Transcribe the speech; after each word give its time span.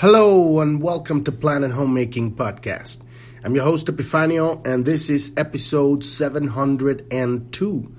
Hello 0.00 0.60
and 0.60 0.80
welcome 0.80 1.24
to 1.24 1.30
Planet 1.30 1.72
Homecoming 1.72 2.34
Podcast. 2.34 3.02
I'm 3.44 3.54
your 3.54 3.64
host 3.64 3.86
Epifanio 3.86 4.66
and 4.66 4.86
this 4.86 5.10
is 5.10 5.30
episode 5.36 6.02
702. 6.02 7.96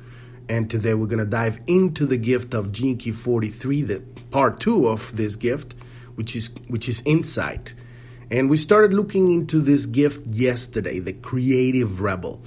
And 0.50 0.68
today 0.72 0.96
we're 0.96 1.06
going 1.06 1.20
to 1.20 1.26
dive 1.26 1.62
into 1.68 2.08
the 2.08 2.18
gift 2.18 2.56
of 2.56 2.72
Gene 2.72 2.98
43, 2.98 3.84
the 3.84 4.00
part 4.32 4.60
2 4.60 4.88
of 4.88 5.16
this 5.16 5.36
gift, 5.36 5.76
which 6.16 6.36
is 6.36 6.50
which 6.70 6.90
is 6.90 7.04
insight. 7.06 7.76
And 8.32 8.50
we 8.50 8.58
started 8.58 8.94
looking 8.94 9.30
into 9.30 9.62
this 9.62 9.86
gift 9.86 10.26
yesterday, 10.26 10.98
the 10.98 11.14
creative 11.14 12.02
rebel. 12.02 12.42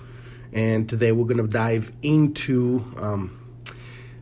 And 0.53 0.89
today 0.89 1.13
we're 1.13 1.27
going 1.27 1.37
to 1.37 1.47
dive 1.47 1.93
into 2.03 2.85
um, 2.97 3.44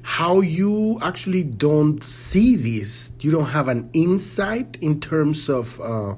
how 0.03 0.41
you 0.41 0.99
actually 1.01 1.45
don't 1.45 2.03
see 2.03 2.57
this. 2.57 3.13
You 3.21 3.31
don't 3.31 3.51
have 3.51 3.69
an 3.69 3.89
insight 3.93 4.77
in 4.81 5.01
terms 5.01 5.49
of 5.49 5.81
uh, 5.81 6.17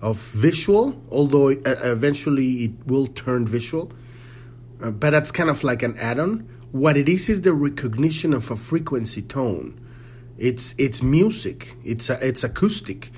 of 0.00 0.18
visual, 0.18 1.00
although 1.10 1.50
uh, 1.50 1.76
eventually 1.84 2.64
it 2.64 2.72
will 2.86 3.06
turn 3.06 3.46
visual. 3.46 3.92
Uh, 4.82 4.90
but 4.90 5.10
that's 5.10 5.30
kind 5.30 5.48
of 5.48 5.62
like 5.62 5.84
an 5.84 5.96
add-on. 5.98 6.48
What 6.72 6.96
it 6.96 7.08
is 7.08 7.28
is 7.28 7.42
the 7.42 7.52
recognition 7.52 8.34
of 8.34 8.50
a 8.50 8.56
frequency 8.56 9.22
tone. 9.22 9.78
It's 10.36 10.74
it's 10.76 11.02
music. 11.02 11.76
It's 11.84 12.10
a, 12.10 12.26
it's 12.26 12.42
acoustic, 12.42 13.12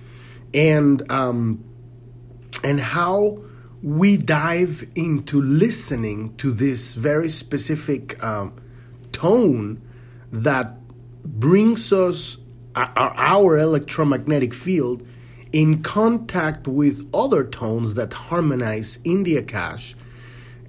and 0.53 1.11
um, 1.11 1.65
and 2.63 2.79
how 2.79 3.43
we 3.83 4.19
dive 4.19 4.87
into 4.95 5.41
listening 5.41 6.35
to 6.37 6.51
this 6.51 6.95
very 6.95 7.29
specific 7.29 8.23
um, 8.23 8.55
tone 9.13 9.81
that 10.43 10.81
brings 11.25 11.93
us 11.93 12.39
our 12.75 13.57
electromagnetic 13.57 14.53
field 14.53 15.07
in 15.53 15.81
contact 15.83 16.67
with 16.67 17.09
other 17.15 17.45
tones 17.45 17.95
that 17.95 18.13
harmonize 18.13 18.99
in 19.05 19.23
the 19.23 19.41
Akash, 19.41 19.95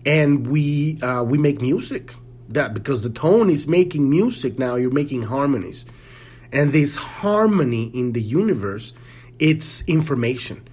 and 0.05 0.45
we 0.45 1.02
uh, 1.02 1.23
we 1.23 1.39
make 1.39 1.61
music. 1.61 2.13
That 2.49 2.75
because 2.75 3.02
the 3.02 3.09
tone 3.09 3.49
is 3.49 3.67
making 3.67 4.07
music 4.07 4.59
now, 4.59 4.75
you're 4.75 4.91
making 4.91 5.23
harmonies, 5.23 5.83
and 6.52 6.72
this 6.72 6.95
harmony 6.95 7.85
in 7.88 8.11
the 8.13 8.22
universe, 8.22 8.94
it's 9.39 9.81
information, 9.88 10.67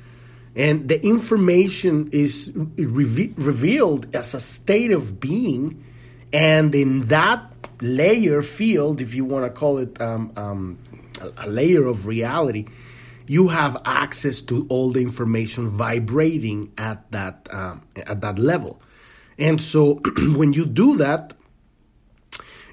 and 0.54 0.90
the 0.90 1.02
information 1.02 2.10
is 2.12 2.52
reve- 2.54 3.32
revealed 3.38 4.14
as 4.14 4.34
a 4.34 4.40
state 4.40 4.92
of 4.92 5.18
being, 5.18 5.82
and 6.30 6.74
in 6.74 7.00
that 7.06 7.52
layer 7.83 8.42
field, 8.42 9.00
if 9.00 9.14
you 9.14 9.25
want 9.25 9.44
to 9.44 9.50
call 9.50 9.78
it 9.78 10.00
um, 10.00 10.33
um, 10.36 10.78
a, 11.36 11.48
layer 11.48 11.86
of 11.86 12.06
reality, 12.06 12.66
you 13.27 13.48
have 13.48 13.80
access 13.84 14.41
to 14.42 14.66
all 14.69 14.91
the 14.91 15.00
information 15.00 15.69
vibrating 15.69 16.72
at 16.78 17.11
that 17.12 17.48
um, 17.50 17.83
at 17.97 18.20
that 18.20 18.39
level. 18.39 18.80
And 19.39 19.61
so 19.61 19.94
when 20.36 20.52
you 20.52 20.66
do 20.66 20.97
that, 20.97 21.34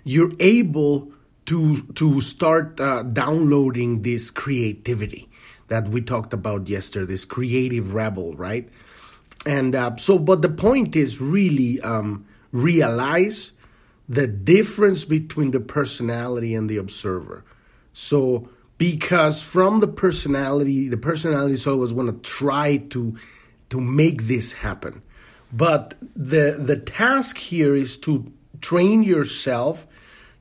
you're 0.04 0.32
able 0.40 1.12
to 1.48 1.82
to 1.96 2.22
start 2.22 2.80
uh, 2.80 3.04
downloading 3.04 4.02
this 4.02 4.32
creativity 4.32 5.30
that 5.68 5.88
we 5.88 6.02
talked 6.02 6.34
about 6.34 6.68
yesterday, 6.68 7.06
this 7.06 7.26
creative 7.26 7.94
rebel, 7.94 8.36
right? 8.36 8.70
And 9.46 9.76
uh, 9.76 9.96
so, 9.96 10.20
but 10.20 10.42
the 10.42 10.50
point 10.50 10.96
is 10.96 11.22
really 11.22 11.80
um, 11.82 12.26
realize 12.52 13.54
the 14.10 14.28
difference 14.28 15.06
between 15.06 15.52
the 15.52 15.60
personality 15.60 16.56
and 16.56 16.68
the 16.68 16.78
observer. 16.78 17.46
So, 17.94 18.50
because 18.80 19.44
from 19.44 19.82
the 19.82 19.88
personality, 19.88 20.90
the 20.90 20.98
personality 20.98 21.54
is 21.54 21.68
always 21.68 21.94
want 21.94 22.10
to 22.10 22.30
try 22.30 22.78
to 22.90 23.16
to 23.70 23.80
make 23.80 24.24
this 24.24 24.54
happen. 24.54 25.04
But 25.54 25.94
the 26.16 26.58
the 26.60 26.78
task 26.78 27.38
here 27.38 27.76
is 27.76 27.98
to 27.98 28.32
train 28.62 29.04
yourself 29.04 29.86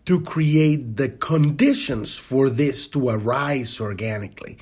to 0.06 0.20
create 0.22 0.96
the 0.96 1.10
conditions 1.10 2.16
for 2.16 2.48
this 2.48 2.88
to 2.88 3.10
arise 3.10 3.78
organically. 3.80 4.56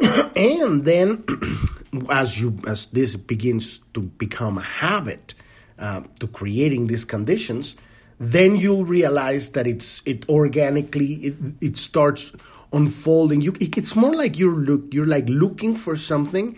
and 0.36 0.84
then 0.84 1.24
as 2.10 2.40
you 2.40 2.58
as 2.66 2.86
this 2.86 3.14
begins 3.14 3.80
to 3.94 4.00
become 4.00 4.58
a 4.58 4.62
habit 4.62 5.34
uh, 5.78 6.00
to 6.18 6.26
creating 6.26 6.88
these 6.88 7.04
conditions, 7.04 7.76
then 8.18 8.56
you'll 8.56 8.84
realize 8.84 9.50
that 9.50 9.66
it's 9.66 10.02
it 10.06 10.28
organically 10.28 11.14
it, 11.14 11.34
it 11.60 11.78
starts 11.78 12.32
unfolding. 12.72 13.40
You 13.40 13.52
it, 13.60 13.76
it's 13.76 13.94
more 13.94 14.14
like 14.14 14.38
you're 14.38 14.54
look 14.54 14.92
you're 14.92 15.06
like 15.06 15.28
looking 15.28 15.74
for 15.74 15.96
something 15.96 16.56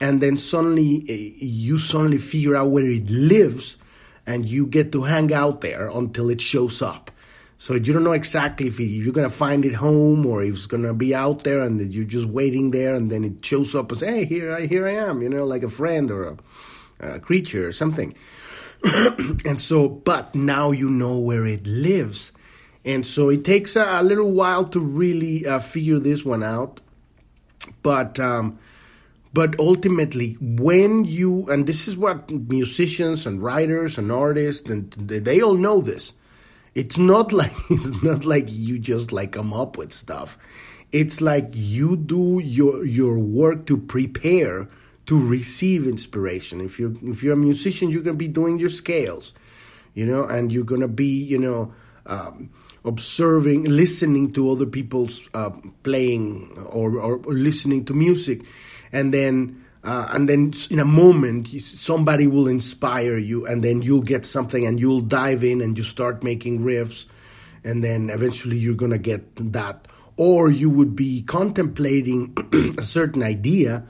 and 0.00 0.20
then 0.20 0.36
suddenly 0.36 1.04
uh, 1.08 1.44
you 1.44 1.78
suddenly 1.78 2.18
figure 2.18 2.56
out 2.56 2.70
where 2.70 2.86
it 2.86 3.08
lives 3.08 3.78
and 4.26 4.44
you 4.46 4.66
get 4.66 4.92
to 4.92 5.04
hang 5.04 5.32
out 5.32 5.60
there 5.60 5.88
until 5.88 6.28
it 6.30 6.40
shows 6.40 6.82
up. 6.82 7.10
So 7.58 7.74
you 7.74 7.92
don't 7.92 8.04
know 8.04 8.12
exactly 8.12 8.66
if 8.66 8.78
you're 8.78 9.14
gonna 9.14 9.30
find 9.30 9.64
it 9.64 9.74
home 9.74 10.26
or 10.26 10.42
if 10.42 10.54
it's 10.54 10.66
gonna 10.66 10.92
be 10.92 11.14
out 11.14 11.44
there 11.44 11.60
and 11.62 11.92
you're 11.92 12.04
just 12.04 12.26
waiting 12.26 12.70
there 12.70 12.94
and 12.94 13.10
then 13.10 13.24
it 13.24 13.44
shows 13.44 13.74
up 13.74 13.94
say 13.96 14.06
hey 14.06 14.24
here 14.24 14.54
I 14.54 14.66
here 14.66 14.86
I 14.86 14.92
am 14.92 15.22
you 15.22 15.28
know 15.28 15.44
like 15.44 15.62
a 15.62 15.70
friend 15.70 16.10
or 16.10 16.24
a, 16.24 16.36
a 17.00 17.20
creature 17.20 17.66
or 17.66 17.72
something 17.72 18.12
and 19.44 19.58
so, 19.58 19.88
but 19.88 20.34
now 20.34 20.70
you 20.70 20.90
know 20.90 21.18
where 21.18 21.46
it 21.46 21.66
lives. 21.66 22.32
And 22.84 23.04
so 23.04 23.28
it 23.30 23.44
takes 23.44 23.74
a, 23.76 23.84
a 23.84 24.02
little 24.02 24.30
while 24.30 24.64
to 24.66 24.80
really 24.80 25.46
uh, 25.46 25.58
figure 25.58 25.98
this 25.98 26.24
one 26.24 26.42
out. 26.42 26.80
But, 27.82 28.20
um, 28.20 28.58
but 29.32 29.58
ultimately, 29.58 30.36
when 30.40 31.04
you, 31.04 31.50
and 31.50 31.66
this 31.66 31.88
is 31.88 31.96
what 31.96 32.30
musicians 32.30 33.26
and 33.26 33.42
writers 33.42 33.98
and 33.98 34.12
artists, 34.12 34.70
and 34.70 34.92
they 34.92 35.40
all 35.40 35.54
know 35.56 35.80
this. 35.80 36.14
It's 36.74 36.98
not 36.98 37.32
like, 37.32 37.52
it's 37.70 38.02
not 38.02 38.24
like 38.24 38.46
you 38.48 38.78
just 38.78 39.10
like 39.10 39.32
come 39.32 39.52
up 39.52 39.76
with 39.76 39.92
stuff. 39.92 40.38
It's 40.92 41.20
like 41.20 41.48
you 41.52 41.96
do 41.96 42.38
your, 42.38 42.84
your 42.84 43.18
work 43.18 43.66
to 43.66 43.76
prepare 43.76 44.68
to 45.06 45.18
receive 45.18 45.86
inspiration. 45.86 46.60
If 46.60 46.78
you're 46.78 46.92
if 47.02 47.22
you're 47.22 47.34
a 47.34 47.36
musician, 47.36 47.90
you're 47.90 48.02
gonna 48.02 48.16
be 48.16 48.28
doing 48.28 48.58
your 48.58 48.68
scales, 48.68 49.34
you 49.94 50.04
know, 50.04 50.24
and 50.24 50.52
you're 50.52 50.64
gonna 50.64 50.88
be, 50.88 51.22
you 51.22 51.38
know, 51.38 51.72
um, 52.06 52.50
observing, 52.84 53.64
listening 53.64 54.32
to 54.32 54.50
other 54.50 54.66
people's 54.66 55.28
uh, 55.34 55.50
playing 55.82 56.52
or, 56.70 56.98
or, 56.98 57.16
or, 57.16 57.32
listening 57.32 57.84
to 57.86 57.94
music, 57.94 58.42
and 58.92 59.12
then. 59.12 59.62
Uh, 59.84 60.08
and 60.10 60.28
then 60.28 60.52
in 60.68 60.80
a 60.80 60.84
moment 60.84 61.46
somebody 61.60 62.26
will 62.26 62.48
inspire 62.48 63.16
you 63.16 63.46
and 63.46 63.62
then 63.62 63.82
you'll 63.82 64.02
get 64.02 64.24
something 64.24 64.66
and 64.66 64.80
you'll 64.80 65.00
dive 65.00 65.44
in 65.44 65.60
and 65.60 65.78
you 65.78 65.84
start 65.84 66.24
making 66.24 66.58
riffs 66.58 67.06
and 67.62 67.84
then 67.84 68.10
eventually 68.10 68.56
you're 68.56 68.74
to 68.74 68.98
get 68.98 69.36
that 69.36 69.86
or 70.16 70.50
you 70.50 70.68
would 70.68 70.96
be 70.96 71.22
contemplating 71.22 72.34
a 72.78 72.82
certain 72.82 73.22
idea 73.22 73.86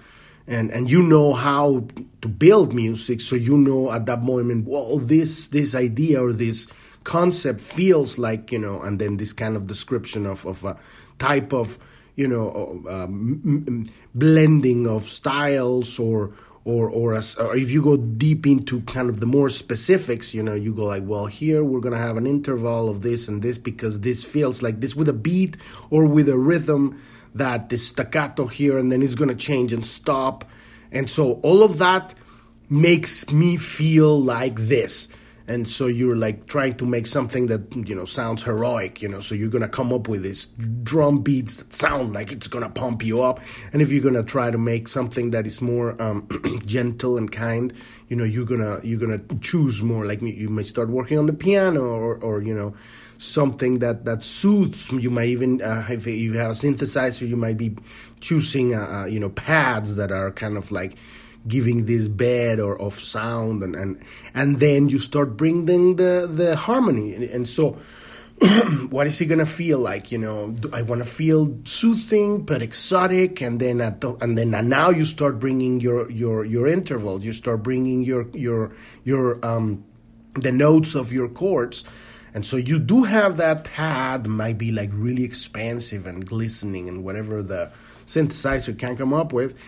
and 0.47 0.71
and 0.71 0.91
you 0.91 1.03
know 1.03 1.33
how 1.33 1.87
to 2.23 2.29
build 2.29 2.73
music 2.73 3.21
so 3.21 3.37
you 3.37 3.57
know 3.57 3.91
at 3.93 4.07
that 4.07 4.23
moment 4.23 4.67
well 4.67 4.99
this 4.99 5.49
this 5.49 5.75
idea 5.75 6.23
or 6.23 6.33
this 6.33 6.67
concept 7.05 7.61
feels 7.61 8.19
like 8.19 8.53
you 8.53 8.59
know 8.59 8.81
and 8.83 8.99
then 8.99 9.17
this 9.17 9.33
kind 9.33 9.56
of 9.56 9.67
description 9.67 10.27
of 10.27 10.45
of 10.47 10.65
a 10.65 10.77
type 11.19 11.53
of 11.53 11.79
you 12.17 12.27
know 12.27 12.83
um, 12.89 13.87
blending 14.15 14.87
of 14.87 15.03
styles 15.05 15.99
or 15.99 16.33
or 16.65 16.91
or, 16.91 17.15
as, 17.15 17.37
or 17.37 17.56
if 17.56 17.71
you 17.71 17.81
go 17.81 17.97
deep 17.97 18.45
into 18.45 18.81
kind 18.83 19.09
of 19.09 19.21
the 19.21 19.27
more 19.27 19.49
specifics 19.49 20.35
you 20.35 20.43
know 20.43 20.55
you 20.55 20.75
go 20.75 20.85
like 20.85 21.05
well 21.06 21.27
here 21.27 21.62
we're 21.62 21.81
going 21.81 21.95
to 21.95 21.99
have 21.99 22.17
an 22.17 22.27
interval 22.27 22.89
of 22.89 23.03
this 23.03 23.29
and 23.29 23.41
this 23.41 23.56
because 23.56 24.01
this 24.01 24.25
feels 24.25 24.62
like 24.62 24.81
this 24.81 24.97
with 24.97 25.09
a 25.09 25.12
beat 25.12 25.56
or 25.91 26.05
with 26.05 26.29
a 26.29 26.37
rhythm 26.37 27.01
that 27.39 27.69
the 27.69 27.79
staccato 27.79 28.47
here 28.47 28.79
and 28.79 28.91
then 28.91 29.03
it's 29.03 29.15
going 29.15 29.29
to 29.29 29.37
change 29.37 29.73
and 29.73 29.85
stop. 29.85 30.44
And 30.93 31.09
so 31.09 31.35
all 31.43 31.62
of 31.62 31.79
that 31.79 32.15
makes 32.69 33.31
me 33.31 33.56
feel 33.56 34.21
like 34.21 34.56
this. 34.56 35.09
And 35.49 35.69
so 35.69 35.87
you're 35.87 36.17
like 36.17 36.47
trying 36.47 36.75
to 36.75 36.85
make 36.85 37.06
something 37.06 37.47
that, 37.47 37.75
you 37.77 37.94
know, 37.94 38.05
sounds 38.05 38.43
heroic, 38.43 39.00
you 39.00 39.09
know, 39.09 39.21
so 39.21 39.37
you're 39.37 39.49
going 39.49 39.62
to 39.62 39.69
come 39.69 39.93
up 39.93 40.09
with 40.09 40.23
these 40.23 40.47
drum 40.83 41.21
beats 41.21 41.56
that 41.56 41.73
sound 41.73 42.12
like 42.12 42.33
it's 42.33 42.49
going 42.49 42.65
to 42.65 42.71
pump 42.71 43.05
you 43.05 43.23
up. 43.23 43.41
And 43.73 43.81
if 43.81 43.93
you're 43.93 44.03
going 44.03 44.15
to 44.15 44.25
try 44.25 44.50
to 44.50 44.59
make 44.59 44.89
something 44.89 45.31
that 45.31 45.47
is 45.47 45.62
more 45.62 46.00
um, 46.03 46.27
gentle 46.67 47.17
and 47.17 47.31
kind, 47.31 47.73
you 48.09 48.17
know, 48.17 48.25
you're 48.25 48.44
going 48.44 48.61
to, 48.61 48.85
you're 48.85 48.99
going 48.99 49.21
to 49.21 49.39
choose 49.39 49.82
more 49.82 50.05
like 50.05 50.21
you 50.21 50.49
may 50.49 50.65
start 50.65 50.89
working 50.89 51.17
on 51.17 51.27
the 51.27 51.32
piano 51.32 51.81
or, 51.81 52.17
or, 52.17 52.43
you 52.43 52.55
know, 52.55 52.75
something 53.19 53.79
that 53.81 54.05
that 54.05 54.23
soothes. 54.23 54.91
You 54.93 55.11
might 55.11 55.29
even 55.29 55.63
uh, 55.63 55.87
if 55.89 56.07
you 56.07 56.35
have 56.35 56.51
a 56.51 56.55
synthesizer, 56.55 57.29
you 57.29 57.37
might 57.37 57.57
be 57.57 57.77
choosing 58.21 58.75
uh, 58.75 59.03
uh, 59.03 59.05
you 59.07 59.21
know 59.21 59.31
pads 59.31 59.97
that 59.97 60.11
are 60.11 60.31
kind 60.31 60.57
of 60.57 60.71
like 60.73 60.97
giving 61.47 61.87
this 61.87 62.09
bed 62.09 62.59
or 62.59 62.81
of 62.81 62.99
sound 62.99 63.63
and 63.63 63.77
and 63.77 64.03
and 64.35 64.59
then 64.59 64.89
you 64.89 64.99
start 64.99 65.37
bringing 65.37 65.95
the 65.95 66.29
the 66.33 66.57
harmony 66.57 67.15
and, 67.15 67.47
so 67.47 67.79
what 68.91 69.07
is 69.07 69.19
it 69.23 69.27
gonna 69.27 69.47
feel 69.47 69.79
like? 69.79 70.13
You 70.13 70.19
know, 70.19 70.55
I 70.71 70.83
want 70.83 71.03
to 71.03 71.09
feel 71.09 71.57
soothing 71.65 72.43
but 72.43 72.61
exotic, 72.61 73.41
and 73.41 73.59
then 73.59 73.81
at 73.81 74.03
the, 74.03 74.13
and 74.21 74.37
then 74.37 74.51
now 74.51 74.91
you 74.91 75.07
start 75.07 75.41
bringing 75.41 75.81
your 75.81 76.11
your 76.11 76.45
your 76.45 76.67
intervals. 76.67 77.25
You 77.25 77.33
start 77.33 77.63
bringing 77.63 78.05
your 78.05 78.29
your 78.35 78.73
your 79.05 79.43
um 79.43 79.85
the 80.35 80.53
notes 80.53 80.95
of 80.95 81.15
your 81.15 81.31
chords, 81.31 81.87
and 82.37 82.44
so 82.44 82.59
you 82.59 82.79
do 82.79 83.05
have 83.05 83.38
that 83.38 83.65
pad 83.65 84.27
might 84.27 84.59
be 84.59 84.71
like 84.71 84.91
really 84.93 85.25
expansive 85.25 86.06
and 86.06 86.27
glistening 86.27 86.87
and 86.87 87.03
whatever 87.03 87.43
the 87.43 87.71
synthesizer 88.05 88.79
can 88.79 88.94
come 88.94 89.15
up 89.15 89.33
with, 89.33 89.59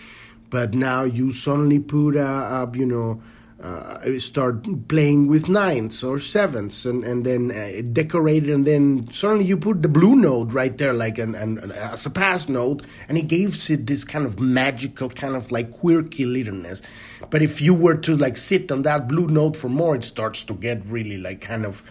but 0.50 0.74
now 0.74 1.02
you 1.02 1.32
suddenly 1.32 1.78
put 1.78 2.14
a, 2.14 2.26
a 2.26 2.70
you 2.74 2.84
know 2.84 3.22
uh, 3.62 4.18
start 4.18 4.66
playing 4.86 5.28
with 5.28 5.48
nines 5.48 6.04
or 6.04 6.18
sevens 6.18 6.84
and, 6.84 7.04
and 7.04 7.24
then 7.24 7.50
uh, 7.50 7.80
decorate 7.90 8.44
it 8.44 8.52
and 8.52 8.66
then 8.66 9.10
suddenly 9.10 9.46
you 9.46 9.56
put 9.56 9.80
the 9.80 9.88
blue 9.88 10.14
note 10.14 10.52
right 10.52 10.76
there 10.76 10.92
like 10.92 11.16
an, 11.16 11.34
an, 11.34 11.72
as 11.72 12.04
a 12.04 12.10
pass 12.10 12.50
note 12.50 12.82
and 13.08 13.16
it 13.16 13.28
gives 13.28 13.70
it 13.70 13.86
this 13.86 14.04
kind 14.04 14.26
of 14.26 14.38
magical 14.38 15.08
kind 15.08 15.34
of 15.34 15.50
like 15.50 15.72
quirky 15.72 16.26
littleness. 16.26 16.82
But 17.30 17.40
if 17.40 17.62
you 17.62 17.72
were 17.72 17.96
to 17.96 18.14
like 18.14 18.36
sit 18.36 18.70
on 18.70 18.82
that 18.82 19.08
blue 19.08 19.26
note 19.26 19.56
for 19.56 19.70
more 19.70 19.96
it 19.96 20.04
starts 20.04 20.44
to 20.44 20.52
get 20.52 20.84
really 20.84 21.16
like 21.16 21.40
kind 21.40 21.64
of 21.64 21.82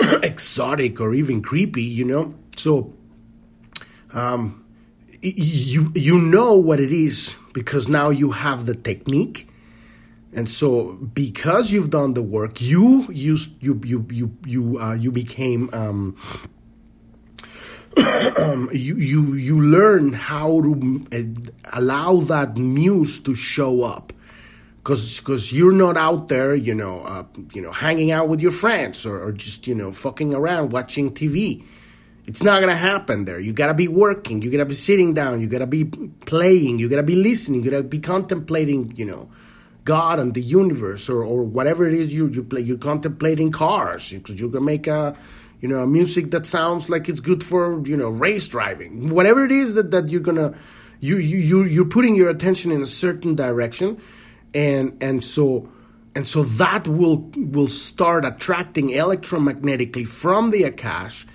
exotic 0.22 1.00
or 1.00 1.14
even 1.14 1.42
creepy 1.42 1.82
you 1.82 2.04
know? 2.04 2.34
So 2.56 2.92
um, 4.12 4.64
you 5.22 5.92
you 5.94 6.18
know 6.18 6.54
what 6.54 6.80
it 6.80 6.92
is 6.92 7.36
because 7.52 7.88
now 7.88 8.10
you 8.10 8.30
have 8.30 8.66
the 8.66 8.74
technique. 8.74 9.48
And 10.32 10.48
so 10.48 10.92
because 10.94 11.72
you've 11.72 11.90
done 11.90 12.14
the 12.14 12.22
work 12.22 12.60
you 12.60 13.06
you 13.10 13.38
you 13.60 13.80
you 13.84 14.06
you 14.10 14.36
you, 14.46 14.78
uh, 14.78 14.94
you 14.94 15.10
became 15.10 15.70
um, 15.72 16.16
you 18.72 18.96
you 18.96 19.34
you 19.34 19.60
learn 19.60 20.12
how 20.12 20.60
to 20.60 21.06
uh, 21.12 21.22
allow 21.72 22.16
that 22.20 22.56
muse 22.56 23.20
to 23.20 23.34
show 23.34 23.82
up 23.82 24.12
because 24.88 25.18
because 25.20 25.52
you're 25.52 25.78
not 25.84 25.98
out 25.98 26.28
there 26.28 26.54
you 26.54 26.74
know 26.74 27.00
uh, 27.02 27.24
you 27.52 27.60
know 27.60 27.72
hanging 27.72 28.10
out 28.10 28.26
with 28.26 28.40
your 28.40 28.50
friends 28.50 29.04
or, 29.04 29.22
or 29.22 29.32
just 29.32 29.66
you 29.66 29.74
know 29.74 29.92
fucking 29.92 30.32
around 30.32 30.72
watching 30.72 31.12
TV 31.12 31.62
it's 32.26 32.42
not 32.42 32.60
gonna 32.60 32.76
happen 32.76 33.24
there. 33.24 33.40
You 33.40 33.54
gotta 33.54 33.72
be 33.72 33.88
working. 33.88 34.42
You 34.42 34.50
gotta 34.50 34.66
be 34.66 34.74
sitting 34.74 35.14
down. 35.14 35.40
You 35.40 35.46
gotta 35.46 35.66
be 35.66 35.86
playing. 35.86 36.78
You 36.78 36.86
gotta 36.86 37.02
be 37.02 37.16
listening. 37.16 37.64
You 37.64 37.70
gotta 37.70 37.82
be 37.82 38.00
contemplating. 38.00 38.92
You 38.96 39.06
know, 39.06 39.30
God 39.84 40.20
and 40.20 40.34
the 40.34 40.42
universe 40.42 41.08
or, 41.08 41.24
or 41.24 41.42
whatever 41.44 41.88
it 41.88 41.94
is 41.94 42.12
you, 42.12 42.26
you 42.26 42.44
play. 42.44 42.60
You're 42.60 42.76
contemplating 42.76 43.50
cars 43.50 44.12
because 44.12 44.38
you 44.38 44.50
can 44.50 44.62
make 44.62 44.86
a, 44.86 45.16
you 45.62 45.68
know, 45.68 45.80
a 45.80 45.86
music 45.86 46.30
that 46.32 46.44
sounds 46.44 46.90
like 46.90 47.08
it's 47.08 47.20
good 47.20 47.42
for, 47.42 47.82
you 47.86 47.96
know, 47.96 48.10
race 48.10 48.46
driving. 48.46 49.08
Whatever 49.08 49.46
it 49.46 49.50
is 49.50 49.72
that, 49.72 49.90
that 49.92 50.10
you're 50.10 50.20
gonna, 50.20 50.52
you, 51.00 51.16
you, 51.16 51.38
you, 51.38 51.64
you're 51.64 51.86
putting 51.86 52.14
your 52.14 52.28
attention 52.28 52.70
in 52.70 52.82
a 52.82 52.86
certain 52.86 53.36
direction. 53.36 53.98
And, 54.54 54.96
and 55.02 55.22
so, 55.22 55.70
and 56.14 56.26
so 56.26 56.44
that 56.44 56.88
will, 56.88 57.30
will 57.36 57.68
start 57.68 58.24
attracting 58.24 58.88
electromagnetically 58.88 60.08
from 60.08 60.50
the 60.50 60.62
Akash 60.62 61.26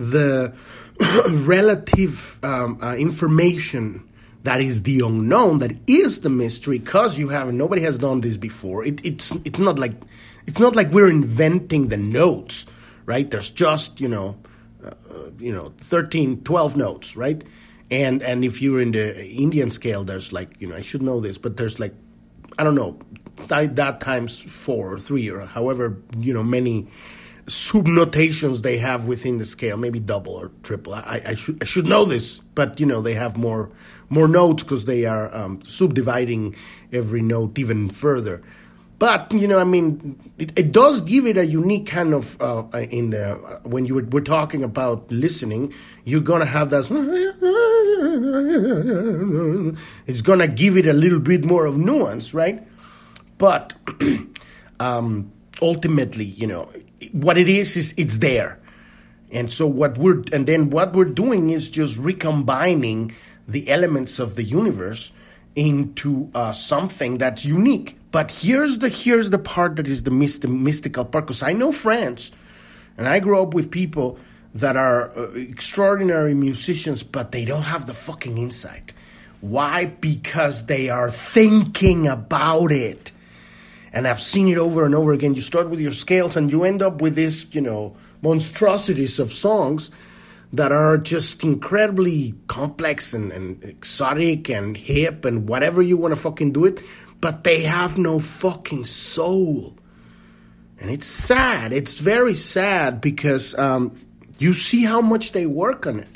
the 0.00 0.54
relative 1.30 2.38
um, 2.42 2.78
uh, 2.82 2.94
information 2.94 4.08
that 4.42 4.62
is 4.62 4.82
the 4.82 5.00
unknown, 5.00 5.58
that 5.58 5.72
is 5.86 6.20
the 6.20 6.30
mystery, 6.30 6.78
because 6.78 7.18
you 7.18 7.28
haven't, 7.28 7.58
nobody 7.58 7.82
has 7.82 7.98
done 7.98 8.22
this 8.22 8.38
before. 8.38 8.84
It, 8.84 9.04
it's 9.04 9.32
it's 9.44 9.58
not 9.58 9.78
like 9.78 9.92
it's 10.46 10.58
not 10.58 10.74
like 10.74 10.90
we're 10.90 11.10
inventing 11.10 11.88
the 11.88 11.98
notes, 11.98 12.64
right? 13.04 13.30
There's 13.30 13.50
just 13.50 14.00
you 14.00 14.08
know, 14.08 14.38
uh, 14.82 14.94
you 15.38 15.52
know, 15.52 15.74
13, 15.78 16.42
12 16.42 16.76
notes, 16.76 17.16
right? 17.16 17.44
And 17.90 18.22
and 18.22 18.42
if 18.42 18.62
you're 18.62 18.80
in 18.80 18.92
the 18.92 19.26
Indian 19.26 19.70
scale, 19.70 20.04
there's 20.04 20.32
like 20.32 20.58
you 20.58 20.68
know, 20.68 20.76
I 20.76 20.80
should 20.80 21.02
know 21.02 21.20
this, 21.20 21.36
but 21.36 21.58
there's 21.58 21.78
like 21.78 21.94
I 22.60 22.62
don't 22.62 22.74
know, 22.74 22.98
that, 23.46 24.00
times 24.00 24.42
four 24.42 24.92
or 24.92 25.00
three 25.00 25.30
or 25.30 25.46
however 25.46 25.96
you 26.18 26.34
know 26.34 26.42
many 26.42 26.88
subnotations 27.46 28.60
they 28.60 28.76
have 28.76 29.06
within 29.06 29.38
the 29.38 29.46
scale, 29.46 29.78
maybe 29.78 29.98
double 29.98 30.34
or 30.34 30.50
triple. 30.62 30.92
I, 30.92 31.22
I 31.24 31.34
should 31.36 31.62
I 31.62 31.64
should 31.64 31.86
know 31.86 32.04
this, 32.04 32.40
but 32.54 32.78
you 32.78 32.84
know 32.84 33.00
they 33.00 33.14
have 33.14 33.38
more 33.38 33.70
more 34.10 34.28
notes 34.28 34.62
because 34.62 34.84
they 34.84 35.06
are 35.06 35.34
um, 35.34 35.62
subdividing 35.62 36.54
every 36.92 37.22
note 37.22 37.58
even 37.58 37.88
further. 37.88 38.42
But 39.00 39.32
you 39.32 39.48
know, 39.48 39.58
I 39.58 39.64
mean, 39.64 40.20
it, 40.36 40.52
it 40.58 40.72
does 40.72 41.00
give 41.00 41.24
it 41.24 41.38
a 41.38 41.46
unique 41.46 41.86
kind 41.86 42.12
of 42.12 42.36
uh, 42.38 42.64
in 42.76 43.10
the 43.10 43.32
uh, 43.32 43.60
when 43.60 43.86
you 43.86 43.94
were, 43.94 44.04
we're 44.04 44.20
talking 44.20 44.62
about 44.62 45.10
listening, 45.10 45.72
you're 46.04 46.20
gonna 46.20 46.44
have 46.44 46.68
that. 46.68 46.84
It's 50.06 50.20
gonna 50.20 50.48
give 50.48 50.76
it 50.76 50.86
a 50.86 50.92
little 50.92 51.18
bit 51.18 51.46
more 51.46 51.64
of 51.64 51.78
nuance, 51.78 52.34
right? 52.34 52.62
But 53.38 53.72
um, 54.80 55.32
ultimately, 55.62 56.26
you 56.26 56.46
know, 56.46 56.68
what 57.12 57.38
it 57.38 57.48
is 57.48 57.78
is 57.78 57.94
it's 57.96 58.18
there, 58.18 58.60
and 59.32 59.50
so 59.50 59.66
what 59.66 59.96
we're 59.96 60.24
and 60.30 60.46
then 60.46 60.68
what 60.68 60.92
we're 60.92 61.06
doing 61.06 61.48
is 61.48 61.70
just 61.70 61.96
recombining 61.96 63.14
the 63.48 63.66
elements 63.70 64.18
of 64.18 64.34
the 64.34 64.44
universe 64.44 65.10
into 65.56 66.30
uh, 66.34 66.52
something 66.52 67.16
that's 67.16 67.46
unique. 67.46 67.96
But 68.12 68.32
here's 68.32 68.80
the 68.80 68.88
here's 68.88 69.30
the 69.30 69.38
part 69.38 69.76
that 69.76 69.86
is 69.86 70.02
the 70.02 70.10
myst- 70.10 70.46
mystical 70.46 71.04
part 71.04 71.26
because 71.26 71.42
I 71.42 71.52
know 71.52 71.72
France, 71.72 72.32
and 72.98 73.08
I 73.08 73.20
grew 73.20 73.40
up 73.40 73.54
with 73.54 73.70
people 73.70 74.18
that 74.54 74.76
are 74.76 75.16
uh, 75.16 75.30
extraordinary 75.32 76.34
musicians, 76.34 77.02
but 77.02 77.30
they 77.30 77.44
don't 77.44 77.62
have 77.62 77.86
the 77.86 77.94
fucking 77.94 78.36
insight. 78.38 78.92
Why? 79.40 79.86
Because 79.86 80.66
they 80.66 80.90
are 80.90 81.10
thinking 81.10 82.08
about 82.08 82.72
it. 82.72 83.12
And 83.92 84.06
I've 84.06 84.20
seen 84.20 84.48
it 84.48 84.58
over 84.58 84.84
and 84.84 84.94
over 84.94 85.12
again. 85.12 85.34
You 85.34 85.40
start 85.40 85.70
with 85.70 85.80
your 85.80 85.92
scales 85.92 86.36
and 86.36 86.50
you 86.50 86.64
end 86.64 86.82
up 86.82 87.00
with 87.00 87.16
this, 87.16 87.46
you 87.52 87.60
know, 87.60 87.96
monstrosities 88.22 89.18
of 89.18 89.32
songs 89.32 89.90
that 90.52 90.72
are 90.72 90.98
just 90.98 91.42
incredibly 91.44 92.34
complex 92.48 93.14
and, 93.14 93.32
and 93.32 93.62
exotic 93.64 94.48
and 94.48 94.76
hip 94.76 95.24
and 95.24 95.48
whatever 95.48 95.80
you 95.80 95.96
want 95.96 96.12
to 96.12 96.20
fucking 96.20 96.52
do 96.52 96.64
it, 96.64 96.80
but 97.20 97.44
they 97.44 97.62
have 97.62 97.98
no 97.98 98.18
fucking 98.18 98.84
soul. 98.84 99.76
And 100.78 100.90
it's 100.90 101.06
sad. 101.06 101.72
It's 101.72 102.00
very 102.00 102.34
sad 102.34 103.00
because 103.00 103.54
um, 103.58 103.98
you 104.38 104.54
see 104.54 104.84
how 104.84 105.00
much 105.00 105.32
they 105.32 105.46
work 105.46 105.86
on 105.86 106.00
it. 106.00 106.08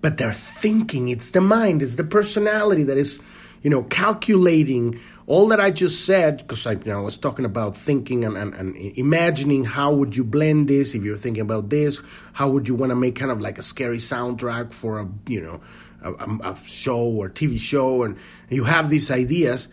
But 0.00 0.18
they're 0.18 0.32
thinking. 0.32 1.08
It's 1.08 1.30
the 1.32 1.40
mind, 1.40 1.82
it's 1.82 1.96
the 1.96 2.04
personality 2.04 2.84
that 2.84 2.96
is, 2.96 3.20
you 3.62 3.70
know, 3.70 3.84
calculating 3.84 5.00
all 5.26 5.48
that 5.48 5.60
I 5.60 5.70
just 5.70 6.04
said, 6.04 6.38
because 6.38 6.66
I, 6.66 6.72
you 6.72 6.80
know, 6.86 6.98
I 6.98 7.02
was 7.02 7.16
talking 7.16 7.44
about 7.44 7.76
thinking 7.76 8.24
and, 8.24 8.36
and, 8.36 8.52
and, 8.54 8.76
imagining 8.76 9.64
how 9.64 9.92
would 9.94 10.16
you 10.16 10.24
blend 10.24 10.68
this 10.68 10.96
if 10.96 11.04
you're 11.04 11.16
thinking 11.16 11.42
about 11.42 11.70
this, 11.70 12.00
how 12.32 12.50
would 12.50 12.66
you 12.66 12.74
want 12.74 12.90
to 12.90 12.96
make 12.96 13.14
kind 13.14 13.30
of 13.30 13.40
like 13.40 13.58
a 13.58 13.62
scary 13.62 13.98
soundtrack 13.98 14.72
for 14.72 15.00
a 15.00 15.08
you 15.28 15.40
know 15.40 15.60
a, 16.02 16.50
a 16.50 16.56
show 16.64 17.02
or 17.02 17.30
TV 17.30 17.58
show, 17.58 18.02
and 18.02 18.16
you 18.50 18.64
have 18.64 18.90
these 18.90 19.10
ideas. 19.10 19.68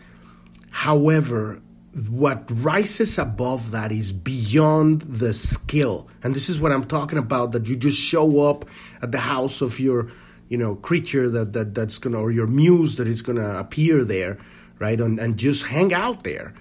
However, 0.70 1.60
what 2.08 2.48
rises 2.50 3.18
above 3.18 3.72
that 3.72 3.92
is 3.92 4.12
beyond 4.12 5.02
the 5.02 5.34
skill, 5.34 6.08
and 6.22 6.34
this 6.34 6.48
is 6.48 6.60
what 6.60 6.72
I'm 6.72 6.84
talking 6.84 7.18
about. 7.18 7.52
That 7.52 7.66
you 7.66 7.76
just 7.76 7.98
show 7.98 8.40
up 8.40 8.64
at 9.02 9.12
the 9.12 9.18
house 9.18 9.60
of 9.60 9.78
your 9.78 10.08
you 10.48 10.56
know 10.56 10.76
creature 10.76 11.28
that, 11.30 11.52
that 11.52 11.74
that's 11.74 11.98
gonna 11.98 12.18
or 12.18 12.30
your 12.30 12.46
muse 12.46 12.96
that 12.96 13.08
is 13.08 13.22
gonna 13.22 13.58
appear 13.58 14.04
there 14.04 14.38
right? 14.80 15.00
And, 15.00 15.20
and 15.20 15.36
just 15.36 15.66
hang 15.66 15.94
out 15.94 16.24
there. 16.24 16.52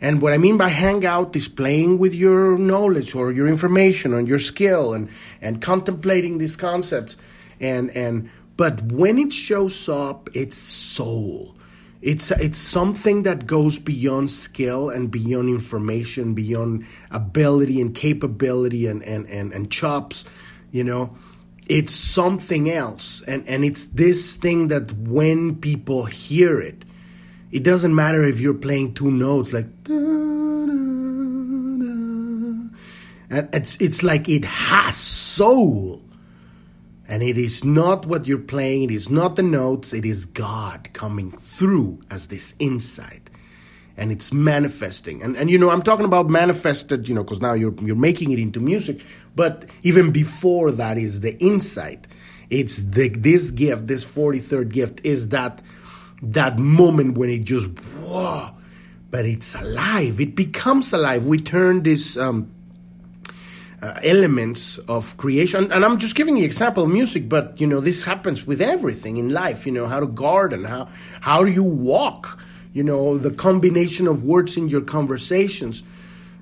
And 0.00 0.22
what 0.22 0.32
I 0.32 0.38
mean 0.38 0.56
by 0.56 0.68
hang 0.68 1.04
out 1.04 1.36
is 1.36 1.48
playing 1.48 1.98
with 1.98 2.14
your 2.14 2.56
knowledge 2.56 3.14
or 3.14 3.32
your 3.32 3.46
information 3.46 4.14
and 4.14 4.26
your 4.26 4.38
skill 4.38 4.94
and, 4.94 5.10
and 5.42 5.60
contemplating 5.60 6.38
these 6.38 6.56
concepts. 6.56 7.16
And, 7.60 7.90
and, 7.90 8.30
but 8.56 8.80
when 8.82 9.18
it 9.18 9.32
shows 9.32 9.88
up, 9.88 10.30
it's 10.34 10.56
soul. 10.56 11.56
It's, 12.04 12.30
it's 12.30 12.58
something 12.58 13.22
that 13.22 13.46
goes 13.46 13.78
beyond 13.78 14.30
skill 14.30 14.90
and 14.90 15.10
beyond 15.10 15.48
information, 15.48 16.34
beyond 16.34 16.84
ability 17.10 17.80
and 17.80 17.94
capability 17.94 18.86
and, 18.86 19.02
and, 19.02 19.26
and, 19.26 19.52
and 19.52 19.70
chops, 19.70 20.26
you 20.70 20.84
know 20.84 21.16
it's 21.66 21.94
something 21.94 22.70
else 22.70 23.22
and 23.22 23.48
and 23.48 23.64
it's 23.64 23.86
this 23.86 24.36
thing 24.36 24.68
that 24.68 24.92
when 24.92 25.56
people 25.56 26.04
hear 26.04 26.60
it 26.60 26.84
it 27.52 27.62
doesn't 27.62 27.94
matter 27.94 28.22
if 28.22 28.38
you're 28.38 28.52
playing 28.52 28.92
two 28.92 29.10
notes 29.10 29.54
like 29.54 29.64
and 33.34 33.48
it's 33.52 33.76
it's 33.80 34.02
like 34.02 34.28
it 34.28 34.44
has 34.44 34.96
soul. 34.96 36.03
And 37.06 37.22
it 37.22 37.36
is 37.36 37.64
not 37.64 38.06
what 38.06 38.26
you're 38.26 38.38
playing, 38.38 38.84
it 38.84 38.90
is 38.90 39.10
not 39.10 39.36
the 39.36 39.42
notes, 39.42 39.92
it 39.92 40.04
is 40.04 40.24
God 40.26 40.88
coming 40.94 41.32
through 41.32 42.00
as 42.10 42.28
this 42.28 42.54
insight. 42.58 43.30
and 43.96 44.10
it's 44.10 44.32
manifesting. 44.32 45.22
And 45.22 45.36
and 45.36 45.50
you 45.50 45.58
know, 45.58 45.70
I'm 45.70 45.82
talking 45.82 46.04
about 46.04 46.28
manifested, 46.28 47.08
you 47.08 47.14
know, 47.14 47.22
because 47.22 47.40
now 47.40 47.52
you're 47.52 47.74
you're 47.80 47.96
making 47.96 48.32
it 48.32 48.38
into 48.38 48.60
music. 48.60 49.00
But 49.36 49.66
even 49.82 50.10
before 50.10 50.72
that 50.72 50.98
is 50.98 51.20
the 51.20 51.36
insight. 51.38 52.06
It's 52.50 52.82
the 52.82 53.08
this 53.08 53.50
gift, 53.50 53.86
this 53.86 54.04
43rd 54.04 54.68
gift, 54.68 55.00
is 55.04 55.28
that 55.28 55.62
that 56.22 56.58
moment 56.58 57.16
when 57.16 57.30
it 57.30 57.44
just 57.44 57.66
whoa, 58.00 58.50
but 59.10 59.24
it's 59.24 59.54
alive. 59.54 60.20
It 60.20 60.36
becomes 60.36 60.92
alive. 60.92 61.24
We 61.26 61.38
turn 61.38 61.82
this. 61.82 62.16
Um, 62.16 62.53
uh, 63.84 64.00
elements 64.02 64.78
of 64.88 65.16
creation. 65.16 65.70
And 65.70 65.84
i'm 65.84 65.98
just 65.98 66.14
giving 66.14 66.36
the 66.36 66.44
example 66.44 66.84
of 66.84 66.90
music 66.90 67.28
but 67.28 67.60
you 67.60 67.66
know 67.66 67.80
this 67.80 68.04
happens 68.04 68.46
with 68.46 68.60
everything 68.62 69.18
in 69.18 69.28
life 69.28 69.66
you 69.66 69.72
know 69.72 69.86
how 69.86 70.00
to 70.00 70.06
garden 70.06 70.64
how 70.64 70.88
how 71.20 71.44
do 71.44 71.50
you 71.50 71.64
walk 71.64 72.38
you 72.74 72.82
know 72.82 73.16
the 73.16 73.30
combination 73.30 74.06
of 74.08 74.24
words 74.24 74.56
in 74.56 74.68
your 74.68 74.80
conversations. 74.82 75.84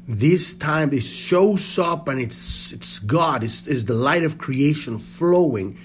This 0.08 0.54
time 0.54 0.92
it 0.92 1.02
shows 1.02 1.78
up 1.78 2.08
and 2.08 2.20
it's 2.20 2.72
it's 2.72 2.98
god 2.98 3.44
it's, 3.44 3.62
the 3.62 3.94
light 3.94 4.24
of 4.24 4.38
creation 4.38 4.98
flowing. 4.98 5.78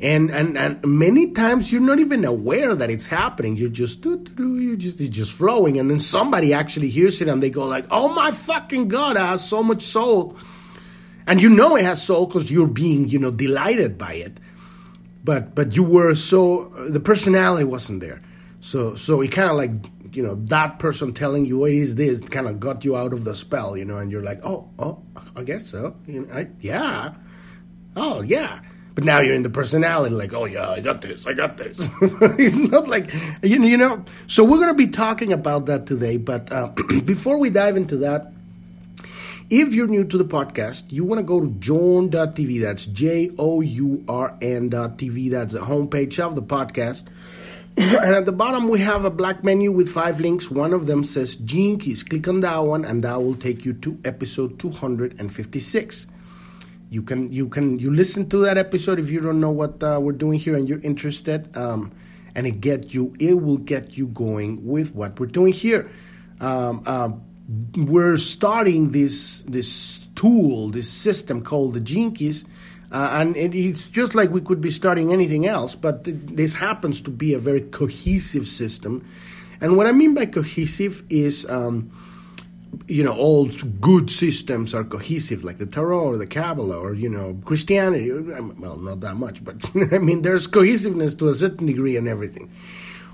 And, 0.00 0.30
and 0.30 0.56
and 0.56 0.84
many 0.84 1.30
times 1.30 1.72
you're 1.72 1.80
not 1.80 2.00
even 2.00 2.24
aware 2.24 2.74
that 2.74 2.90
it's 2.90 3.06
happening. 3.06 3.56
You're 3.56 3.70
just 3.70 4.04
you're 4.04 4.76
just 4.76 5.00
it's 5.00 5.10
just 5.10 5.32
flowing. 5.32 5.78
And 5.78 5.90
then 5.90 5.98
somebody 5.98 6.54
actually 6.54 6.88
hears 6.88 7.20
it 7.20 7.28
and 7.28 7.42
they 7.42 7.50
go 7.50 7.66
like 7.66 7.86
oh 7.90 8.14
my 8.14 8.30
fucking 8.30 8.88
god 8.88 9.16
I 9.16 9.26
have 9.32 9.40
so 9.40 9.62
much 9.62 9.82
soul 9.82 10.36
and 11.26 11.40
you 11.40 11.48
know 11.48 11.76
it 11.76 11.84
has 11.84 12.02
soul 12.02 12.26
because 12.26 12.50
you're 12.50 12.66
being 12.66 13.08
you 13.08 13.18
know 13.18 13.30
delighted 13.30 13.98
by 13.98 14.14
it 14.14 14.38
but 15.24 15.54
but 15.54 15.76
you 15.76 15.82
were 15.82 16.14
so 16.14 16.68
the 16.90 17.00
personality 17.00 17.64
wasn't 17.64 18.00
there 18.00 18.20
so 18.60 18.94
so 18.94 19.20
it 19.20 19.32
kind 19.32 19.50
of 19.50 19.56
like 19.56 19.70
you 20.14 20.22
know 20.22 20.34
that 20.34 20.78
person 20.78 21.12
telling 21.12 21.44
you 21.46 21.64
it 21.64 21.74
is 21.74 21.94
this 21.96 22.20
kind 22.20 22.46
of 22.46 22.60
got 22.60 22.84
you 22.84 22.96
out 22.96 23.12
of 23.12 23.24
the 23.24 23.34
spell, 23.34 23.76
you 23.76 23.84
know, 23.84 23.96
and 23.96 24.10
you're 24.12 24.22
like, 24.22 24.40
oh 24.44 24.68
oh, 24.78 25.02
I 25.36 25.42
guess 25.42 25.66
so. 25.66 25.96
You 26.06 26.26
know, 26.26 26.34
I, 26.34 26.48
yeah, 26.60 27.14
oh 27.96 28.22
yeah. 28.22 28.60
But 28.94 29.04
now 29.04 29.20
you're 29.20 29.34
in 29.34 29.42
the 29.42 29.50
personality, 29.50 30.14
like, 30.14 30.34
oh 30.34 30.44
yeah, 30.44 30.68
I 30.68 30.80
got 30.80 31.00
this, 31.00 31.26
I 31.26 31.32
got 31.32 31.56
this. 31.56 31.78
it's 32.02 32.58
not 32.58 32.88
like 32.88 33.12
you 33.42 33.58
know, 33.58 33.66
you 33.66 33.76
know. 33.76 34.04
So 34.26 34.44
we're 34.44 34.58
gonna 34.58 34.74
be 34.74 34.88
talking 34.88 35.32
about 35.32 35.66
that 35.66 35.86
today. 35.86 36.18
But 36.18 36.52
uh, 36.52 36.68
before 37.04 37.38
we 37.38 37.50
dive 37.50 37.76
into 37.76 37.96
that, 37.98 38.32
if 39.52 39.74
you're 39.74 39.86
new 39.86 40.02
to 40.02 40.16
the 40.16 40.24
podcast, 40.24 40.90
you 40.90 41.04
want 41.04 41.18
to 41.18 41.22
go 41.22 41.38
to 41.38 41.48
journ.tv. 41.58 42.62
That's 42.62 42.86
J 42.86 43.30
O 43.38 43.60
U 43.60 44.02
R 44.08 44.34
N.tv. 44.40 45.30
That's 45.30 45.52
the 45.52 45.58
homepage 45.58 46.18
of 46.18 46.34
the 46.36 46.42
podcast. 46.42 47.04
and 47.76 48.14
at 48.14 48.24
the 48.24 48.32
bottom 48.32 48.68
we 48.68 48.80
have 48.80 49.04
a 49.04 49.10
black 49.10 49.44
menu 49.44 49.70
with 49.70 49.90
five 49.90 50.20
links. 50.20 50.50
One 50.50 50.72
of 50.72 50.86
them 50.86 51.04
says 51.04 51.36
Keys. 51.36 52.02
Click 52.02 52.26
on 52.28 52.40
that 52.40 52.64
one, 52.64 52.86
and 52.86 53.04
that 53.04 53.22
will 53.22 53.34
take 53.34 53.66
you 53.66 53.74
to 53.74 54.00
episode 54.06 54.58
256. 54.58 56.06
You 56.88 57.02
can 57.02 57.30
you 57.30 57.46
can 57.50 57.78
you 57.78 57.92
listen 57.92 58.30
to 58.30 58.38
that 58.38 58.56
episode 58.56 58.98
if 58.98 59.10
you 59.10 59.20
don't 59.20 59.38
know 59.38 59.50
what 59.50 59.82
uh, 59.82 59.98
we're 60.00 60.12
doing 60.12 60.38
here 60.38 60.56
and 60.56 60.66
you're 60.66 60.80
interested, 60.80 61.54
um, 61.54 61.92
and 62.34 62.46
it 62.46 62.62
get 62.62 62.94
you 62.94 63.14
it 63.20 63.34
will 63.34 63.58
get 63.58 63.98
you 63.98 64.06
going 64.06 64.66
with 64.66 64.94
what 64.94 65.20
we're 65.20 65.26
doing 65.26 65.52
here. 65.52 65.90
Um, 66.40 66.82
uh, 66.86 67.10
we're 67.76 68.16
starting 68.16 68.92
this 68.92 69.42
this 69.42 70.06
tool, 70.14 70.70
this 70.70 70.88
system 70.90 71.42
called 71.42 71.74
the 71.74 71.80
Gene 71.80 72.12
Keys, 72.12 72.44
uh, 72.92 73.08
and 73.12 73.36
it, 73.36 73.54
it's 73.54 73.88
just 73.88 74.14
like 74.14 74.30
we 74.30 74.40
could 74.40 74.60
be 74.60 74.70
starting 74.70 75.12
anything 75.12 75.46
else, 75.46 75.74
but 75.74 76.04
this 76.04 76.54
happens 76.54 77.00
to 77.00 77.10
be 77.10 77.32
a 77.34 77.38
very 77.38 77.62
cohesive 77.62 78.46
system. 78.46 79.06
And 79.60 79.76
what 79.76 79.86
I 79.86 79.92
mean 79.92 80.12
by 80.12 80.26
cohesive 80.26 81.02
is, 81.08 81.48
um, 81.48 81.90
you 82.88 83.02
know, 83.04 83.14
all 83.14 83.48
good 83.80 84.10
systems 84.10 84.74
are 84.74 84.84
cohesive, 84.84 85.44
like 85.44 85.58
the 85.58 85.66
Tarot 85.66 86.00
or 86.00 86.16
the 86.16 86.26
Kabbalah 86.26 86.78
or, 86.78 86.94
you 86.94 87.08
know, 87.08 87.38
Christianity. 87.44 88.10
Well, 88.12 88.76
not 88.78 89.00
that 89.00 89.14
much, 89.14 89.42
but 89.44 89.70
I 89.92 89.98
mean, 89.98 90.22
there's 90.22 90.46
cohesiveness 90.46 91.14
to 91.16 91.28
a 91.28 91.34
certain 91.34 91.66
degree 91.66 91.96
and 91.96 92.08
everything. 92.08 92.50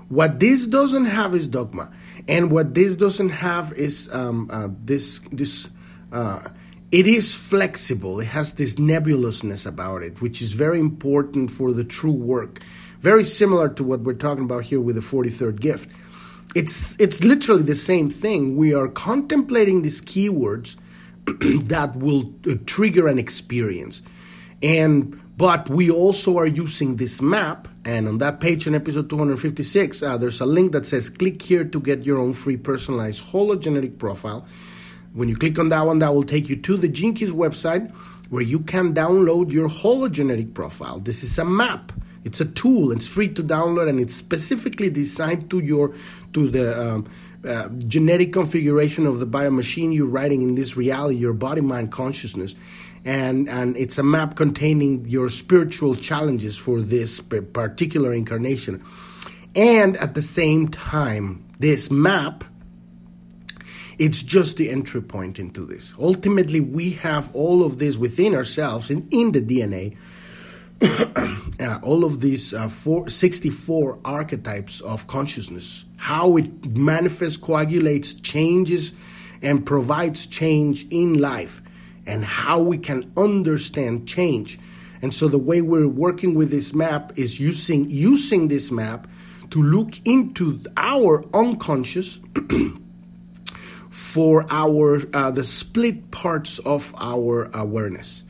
What 0.09 0.39
this 0.39 0.65
doesn't 0.65 1.05
have 1.05 1.35
is 1.35 1.47
dogma. 1.47 1.91
And 2.27 2.51
what 2.51 2.73
this 2.73 2.95
doesn't 2.95 3.29
have 3.29 3.73
is 3.73 4.09
um, 4.13 4.49
uh, 4.51 4.67
this, 4.83 5.19
this, 5.31 5.69
uh, 6.11 6.41
it 6.91 7.07
is 7.07 7.35
flexible. 7.35 8.19
It 8.19 8.25
has 8.27 8.53
this 8.53 8.75
nebulousness 8.75 9.65
about 9.65 10.03
it, 10.03 10.21
which 10.21 10.41
is 10.41 10.53
very 10.53 10.79
important 10.79 11.51
for 11.51 11.71
the 11.71 11.83
true 11.83 12.11
work. 12.11 12.59
Very 12.99 13.23
similar 13.23 13.69
to 13.69 13.83
what 13.83 14.01
we're 14.01 14.13
talking 14.13 14.43
about 14.43 14.65
here 14.65 14.81
with 14.81 14.95
the 14.95 15.01
43rd 15.01 15.59
gift. 15.59 15.89
It's 16.55 16.99
it's 16.99 17.23
literally 17.23 17.63
the 17.63 17.75
same 17.75 18.09
thing. 18.09 18.57
We 18.57 18.73
are 18.73 18.87
contemplating 18.87 19.83
these 19.83 20.01
keywords 20.01 20.77
that 21.67 21.95
will 21.95 22.33
uh, 22.49 22.55
trigger 22.65 23.07
an 23.07 23.19
experience. 23.19 24.01
And 24.61 25.21
but 25.37 25.69
we 25.69 25.89
also 25.89 26.37
are 26.37 26.47
using 26.47 26.97
this 26.97 27.21
map 27.21 27.68
and 27.85 28.07
on 28.07 28.17
that 28.17 28.39
page 28.39 28.67
in 28.67 28.75
episode 28.75 29.09
256 29.09 30.03
uh, 30.03 30.17
there's 30.17 30.41
a 30.41 30.45
link 30.45 30.71
that 30.71 30.85
says 30.85 31.09
click 31.09 31.41
here 31.41 31.63
to 31.63 31.79
get 31.79 32.05
your 32.05 32.17
own 32.17 32.33
free 32.33 32.57
personalized 32.57 33.23
hologenetic 33.23 33.97
profile 33.97 34.45
when 35.13 35.27
you 35.27 35.35
click 35.35 35.57
on 35.57 35.69
that 35.69 35.85
one, 35.85 35.99
that 35.99 36.13
will 36.13 36.23
take 36.23 36.49
you 36.49 36.55
to 36.57 36.77
the 36.77 36.89
Keys 36.89 37.31
website 37.31 37.91
where 38.29 38.43
you 38.43 38.59
can 38.59 38.93
download 38.93 39.51
your 39.51 39.67
hologenetic 39.67 40.53
profile. 40.53 40.99
This 40.99 41.23
is 41.23 41.37
a 41.39 41.45
map. 41.45 41.91
It's 42.23 42.39
a 42.39 42.45
tool. 42.45 42.91
It's 42.91 43.07
free 43.07 43.29
to 43.29 43.43
download, 43.43 43.89
and 43.89 43.99
it's 43.99 44.13
specifically 44.13 44.89
designed 44.89 45.49
to 45.49 45.59
your 45.59 45.95
to 46.33 46.49
the 46.49 46.79
um, 46.79 47.09
uh, 47.47 47.69
genetic 47.87 48.33
configuration 48.33 49.07
of 49.07 49.19
the 49.19 49.25
biomachine 49.25 49.95
you're 49.95 50.05
writing 50.05 50.41
in 50.43 50.55
this 50.55 50.75
reality, 50.75 51.17
your 51.17 51.33
body, 51.33 51.61
mind, 51.61 51.91
consciousness, 51.91 52.55
and 53.05 53.49
and 53.49 53.77
it's 53.77 53.97
a 53.97 54.03
map 54.03 54.35
containing 54.35 55.07
your 55.07 55.29
spiritual 55.29 55.95
challenges 55.95 56.57
for 56.57 56.81
this 56.81 57.19
particular 57.19 58.13
incarnation. 58.13 58.83
And 59.55 59.97
at 59.97 60.13
the 60.13 60.21
same 60.21 60.67
time, 60.67 61.43
this 61.59 61.89
map 61.89 62.43
it's 63.99 64.23
just 64.23 64.55
the 64.55 64.69
entry 64.69 65.01
point 65.01 65.39
into 65.39 65.65
this. 65.65 65.93
Ultimately, 65.99 66.61
we 66.61 66.91
have 66.91 67.29
all 67.35 67.65
of 67.65 67.79
this 67.79 67.97
within 67.97 68.33
ourselves 68.33 68.89
and 68.89 69.13
in 69.13 69.33
the 69.33 69.41
DNA. 69.41 69.97
uh, 71.59 71.79
all 71.83 72.05
of 72.05 72.21
these 72.21 72.53
uh, 72.53 72.69
four, 72.69 73.09
64 73.09 73.99
archetypes 74.05 74.79
of 74.79 75.07
consciousness, 75.07 75.83
how 75.97 76.37
it 76.37 76.77
manifests, 76.77 77.35
coagulates, 77.35 78.13
changes, 78.13 78.93
and 79.41 79.65
provides 79.65 80.25
change 80.25 80.87
in 80.89 81.19
life, 81.19 81.61
and 82.09 82.25
how 82.25 82.59
we 82.59 82.77
can 82.77 83.09
understand 83.15 84.07
change. 84.07 84.59
And 85.01 85.13
so 85.13 85.27
the 85.27 85.37
way 85.37 85.61
we're 85.61 85.87
working 85.87 86.33
with 86.33 86.49
this 86.49 86.73
map 86.73 87.17
is 87.17 87.39
using 87.39 87.89
using 87.89 88.47
this 88.47 88.71
map 88.71 89.07
to 89.51 89.61
look 89.61 89.91
into 90.05 90.61
our 90.75 91.23
unconscious 91.33 92.19
for 93.89 94.45
our 94.49 95.01
uh, 95.13 95.31
the 95.31 95.43
split 95.43 96.11
parts 96.11 96.59
of 96.59 96.93
our 96.97 97.49
awareness. 97.53 98.25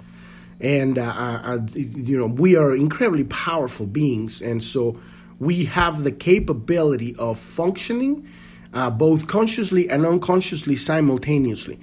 And 0.59 0.98
uh, 0.98 1.03
uh, 1.03 1.41
uh, 1.43 1.59
you 1.74 2.17
know 2.19 2.27
we 2.27 2.57
are 2.57 2.75
incredibly 2.75 3.24
powerful 3.24 3.88
beings. 3.88 4.41
And 4.41 4.62
so 4.62 5.00
we 5.39 5.65
have 5.65 6.03
the 6.03 6.12
capability 6.12 7.15
of 7.15 7.39
functioning 7.39 8.27
uh, 8.74 8.89
both 8.89 9.27
consciously 9.27 9.89
and 9.89 10.05
unconsciously 10.05 10.75
simultaneously 10.75 11.79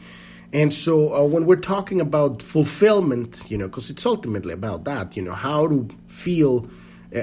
and 0.52 0.72
so 0.72 1.14
uh, 1.14 1.24
when 1.24 1.46
we're 1.46 1.56
talking 1.56 2.00
about 2.00 2.42
fulfillment 2.42 3.42
you 3.48 3.58
know 3.58 3.66
because 3.66 3.90
it's 3.90 4.06
ultimately 4.06 4.52
about 4.52 4.84
that 4.84 5.16
you 5.16 5.22
know 5.22 5.34
how 5.34 5.66
to 5.66 5.88
feel 6.06 6.68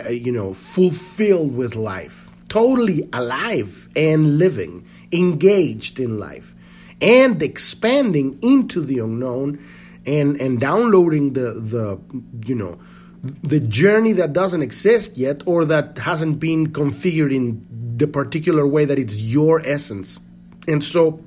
you 0.10 0.32
know 0.32 0.54
fulfilled 0.54 1.56
with 1.56 1.76
life 1.76 2.30
totally 2.50 3.08
alive 3.14 3.90
and 3.96 4.38
living 4.38 4.86
engaged 5.12 6.00
in 6.00 6.18
life 6.20 6.56
and 7.02 7.42
expanding 7.42 8.38
into 8.42 8.82
the 8.82 9.00
unknown 9.00 9.64
and 10.06 10.40
and 10.40 10.60
downloading 10.60 11.34
the 11.34 11.54
the 11.54 12.00
you 12.46 12.56
know 12.56 12.80
the 13.24 13.60
journey 13.60 14.12
that 14.14 14.34
doesn't 14.34 14.62
exist 14.62 15.18
yet 15.18 15.42
or 15.46 15.64
that 15.66 15.98
hasn't 15.98 16.40
been 16.40 16.72
configured 16.74 17.34
in 17.34 17.66
the 17.98 18.08
particular 18.08 18.68
way 18.68 18.84
that 18.84 19.00
it's 19.00 19.16
your 19.16 19.62
essence. 19.66 20.20
And 20.68 20.84
so 20.84 21.24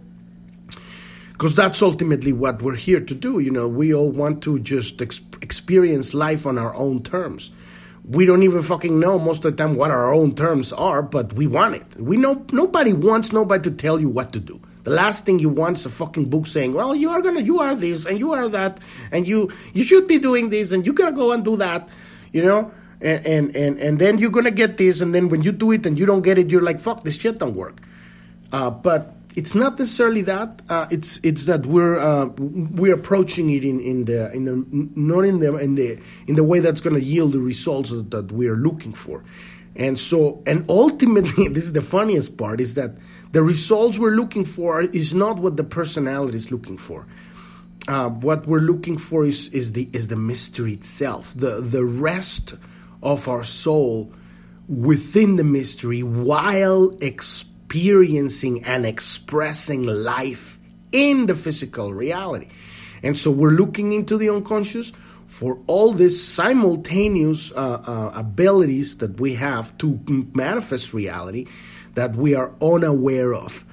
because 1.36 1.54
that's 1.54 1.82
ultimately 1.82 2.32
what 2.32 2.62
we're 2.62 2.76
here 2.76 3.00
to 3.00 3.14
do 3.14 3.38
you 3.38 3.50
know 3.50 3.68
we 3.68 3.94
all 3.94 4.10
want 4.10 4.42
to 4.42 4.58
just 4.60 5.00
ex- 5.02 5.20
experience 5.42 6.14
life 6.14 6.46
on 6.46 6.58
our 6.58 6.74
own 6.74 7.02
terms 7.02 7.52
we 8.08 8.24
don't 8.24 8.42
even 8.44 8.62
fucking 8.62 9.00
know 9.00 9.18
most 9.18 9.44
of 9.44 9.56
the 9.56 9.62
time 9.62 9.74
what 9.74 9.90
our 9.90 10.14
own 10.14 10.34
terms 10.34 10.72
are, 10.72 11.02
but 11.02 11.32
we 11.32 11.48
want 11.48 11.74
it. 11.74 11.96
We 11.96 12.16
know 12.16 12.46
nobody 12.52 12.92
wants 12.92 13.32
nobody 13.32 13.68
to 13.68 13.76
tell 13.76 14.00
you 14.00 14.08
what 14.08 14.32
to 14.34 14.38
do. 14.38 14.60
The 14.84 14.92
last 14.92 15.26
thing 15.26 15.40
you 15.40 15.48
want 15.48 15.78
is 15.78 15.86
a 15.86 15.90
fucking 15.90 16.30
book 16.30 16.46
saying, 16.46 16.72
"Well, 16.72 16.94
you 16.94 17.10
are 17.10 17.20
gonna, 17.20 17.40
you 17.40 17.58
are 17.58 17.74
this, 17.74 18.06
and 18.06 18.20
you 18.20 18.32
are 18.32 18.48
that, 18.48 18.78
and 19.10 19.26
you 19.26 19.50
you 19.74 19.82
should 19.82 20.06
be 20.06 20.18
doing 20.18 20.50
this, 20.50 20.70
and 20.70 20.86
you 20.86 20.92
gotta 20.92 21.10
go 21.10 21.32
and 21.32 21.44
do 21.44 21.56
that," 21.56 21.88
you 22.32 22.44
know. 22.44 22.70
And 23.00 23.26
and 23.26 23.56
and, 23.56 23.78
and 23.80 23.98
then 23.98 24.18
you're 24.18 24.30
gonna 24.30 24.52
get 24.52 24.76
this, 24.76 25.00
and 25.00 25.12
then 25.12 25.28
when 25.28 25.42
you 25.42 25.50
do 25.50 25.72
it 25.72 25.84
and 25.84 25.98
you 25.98 26.06
don't 26.06 26.22
get 26.22 26.38
it, 26.38 26.50
you're 26.50 26.62
like, 26.62 26.78
"Fuck, 26.78 27.02
this 27.02 27.16
shit 27.16 27.40
don't 27.40 27.56
work." 27.56 27.80
Uh, 28.52 28.70
but 28.70 29.15
it's 29.36 29.54
not 29.54 29.78
necessarily 29.78 30.22
that. 30.22 30.62
Uh, 30.68 30.86
it's 30.90 31.20
it's 31.22 31.44
that 31.44 31.66
we're 31.66 31.98
uh, 31.98 32.24
we're 32.38 32.94
approaching 32.94 33.50
it 33.50 33.64
in, 33.64 33.80
in 33.80 34.06
the 34.06 34.32
in 34.32 34.44
the 34.46 34.64
not 34.98 35.26
in 35.26 35.40
the 35.40 35.54
in 35.56 35.74
the 35.74 36.00
in 36.26 36.36
the 36.36 36.42
way 36.42 36.60
that's 36.60 36.80
going 36.80 36.96
to 36.96 37.02
yield 37.02 37.32
the 37.32 37.38
results 37.38 37.90
that, 37.90 38.32
we're 38.32 38.56
looking 38.56 38.94
for. 38.94 39.22
And 39.76 39.98
so, 39.98 40.42
and 40.46 40.64
ultimately, 40.70 41.48
this 41.52 41.64
is 41.64 41.74
the 41.74 41.82
funniest 41.82 42.38
part: 42.38 42.62
is 42.62 42.74
that 42.74 42.92
the 43.32 43.42
results 43.42 43.98
we're 43.98 44.16
looking 44.16 44.46
for 44.46 44.80
is 44.80 45.12
not 45.12 45.38
what 45.38 45.58
the 45.58 45.64
personality 45.64 46.38
is 46.38 46.50
looking 46.50 46.78
for. 46.78 47.06
Uh, 47.86 48.08
what 48.08 48.46
we're 48.46 48.58
looking 48.58 48.96
for 48.96 49.26
is 49.26 49.50
is 49.50 49.72
the 49.72 49.90
is 49.92 50.08
the 50.08 50.16
mystery 50.16 50.72
itself, 50.72 51.34
the 51.36 51.60
the 51.60 51.84
rest 51.84 52.54
of 53.02 53.28
our 53.28 53.44
soul 53.44 54.10
within 54.66 55.36
the 55.36 55.44
mystery 55.44 56.02
while 56.02 56.90
experiencing 57.02 57.55
and 58.64 58.86
expressing 58.86 59.84
life 59.84 60.58
in 60.92 61.26
the 61.26 61.34
physical 61.34 61.92
reality. 61.92 62.48
And 63.02 63.16
so 63.16 63.30
we're 63.30 63.50
looking 63.50 63.92
into 63.92 64.16
the 64.16 64.30
unconscious 64.30 64.92
for 65.26 65.58
all 65.66 65.92
these 65.92 66.22
simultaneous 66.22 67.52
uh, 67.52 67.56
uh, 67.56 68.12
abilities 68.14 68.98
that 68.98 69.20
we 69.20 69.34
have 69.34 69.76
to 69.78 70.00
manifest 70.34 70.94
reality 70.94 71.46
that 71.94 72.14
we 72.14 72.34
are 72.34 72.54
unaware 72.60 73.34
of. 73.34 73.64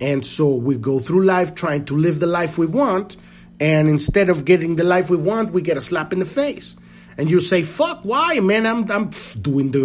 And 0.00 0.24
so 0.24 0.54
we 0.54 0.76
go 0.76 0.98
through 0.98 1.24
life 1.24 1.54
trying 1.54 1.84
to 1.86 1.96
live 1.96 2.18
the 2.18 2.26
life 2.26 2.58
we 2.58 2.66
want, 2.66 3.16
and 3.60 3.88
instead 3.88 4.30
of 4.30 4.44
getting 4.44 4.76
the 4.76 4.84
life 4.84 5.10
we 5.10 5.16
want, 5.16 5.52
we 5.52 5.62
get 5.62 5.76
a 5.76 5.80
slap 5.80 6.12
in 6.12 6.18
the 6.18 6.24
face 6.24 6.76
and 7.16 7.30
you 7.30 7.40
say, 7.40 7.62
"Fuck, 7.62 8.00
why, 8.02 8.40
man? 8.40 8.66
I'm 8.66 8.90
I'm 8.90 9.10
doing 9.40 9.70
the 9.70 9.80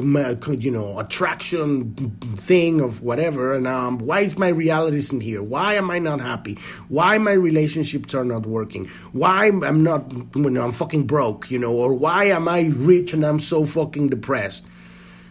you 0.60 0.72
know 0.72 1.00
attraction 1.00 1.94
thing 2.38 2.82
of 2.82 3.02
whatever, 3.02 3.54
and 3.54 3.68
um, 3.68 4.00
why 4.00 4.22
is 4.22 4.38
my 4.38 4.50
reality 4.50 4.98
isn't 4.98 5.22
here? 5.22 5.44
Why 5.44 5.76
am 5.76 5.92
I 5.92 6.00
not 6.00 6.22
happy? 6.22 6.58
Why 6.88 7.18
my 7.18 7.34
relationships 7.34 8.14
are 8.14 8.26
not 8.26 8.46
working? 8.46 8.86
Why 9.12 9.48
I'm 9.48 9.84
not 9.84 10.12
you 10.36 10.50
know 10.50 10.64
I'm 10.64 10.72
fucking 10.72 11.08
broke, 11.08 11.52
you 11.52 11.60
know, 11.60 11.74
or 11.74 11.94
why 11.94 12.26
am 12.26 12.48
I 12.48 12.72
rich 12.76 13.14
and 13.14 13.26
I'm 13.26 13.40
so 13.40 13.66
fucking 13.66 14.10
depressed? 14.10 14.66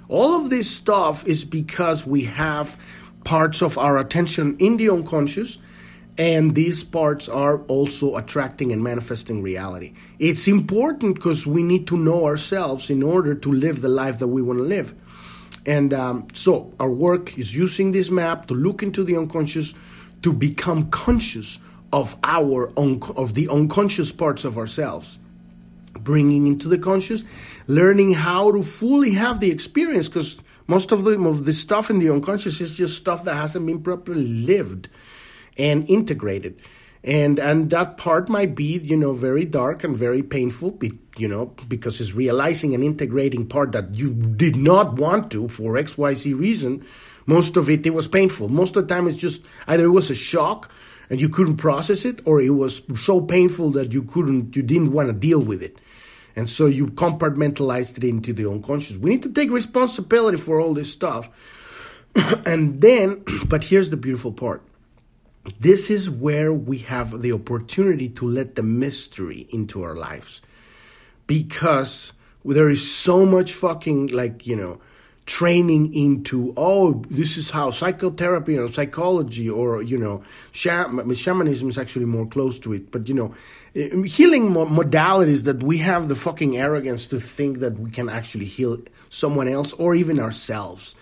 All 0.09 0.41
of 0.41 0.51
this 0.51 0.71
stuff 0.71 1.27
is 1.27 1.45
because 1.45 2.07
we 2.07 2.23
have 2.25 2.79
parts 3.25 3.61
of 3.61 3.77
our 3.77 3.99
attention 3.99 4.57
in 4.59 4.77
the 4.77 4.89
unconscious 4.89 5.59
and 6.19 6.55
these 6.55 6.83
parts 6.83 7.29
are 7.29 7.61
also 7.65 8.17
attracting 8.17 8.73
and 8.73 8.83
manifesting 8.83 9.43
reality. 9.43 9.93
It's 10.19 10.49
important 10.49 11.17
because 11.17 11.47
we 11.47 11.63
need 11.63 11.87
to 11.89 11.97
know 11.97 12.25
ourselves 12.25 12.89
in 12.89 13.03
order 13.03 13.35
to 13.35 13.53
live 13.53 13.83
the 13.83 13.89
life 13.89 14.19
that 14.21 14.29
we 14.29 14.41
want 14.41 14.59
to 14.59 14.65
live. 14.65 14.95
And 15.67 15.93
um, 15.93 16.29
so 16.33 16.73
our 16.81 16.91
work 16.91 17.37
is 17.37 17.55
using 17.55 17.93
this 17.93 18.11
map 18.11 18.47
to 18.47 18.55
look 18.55 18.83
into 18.83 19.05
the 19.05 19.17
unconscious, 19.17 19.75
to 20.23 20.33
become 20.33 20.91
conscious 20.91 21.59
of 21.93 22.17
our 22.25 22.73
of 22.77 23.35
the 23.35 23.49
unconscious 23.49 24.13
parts 24.13 24.45
of 24.45 24.59
ourselves, 24.59 25.19
bringing 25.93 26.47
into 26.47 26.69
the 26.69 26.79
conscious, 26.79 27.25
learning 27.67 28.15
how 28.15 28.53
to 28.53 28.63
fully 28.63 29.13
have 29.13 29.41
the 29.41 29.51
experience 29.51 30.09
because 30.09 30.39
most 30.67 30.93
of 30.93 31.05
the 31.05 31.21
of 31.21 31.45
the 31.45 31.53
stuff 31.53 31.91
in 31.91 31.99
the 31.99 32.11
unconscious 32.11 32.61
is 32.61 32.77
just 32.77 32.97
stuff 32.97 33.25
that 33.25 33.35
hasn't 33.35 33.67
been 33.67 33.83
properly 33.83 34.27
lived 34.27 34.89
and 35.57 35.89
integrated. 35.89 36.61
And 37.05 37.39
and 37.39 37.71
that 37.71 37.99
part 37.99 38.29
might 38.29 38.57
be, 38.57 38.79
you 38.79 38.97
know, 38.97 39.13
very 39.13 39.45
dark 39.45 39.85
and 39.85 39.97
very 39.97 40.23
painful, 40.23 40.79
you 41.17 41.29
know, 41.29 41.55
because 41.69 42.01
it's 42.01 42.15
realizing 42.15 42.75
and 42.75 42.83
integrating 42.83 43.47
part 43.47 43.73
that 43.73 43.95
you 43.95 44.13
did 44.13 44.57
not 44.57 44.95
want 44.95 45.31
to 45.31 45.47
for 45.49 45.75
XYZ 45.75 46.39
reason. 46.39 46.85
Most 47.27 47.57
of 47.57 47.71
it, 47.71 47.87
it 47.87 47.91
was 47.91 48.09
painful. 48.09 48.49
Most 48.49 48.77
of 48.77 48.87
the 48.87 48.95
time, 48.95 49.07
it's 49.07 49.17
just 49.17 49.45
either 49.69 49.85
it 49.85 49.91
was 49.91 50.11
a 50.11 50.15
shock 50.15 50.71
and 51.09 51.21
you 51.21 51.29
couldn't 51.29 51.57
process 51.57 52.05
it, 52.05 52.21
or 52.25 52.41
it 52.41 52.51
was 52.51 52.83
so 53.01 53.21
painful 53.21 53.71
that 53.71 53.93
you 53.93 54.03
couldn't, 54.03 54.57
you 54.57 54.63
didn't 54.63 54.93
want 54.93 55.09
to 55.09 55.13
deal 55.13 55.41
with 55.41 55.63
it. 55.63 55.79
And 56.35 56.51
so 56.51 56.67
you 56.67 56.89
compartmentalized 56.89 57.99
it 57.99 58.05
into 58.05 58.33
the 58.33 58.51
unconscious. 58.51 58.97
We 58.97 59.11
need 59.11 59.23
to 59.23 59.33
take 59.33 59.51
responsibility 59.51 60.37
for 60.37 60.61
all 60.61 60.75
this 60.75 60.93
stuff. 60.93 61.31
and 62.47 62.81
then, 62.81 63.23
but 63.49 63.65
here's 63.65 63.91
the 63.91 63.97
beautiful 63.97 64.33
part 64.33 64.63
this 65.61 65.91
is 65.91 66.11
where 66.11 66.53
we 66.53 66.79
have 66.79 67.23
the 67.23 67.33
opportunity 67.33 68.09
to 68.11 68.27
let 68.27 68.55
the 68.55 68.63
mystery 68.63 69.47
into 69.51 69.83
our 69.83 69.95
lives. 69.95 70.43
Because 71.27 72.13
there 72.45 72.69
is 72.69 72.89
so 72.91 73.27
much 73.27 73.53
fucking 73.53 74.09
like 74.09 74.47
you 74.47 74.55
know 74.55 74.81
training 75.27 75.93
into 75.93 76.55
oh 76.57 77.03
this 77.11 77.37
is 77.37 77.51
how 77.51 77.69
psychotherapy 77.73 78.57
or 78.57 78.69
psychology 78.69 79.51
or 79.51 79.83
you 79.83 79.99
know 79.99 80.23
shamanism 80.53 81.69
is 81.69 81.79
actually 81.79 82.05
more 82.05 82.27
close 82.27 82.59
to 82.61 82.73
it. 82.73 82.91
But 82.93 83.09
you 83.09 83.15
know 83.15 83.35
eh, 83.75 84.03
healing 84.05 84.53
modalities 84.53 85.45
that 85.45 85.63
we 85.63 85.79
have 85.79 86.09
the 86.09 86.17
fucking 86.17 86.57
arrogance 86.57 87.07
to 87.09 87.19
think 87.19 87.59
that 87.59 87.79
we 87.79 87.91
can 87.91 88.09
actually 88.09 88.45
heal 88.45 88.79
someone 89.11 89.49
else 89.49 89.73
or 89.75 89.95
even 89.95 90.21
ourselves. 90.21 90.95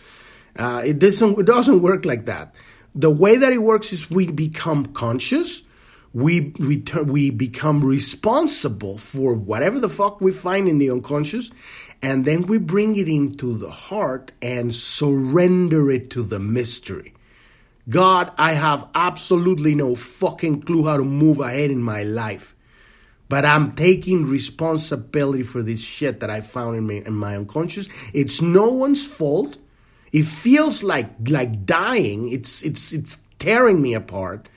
Uh, 0.57 0.83
it 0.85 0.99
doesn't 0.99 1.39
it 1.39 1.47
doesn't 1.47 1.83
work 1.83 2.05
like 2.07 2.25
that 2.25 2.55
the 2.95 3.11
way 3.11 3.37
that 3.37 3.53
it 3.53 3.59
works 3.63 3.93
is 3.93 4.11
we 4.11 4.27
become 4.27 4.87
conscious. 4.87 5.63
We 6.13 6.53
we 6.61 6.85
we 7.03 7.31
become 7.31 7.85
responsible 7.85 8.99
for 8.99 9.35
whatever 9.35 9.81
the 9.81 9.89
fuck 9.89 10.21
we 10.21 10.31
find 10.31 10.69
in 10.69 10.79
the 10.79 10.91
unconscious 10.91 11.51
and 12.03 12.25
then 12.25 12.43
we 12.43 12.59
bring 12.59 12.97
it 12.97 13.09
into 13.09 13.57
the 13.57 13.71
heart 13.71 14.31
and 14.43 14.75
surrender 14.75 15.91
it 15.91 16.11
to 16.11 16.23
the 16.23 16.39
mystery. 16.39 17.15
God 17.89 18.31
i 18.39 18.53
have 18.53 18.89
absolutely 18.95 19.75
no 19.75 19.95
fucking 19.97 20.63
clue 20.63 20.87
how 20.87 20.97
to 20.97 21.05
move 21.05 21.41
ahead 21.41 21.71
in 21.71 21.83
my 21.83 22.03
life 22.03 22.55
but 23.29 23.45
i'm 23.45 23.73
taking 23.73 24.25
responsibility 24.25 25.43
for 25.43 25.63
this 25.63 25.83
shit 25.83 26.21
that 26.21 26.31
i 26.31 26.41
found 26.41 26.91
in, 26.91 27.05
in 27.05 27.13
my 27.13 27.37
unconscious. 27.37 27.91
It's 28.15 28.41
no 28.41 28.69
one's 28.71 29.07
fault 29.07 29.59
it 30.15 30.25
feels 30.25 30.85
like 30.85 31.11
like 31.29 31.67
dying. 31.67 32.31
It's 32.31 32.63
it's 32.63 32.93
it's 32.93 33.19
tearing 33.41 33.83
me 33.83 33.95
apart. 33.95 34.49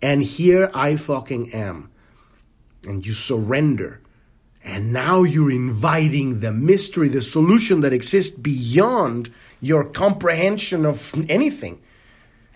And 0.00 0.22
here 0.22 0.70
I 0.72 0.96
fucking 0.96 1.52
am. 1.52 1.90
And 2.86 3.04
you 3.04 3.12
surrender. 3.12 4.00
And 4.64 4.92
now 4.92 5.24
you're 5.24 5.50
inviting 5.50 6.40
the 6.40 6.52
mystery, 6.52 7.08
the 7.08 7.20
solution 7.20 7.82
that 7.82 7.92
exists 7.92 8.34
beyond 8.36 9.30
your 9.60 9.84
comprehension 9.84 10.86
of 10.86 11.14
anything. 11.28 11.82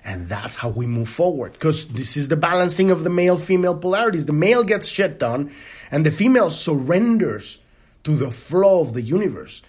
And 0.02 0.28
that's 0.28 0.56
how 0.56 0.70
we 0.70 0.86
move 0.86 1.10
forward. 1.10 1.52
Because 1.52 1.88
this 1.88 2.16
is 2.16 2.28
the 2.28 2.36
balancing 2.36 2.90
of 2.90 3.04
the 3.04 3.10
male 3.10 3.36
female 3.36 3.76
polarities. 3.76 4.24
The 4.24 4.32
male 4.32 4.64
gets 4.64 4.88
shit 4.88 5.18
done, 5.18 5.52
and 5.90 6.06
the 6.06 6.10
female 6.10 6.48
surrenders 6.48 7.58
to 8.04 8.16
the 8.16 8.30
flow 8.30 8.80
of 8.80 8.94
the 8.94 9.02
universe 9.02 9.62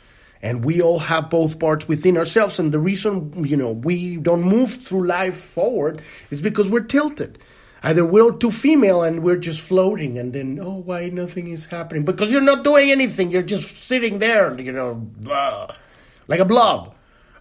and 0.43 0.65
we 0.65 0.81
all 0.81 0.99
have 0.99 1.29
both 1.29 1.57
parts 1.57 1.87
within 1.87 2.17
ourselves. 2.17 2.59
And 2.59 2.71
the 2.71 2.77
reason 2.79 3.45
you 3.45 3.57
know 3.57 3.71
we 3.71 4.17
don't 4.17 4.43
move 4.43 4.75
through 4.75 5.07
life 5.07 5.37
forward 5.37 6.01
is 6.29 6.41
because 6.41 6.69
we're 6.69 6.81
tilted. 6.81 7.39
Either 7.81 8.05
we're 8.05 8.31
too 8.33 8.51
female 8.51 9.03
and 9.03 9.23
we're 9.23 9.37
just 9.37 9.59
floating 9.59 10.17
and 10.17 10.31
then 10.31 10.59
oh 10.61 10.83
why 10.85 11.09
nothing 11.09 11.47
is 11.47 11.65
happening? 11.65 12.03
Because 12.05 12.31
you're 12.31 12.41
not 12.41 12.63
doing 12.63 12.91
anything. 12.91 13.31
You're 13.31 13.41
just 13.41 13.77
sitting 13.77 14.19
there 14.19 14.59
you 14.59 14.71
know 14.71 14.93
blah, 14.95 15.73
like 16.27 16.41
a 16.41 16.45
blob. 16.45 16.93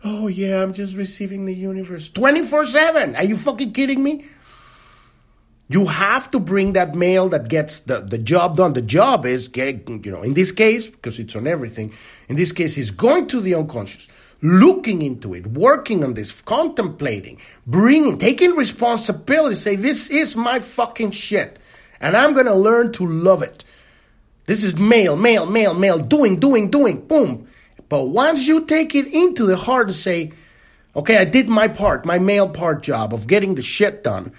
Oh 0.04 0.28
yeah 0.28 0.62
i'm 0.62 0.72
just 0.72 0.96
receiving 0.96 1.44
the 1.44 1.54
universe. 1.54 2.08
24-7 2.08 3.18
are 3.18 3.24
you 3.24 3.36
fucking 3.36 3.72
kidding 3.72 4.02
me 4.02 4.26
you 5.68 5.86
have 5.86 6.30
to 6.32 6.40
bring 6.40 6.74
that 6.74 6.94
male 6.94 7.28
that 7.30 7.48
gets 7.48 7.80
the, 7.80 8.00
the 8.00 8.18
job 8.18 8.56
done. 8.56 8.74
The 8.74 8.82
job 8.82 9.24
is, 9.24 9.48
you 9.56 10.00
know, 10.04 10.22
in 10.22 10.34
this 10.34 10.52
case, 10.52 10.86
because 10.86 11.18
it's 11.18 11.34
on 11.36 11.46
everything, 11.46 11.92
in 12.28 12.36
this 12.36 12.52
case, 12.52 12.76
is 12.76 12.90
going 12.90 13.28
to 13.28 13.40
the 13.40 13.54
unconscious, 13.54 14.08
looking 14.42 15.02
into 15.02 15.34
it, 15.34 15.46
working 15.46 16.04
on 16.04 16.14
this, 16.14 16.42
contemplating, 16.42 17.40
bringing, 17.66 18.18
taking 18.18 18.52
responsibility, 18.52 19.54
say, 19.54 19.76
this 19.76 20.10
is 20.10 20.36
my 20.36 20.58
fucking 20.58 21.12
shit. 21.12 21.58
And 22.00 22.16
I'm 22.16 22.34
going 22.34 22.46
to 22.46 22.54
learn 22.54 22.92
to 22.94 23.06
love 23.06 23.42
it. 23.42 23.64
This 24.46 24.64
is 24.64 24.76
male, 24.76 25.16
male, 25.16 25.46
male, 25.46 25.72
male, 25.72 25.98
doing, 25.98 26.40
doing, 26.40 26.70
doing, 26.70 27.00
boom. 27.06 27.48
But 27.88 28.06
once 28.06 28.48
you 28.48 28.64
take 28.64 28.94
it 28.94 29.06
into 29.06 29.46
the 29.46 29.56
heart 29.56 29.86
and 29.86 29.94
say, 29.94 30.32
okay, 30.96 31.18
I 31.18 31.24
did 31.24 31.48
my 31.48 31.68
part, 31.68 32.04
my 32.04 32.18
male 32.18 32.48
part 32.48 32.82
job 32.82 33.14
of 33.14 33.28
getting 33.28 33.54
the 33.54 33.62
shit 33.62 34.02
done 34.02 34.32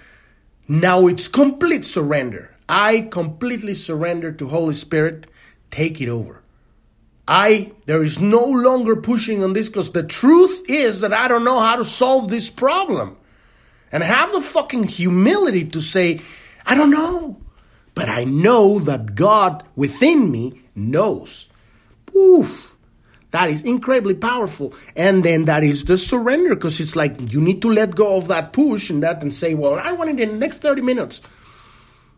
now 0.68 1.06
it's 1.06 1.28
complete 1.28 1.84
surrender. 1.84 2.54
I 2.68 3.02
completely 3.02 3.74
surrender 3.74 4.32
to 4.32 4.48
Holy 4.48 4.74
Spirit. 4.74 5.26
Take 5.70 6.00
it 6.00 6.08
over. 6.08 6.42
I, 7.26 7.72
there 7.86 8.02
is 8.02 8.20
no 8.20 8.44
longer 8.44 8.96
pushing 8.96 9.42
on 9.42 9.54
this 9.54 9.68
because 9.68 9.92
the 9.92 10.02
truth 10.02 10.62
is 10.68 11.00
that 11.00 11.12
I 11.12 11.28
don't 11.28 11.44
know 11.44 11.60
how 11.60 11.76
to 11.76 11.84
solve 11.84 12.28
this 12.28 12.50
problem. 12.50 13.16
And 13.90 14.02
have 14.02 14.32
the 14.32 14.40
fucking 14.40 14.84
humility 14.84 15.64
to 15.66 15.80
say, 15.80 16.20
I 16.66 16.74
don't 16.74 16.90
know. 16.90 17.40
But 17.94 18.08
I 18.08 18.24
know 18.24 18.80
that 18.80 19.14
God 19.14 19.62
within 19.76 20.30
me 20.30 20.62
knows. 20.74 21.48
Oof. 22.14 22.73
That 23.34 23.50
is 23.50 23.64
incredibly 23.64 24.14
powerful. 24.14 24.72
And 24.94 25.24
then 25.24 25.46
that 25.46 25.64
is 25.64 25.86
the 25.86 25.98
surrender 25.98 26.54
because 26.54 26.78
it's 26.78 26.94
like 26.94 27.32
you 27.32 27.40
need 27.40 27.62
to 27.62 27.68
let 27.68 27.96
go 27.96 28.16
of 28.16 28.28
that 28.28 28.52
push 28.52 28.90
and 28.90 29.02
that 29.02 29.22
and 29.22 29.34
say, 29.34 29.54
well, 29.54 29.74
I 29.74 29.90
want 29.90 30.10
it 30.10 30.20
in 30.20 30.28
the 30.28 30.36
next 30.36 30.58
30 30.62 30.82
minutes. 30.82 31.20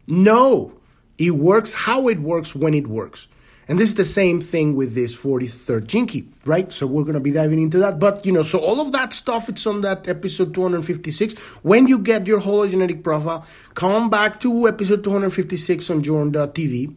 No, 0.07 0.75
it 1.17 1.31
works 1.31 1.73
how 1.73 2.09
it 2.09 2.21
works 2.21 2.55
when 2.55 2.75
it 2.75 2.87
works. 2.87 3.29
And 3.67 3.79
this 3.79 3.89
is 3.89 3.95
the 3.95 4.05
same 4.05 4.43
thing 4.43 4.77
with 4.77 4.95
this 4.95 5.17
43rd 5.17 5.87
Gene 5.87 6.07
Key, 6.07 6.29
right? 6.45 6.71
So 6.71 6.87
we're 6.87 7.05
going 7.05 7.15
to 7.15 7.21
be 7.21 7.33
diving 7.33 7.63
into 7.63 7.79
that. 7.79 7.99
But, 7.99 8.27
you 8.27 8.33
know, 8.33 8.43
so 8.43 8.59
all 8.59 8.83
of 8.83 8.93
that 8.93 9.15
stuff, 9.15 9.49
it's 9.49 9.67
on 9.67 9.81
that 9.81 10.07
episode 10.07 10.53
256. 10.53 11.33
When 11.65 11.89
you 11.89 11.99
get 11.99 12.27
your 12.27 12.43
hologenetic 12.43 13.03
profile, 13.03 13.47
come 13.75 14.11
back 14.11 14.39
to 14.41 14.69
episode 14.69 15.03
256 15.03 15.89
on 15.89 16.03
journ.tv 16.03 16.95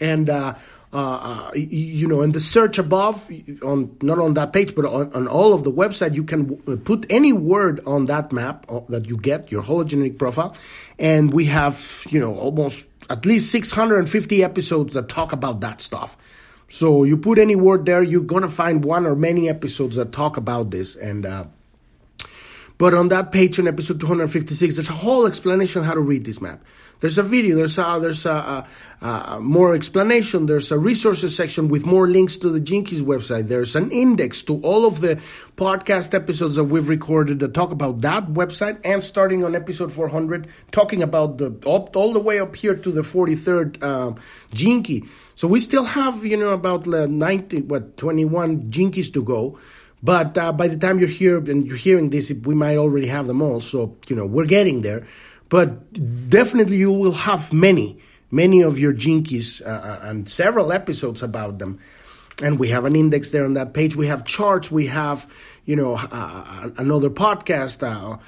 and, 0.00 0.28
uh, 0.28 0.54
uh, 0.92 0.96
uh, 0.96 1.50
you 1.54 2.06
know, 2.06 2.20
in 2.20 2.32
the 2.32 2.40
search 2.40 2.78
above, 2.78 3.30
on 3.62 3.96
not 4.02 4.18
on 4.18 4.34
that 4.34 4.52
page, 4.52 4.74
but 4.74 4.84
on, 4.84 5.10
on 5.14 5.26
all 5.26 5.54
of 5.54 5.64
the 5.64 5.72
website, 5.72 6.14
you 6.14 6.22
can 6.22 6.46
w- 6.46 6.76
put 6.76 7.06
any 7.08 7.32
word 7.32 7.80
on 7.86 8.04
that 8.06 8.30
map 8.30 8.66
uh, 8.68 8.80
that 8.90 9.08
you 9.08 9.16
get, 9.16 9.50
your 9.50 9.62
hologenetic 9.62 10.18
profile, 10.18 10.54
and 10.98 11.32
we 11.32 11.46
have, 11.46 12.04
you 12.10 12.20
know, 12.20 12.34
almost 12.36 12.84
at 13.08 13.24
least 13.24 13.50
650 13.50 14.44
episodes 14.44 14.92
that 14.92 15.08
talk 15.08 15.32
about 15.32 15.60
that 15.60 15.80
stuff. 15.80 16.16
So 16.68 17.04
you 17.04 17.16
put 17.16 17.38
any 17.38 17.56
word 17.56 17.86
there, 17.86 18.02
you're 18.02 18.20
gonna 18.20 18.48
find 18.48 18.84
one 18.84 19.06
or 19.06 19.16
many 19.16 19.48
episodes 19.48 19.96
that 19.96 20.12
talk 20.12 20.36
about 20.36 20.70
this, 20.70 20.94
and 20.94 21.24
uh, 21.24 21.44
but 22.82 22.94
on 22.94 23.06
that 23.06 23.30
page 23.30 23.60
on 23.60 23.68
episode 23.68 24.00
256, 24.00 24.74
there's 24.74 24.88
a 24.88 24.92
whole 24.92 25.28
explanation 25.28 25.82
on 25.82 25.86
how 25.86 25.94
to 25.94 26.00
read 26.00 26.24
this 26.24 26.40
map. 26.40 26.64
There's 26.98 27.16
a 27.16 27.22
video, 27.22 27.54
there's 27.54 27.78
a, 27.78 27.98
there's 28.02 28.26
a, 28.26 28.66
a, 29.00 29.06
a 29.06 29.40
more 29.40 29.72
explanation, 29.72 30.46
there's 30.46 30.72
a 30.72 30.78
resources 30.80 31.36
section 31.36 31.68
with 31.68 31.86
more 31.86 32.08
links 32.08 32.36
to 32.38 32.48
the 32.48 32.58
Gene 32.58 32.84
Keys 32.84 33.00
website. 33.00 33.46
There's 33.46 33.76
an 33.76 33.92
index 33.92 34.42
to 34.42 34.60
all 34.62 34.84
of 34.84 35.00
the 35.00 35.20
podcast 35.56 36.12
episodes 36.12 36.56
that 36.56 36.64
we've 36.64 36.88
recorded 36.88 37.38
that 37.38 37.54
talk 37.54 37.70
about 37.70 38.00
that 38.00 38.26
website, 38.30 38.80
and 38.82 39.04
starting 39.04 39.44
on 39.44 39.54
episode 39.54 39.92
400, 39.92 40.48
talking 40.72 41.04
about 41.04 41.38
the 41.38 41.56
up, 41.64 41.94
all 41.94 42.12
the 42.12 42.18
way 42.18 42.40
up 42.40 42.56
here 42.56 42.74
to 42.74 42.90
the 42.90 43.02
43rd 43.02 43.80
um, 43.80 44.16
Key. 44.82 45.04
So 45.36 45.46
we 45.46 45.60
still 45.60 45.84
have, 45.84 46.24
you 46.24 46.36
know, 46.36 46.50
about 46.50 46.88
90, 46.88 47.60
what, 47.60 47.96
21 47.96 48.72
Gene 48.72 48.90
Keys 48.90 49.10
to 49.10 49.22
go. 49.22 49.60
But 50.02 50.36
uh, 50.36 50.52
by 50.52 50.68
the 50.68 50.76
time 50.76 50.98
you're 50.98 51.08
here 51.08 51.38
and 51.38 51.66
you're 51.66 51.76
hearing 51.76 52.10
this, 52.10 52.30
we 52.30 52.54
might 52.54 52.76
already 52.76 53.06
have 53.06 53.26
them 53.26 53.40
all. 53.40 53.60
So, 53.60 53.96
you 54.08 54.16
know, 54.16 54.26
we're 54.26 54.46
getting 54.46 54.82
there. 54.82 55.06
But 55.48 56.30
definitely 56.30 56.76
you 56.76 56.90
will 56.90 57.12
have 57.12 57.52
many, 57.52 58.00
many 58.30 58.62
of 58.62 58.78
your 58.78 58.92
Gene 58.92 59.22
Keys 59.22 59.60
uh, 59.60 59.68
uh, 60.02 60.08
and 60.08 60.28
several 60.28 60.72
episodes 60.72 61.22
about 61.22 61.58
them. 61.58 61.78
And 62.42 62.58
we 62.58 62.70
have 62.70 62.84
an 62.84 62.96
index 62.96 63.30
there 63.30 63.44
on 63.44 63.54
that 63.54 63.74
page. 63.74 63.94
We 63.94 64.08
have 64.08 64.24
charts. 64.24 64.72
We 64.72 64.86
have, 64.86 65.30
you 65.64 65.76
know, 65.76 65.94
uh, 65.94 66.08
uh 66.10 66.70
another 66.78 67.10
podcast. 67.10 67.86
Uh, 67.86 68.18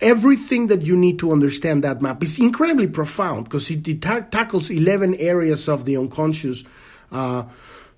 everything 0.00 0.68
that 0.68 0.82
you 0.82 0.96
need 0.96 1.18
to 1.20 1.30
understand 1.30 1.84
that 1.84 2.00
map 2.00 2.22
is 2.22 2.38
incredibly 2.38 2.88
profound 2.88 3.44
because 3.44 3.70
it, 3.70 3.86
it 3.86 4.02
ta- 4.02 4.20
tackles 4.20 4.70
11 4.70 5.14
areas 5.16 5.68
of 5.68 5.84
the 5.84 5.96
unconscious. 5.96 6.64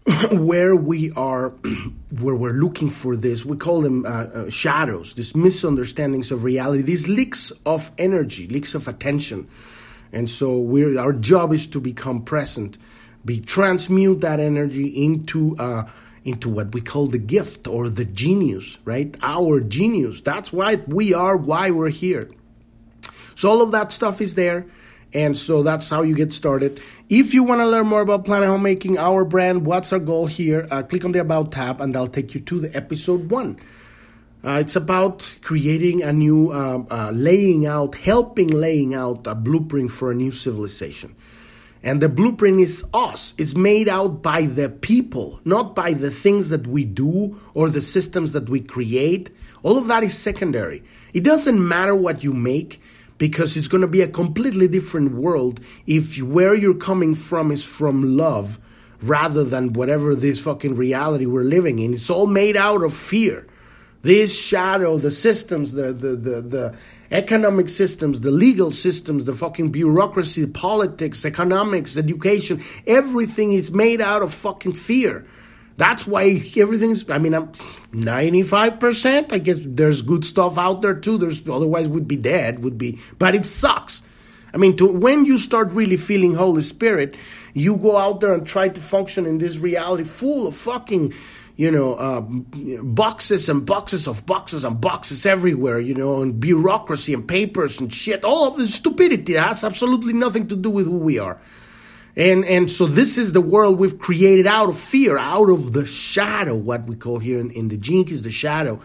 Where 0.33 0.75
we 0.75 1.13
are, 1.13 1.51
where 2.21 2.35
we're 2.35 2.53
looking 2.53 2.91
for 2.91 3.17
this, 3.17 3.45
we 3.45 3.57
call 3.57 3.83
them 3.83 4.05
uh, 4.05 4.09
uh, 4.09 4.51
shadows, 4.51 5.15
these 5.15 5.37
misunderstandings 5.37 6.33
of 6.33 6.43
reality, 6.43 6.83
these 6.83 7.09
leaks 7.09 7.53
of 7.65 7.93
energy, 7.99 8.49
leaks 8.49 8.75
of 8.75 8.89
attention. 8.89 9.49
And 10.13 10.29
so 10.29 10.59
we're, 10.59 10.99
our 10.99 11.13
job 11.13 11.53
is 11.53 11.69
to 11.69 11.81
become 11.81 12.23
present, 12.23 12.79
be 13.25 13.41
transmute 13.41 14.21
that 14.23 14.41
energy 14.41 14.89
into 15.05 15.57
uh, 15.57 15.89
into 16.25 16.49
what 16.49 16.73
we 16.73 16.81
call 16.81 17.07
the 17.07 17.19
gift 17.19 17.67
or 17.67 17.89
the 17.89 18.05
genius, 18.05 18.79
right? 18.85 19.17
Our 19.23 19.61
genius. 19.61 20.21
That's 20.21 20.53
why 20.53 20.77
we 20.87 21.13
are, 21.15 21.37
why 21.37 21.71
we're 21.71 21.91
here. 21.91 22.31
So 23.35 23.51
all 23.51 23.63
of 23.63 23.73
that 23.73 23.93
stuff 23.93 24.21
is 24.21 24.35
there. 24.35 24.67
And 25.15 25.37
so 25.37 25.63
that's 25.63 25.91
how 25.91 26.03
you 26.03 26.15
get 26.15 26.33
started. 26.33 26.81
If 27.09 27.35
you 27.35 27.43
want 27.43 27.61
to 27.61 27.69
learn 27.69 27.87
more 27.87 28.01
about 28.01 28.25
Planet 28.25 28.49
Homecoming, 28.49 28.99
our 28.99 29.25
brand, 29.25 29.67
what's 29.67 29.93
our 29.93 29.99
goal 29.99 30.27
here, 30.27 30.67
uh, 30.71 30.83
click 30.83 31.05
on 31.05 31.13
the 31.13 31.21
About 31.21 31.53
tab 31.53 31.81
and 31.81 31.95
that'll 31.95 32.09
take 32.09 32.35
you 32.35 32.41
to 32.41 32.61
the 32.61 32.75
episode 32.75 33.31
one. 33.31 33.59
Uh, 34.45 34.59
it's 34.59 34.75
about 34.75 35.37
creating 35.43 36.03
a 36.03 36.13
new, 36.13 36.51
uh, 36.51 36.83
uh, 36.91 37.13
laying 37.15 37.67
out, 37.67 37.95
helping 37.95 38.49
laying 38.49 38.95
out 38.95 39.27
a 39.27 39.35
blueprint 39.35 39.91
for 39.91 40.11
a 40.11 40.15
new 40.15 40.33
civilization. 40.33 41.15
And 41.85 42.01
the 42.01 42.09
blueprint 42.09 42.61
is 42.61 42.85
us. 42.95 43.35
It's 43.39 43.55
made 43.55 43.89
out 43.89 44.23
by 44.23 44.47
the 44.47 44.69
people, 44.69 45.41
not 45.45 45.75
by 45.75 45.93
the 45.93 46.11
things 46.11 46.49
that 46.51 46.67
we 46.67 46.85
do 46.85 47.41
or 47.55 47.69
the 47.69 47.83
systems 47.83 48.33
that 48.33 48.49
we 48.49 48.61
create. 48.61 49.31
All 49.63 49.77
of 49.79 49.87
that 49.89 50.03
is 50.03 50.17
secondary. 50.17 50.83
It 51.13 51.23
doesn't 51.23 51.69
matter 51.69 51.95
what 51.95 52.25
you 52.25 52.33
make 52.33 52.81
because 53.23 53.57
it's 53.57 53.69
going 53.69 53.83
to 53.83 53.87
be 53.87 54.01
a 54.01 54.09
completely 54.09 54.67
different 54.67 55.13
world 55.15 55.61
if 55.87 56.21
where 56.21 56.57
you're 56.57 56.75
coming 56.75 57.15
from 57.15 57.53
is 57.53 57.65
from 57.65 58.17
love 58.17 58.59
rather 59.01 59.45
than 59.45 59.73
whatever 59.75 60.13
this 60.17 60.41
fucking 60.41 60.75
reality 60.75 61.25
we're 61.25 61.45
living 61.45 61.79
in. 61.79 61.95
It's 61.95 62.11
all 62.11 62.27
made 62.27 62.57
out 62.57 62.83
of 62.83 62.93
fear. 62.93 63.47
This 64.03 64.37
shadow, 64.37 64.97
the 64.97 65.13
systems, 65.13 65.71
the, 65.71 65.93
the, 65.93 66.17
the, 66.17 66.41
the 66.41 66.77
economic 67.13 67.69
systems, 67.69 68.23
the 68.23 68.33
legal 68.33 68.73
systems, 68.73 69.25
the 69.25 69.35
fucking 69.35 69.71
bureaucracy, 69.71 70.45
politics, 70.49 71.25
economics, 71.25 71.97
education, 71.97 72.61
everything 72.89 73.53
is 73.53 73.71
made 73.71 74.01
out 74.01 74.23
of 74.23 74.35
fucking 74.35 74.75
fear. 74.75 75.25
That's 75.83 76.07
why 76.07 76.41
everything's. 76.57 77.11
I 77.11 77.19
mean, 77.19 77.35
I'm 77.35 77.51
ninety 77.93 78.45
five 78.45 78.79
percent. 78.79 79.33
I 79.33 79.39
guess 79.39 79.59
there's 79.61 80.01
good 80.01 80.25
stuff 80.25 80.57
out 80.57 80.81
there 80.81 80.95
too. 80.95 81.19
There's 81.19 81.43
otherwise 81.49 81.89
would 81.89 82.07
be 82.07 82.15
dead. 82.15 82.63
Would 82.63 82.79
be, 82.79 83.01
but 83.19 83.35
it 83.35 83.45
sucks. 83.45 84.01
I 84.55 84.59
mean, 84.59 84.77
to, 84.77 84.87
when 84.87 85.27
you 85.27 85.39
start 85.39 85.73
really 85.73 85.97
feeling 85.97 86.37
Holy 86.37 86.63
Spirit, 86.63 87.17
you 87.53 87.77
go 87.77 87.97
out 87.97 88.21
there 88.21 88.33
and 88.33 88.47
try 88.47 88.69
to 88.69 88.81
function 88.81 89.27
in 89.27 89.39
this 89.39 89.57
reality 89.59 90.05
full 90.05 90.47
of 90.47 90.55
fucking, 90.55 91.15
you 91.57 91.71
know, 91.73 91.95
uh, 91.95 92.21
boxes 92.83 93.49
and 93.49 93.67
boxes 93.67 94.07
of 94.07 94.25
boxes 94.25 94.65
and 94.65 94.81
boxes 94.81 95.27
everywhere, 95.27 95.81
you 95.81 95.97
know, 95.97 96.23
and 96.23 96.39
bureaucracy 96.39 97.13
and 97.13 97.27
papers 97.27 97.81
and 97.81 97.93
shit. 97.93 98.25
All 98.25 98.47
of 98.47 98.57
this 98.57 98.77
stupidity 98.77 99.33
has 99.35 99.65
absolutely 99.65 100.13
nothing 100.13 100.47
to 100.47 100.55
do 100.55 100.71
with 100.71 100.87
who 100.87 100.99
we 100.99 101.19
are. 101.19 101.41
And, 102.17 102.45
and 102.45 102.71
so 102.71 102.87
this 102.87 103.17
is 103.17 103.33
the 103.33 103.41
world 103.41 103.79
we've 103.79 103.99
created 103.99 104.47
out 104.47 104.69
of 104.69 104.79
fear, 104.79 105.17
out 105.17 105.49
of 105.49 105.73
the 105.73 105.87
shadow, 105.87 106.55
what 106.55 106.85
we 106.87 106.95
call 106.95 107.19
here 107.19 107.39
in, 107.39 107.51
in 107.53 107.69
the 107.69 107.77
Gene 107.79 108.07
is 108.09 108.23
the 108.23 108.31
shadow. 108.31 108.81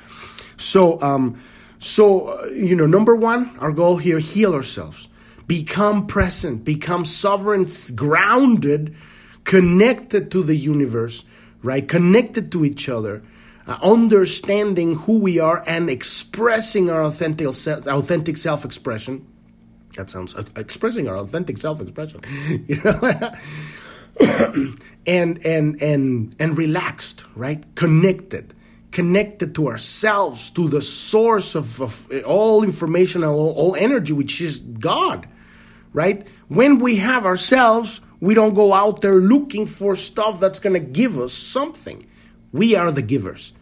So, 0.55 1.01
um, 1.01 1.41
so, 1.77 2.27
uh, 2.29 2.45
you 2.47 2.75
know, 2.75 2.87
number 2.87 3.15
one, 3.15 3.57
our 3.59 3.71
goal 3.71 3.97
here, 3.97 4.19
heal 4.19 4.53
ourselves. 4.53 5.09
Become 5.45 6.07
present, 6.07 6.63
become 6.63 7.05
sovereign, 7.05 7.67
grounded, 7.95 8.95
connected 9.43 10.31
to 10.31 10.43
the 10.43 10.55
universe, 10.55 11.25
right? 11.61 11.87
Connected 11.87 12.51
to 12.53 12.65
each 12.65 12.89
other. 12.89 13.21
Uh, 13.65 13.77
understanding 13.81 14.95
who 14.95 15.19
we 15.19 15.39
are 15.39 15.61
and 15.67 15.89
expressing 15.89 16.89
our 16.89 17.03
authentic 17.03 17.53
self, 17.53 17.85
authentic 17.85 18.37
self-expression 18.37 19.27
that 19.95 20.09
sounds 20.09 20.35
uh, 20.35 20.43
expressing 20.55 21.07
our 21.07 21.17
authentic 21.17 21.57
self-expression 21.57 22.21
you 22.67 22.81
know? 22.83 23.31
And 25.05 25.45
and 25.45 25.81
and 25.81 26.35
and 26.39 26.57
relaxed 26.57 27.23
right? 27.35 27.63
Connected. 27.75 28.53
Connected 28.91 29.53
to 29.55 29.67
ourselves 29.67 30.49
to 30.51 30.67
the 30.67 30.81
source 30.81 31.55
of, 31.55 31.81
of 31.81 32.11
all 32.25 32.63
information 32.63 33.23
all, 33.23 33.51
all 33.51 33.75
energy 33.75 34.13
which 34.13 34.41
is 34.41 34.59
god 34.59 35.27
right? 35.93 36.27
When 36.47 36.79
we 36.79 36.97
have 36.97 37.25
ourselves 37.25 38.01
we 38.19 38.33
don't 38.33 38.55
go 38.55 38.73
out 38.73 39.01
there 39.01 39.15
looking 39.15 39.67
for 39.67 39.95
stuff 39.95 40.39
that's 40.39 40.59
going 40.59 40.73
to 40.73 40.79
give 40.79 41.19
us 41.19 41.33
something. 41.33 42.05
We 42.51 42.75
are 42.75 42.91
the 42.91 43.03
givers 43.03 43.53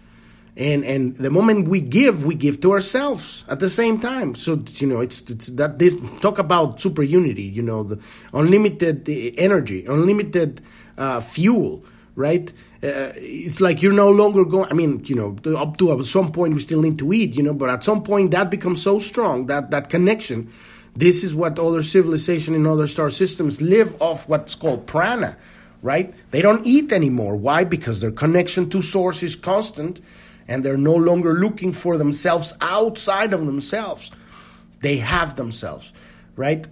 and 0.58 0.86
and 0.86 1.18
the 1.18 1.30
moment 1.30 1.68
we 1.68 1.82
give 1.82 2.26
we 2.26 2.34
give 2.34 2.62
to 2.62 2.72
ourselves 2.72 3.46
at 3.50 3.60
the 3.60 3.70
same 3.70 4.00
time. 4.00 4.36
So 4.36 4.62
you 4.76 4.88
know 4.88 5.02
it's, 5.02 5.22
it's 5.30 5.48
that 5.48 5.80
this 5.80 5.96
talk 6.22 6.40
about 6.40 6.82
super 6.82 7.04
unity 7.04 7.44
you 7.44 7.62
know 7.62 7.84
the 7.84 8.00
unlimited 8.34 9.08
energy 9.38 9.86
unlimited 9.86 10.62
uh, 10.98 11.20
fuel 11.20 11.84
right? 12.16 12.54
Uh, 12.82 13.12
it's 13.16 13.60
like 13.60 13.82
you're 13.82 13.92
no 13.92 14.10
longer 14.10 14.46
going 14.46 14.70
i 14.70 14.74
mean 14.74 15.04
you 15.06 15.16
know 15.16 15.36
up 15.58 15.76
to 15.76 16.04
some 16.06 16.32
point 16.32 16.54
we 16.54 16.60
still 16.60 16.82
need 16.82 17.00
to 17.00 17.12
eat 17.12 17.36
you 17.36 17.42
know 17.42 17.54
but 17.54 17.68
at 17.68 17.84
some 17.84 18.04
point 18.04 18.30
that 18.30 18.52
becomes 18.52 18.82
so 18.82 19.00
strong 19.00 19.48
that 19.48 19.72
that 19.72 19.90
connection. 19.90 20.52
This 20.98 21.26
is 21.26 21.36
what 21.36 21.60
other 21.60 21.84
civilization 21.84 22.56
in 22.56 22.66
other 22.66 22.88
star 22.88 23.10
systems 23.10 23.62
live 23.62 24.02
off 24.02 24.30
what's 24.30 24.56
called 24.56 24.88
prana 24.88 25.36
right? 25.82 26.16
They 26.32 26.42
don't 26.42 26.66
eat 26.66 26.92
anymore. 26.92 27.36
Why? 27.36 27.64
Because 27.64 28.02
their 28.02 28.12
connection 28.12 28.72
to 28.72 28.82
source 28.82 29.22
is 29.22 29.36
constant 29.36 30.02
and 30.48 30.64
they're 30.64 30.78
no 30.78 30.96
longer 30.96 31.34
looking 31.34 31.74
for 31.74 31.98
themselves 31.98 32.54
outside 32.62 33.34
of 33.34 33.46
themselves. 33.46 34.12
They 34.80 34.98
have 34.98 35.36
themselves, 35.36 35.94
right? 36.36 36.68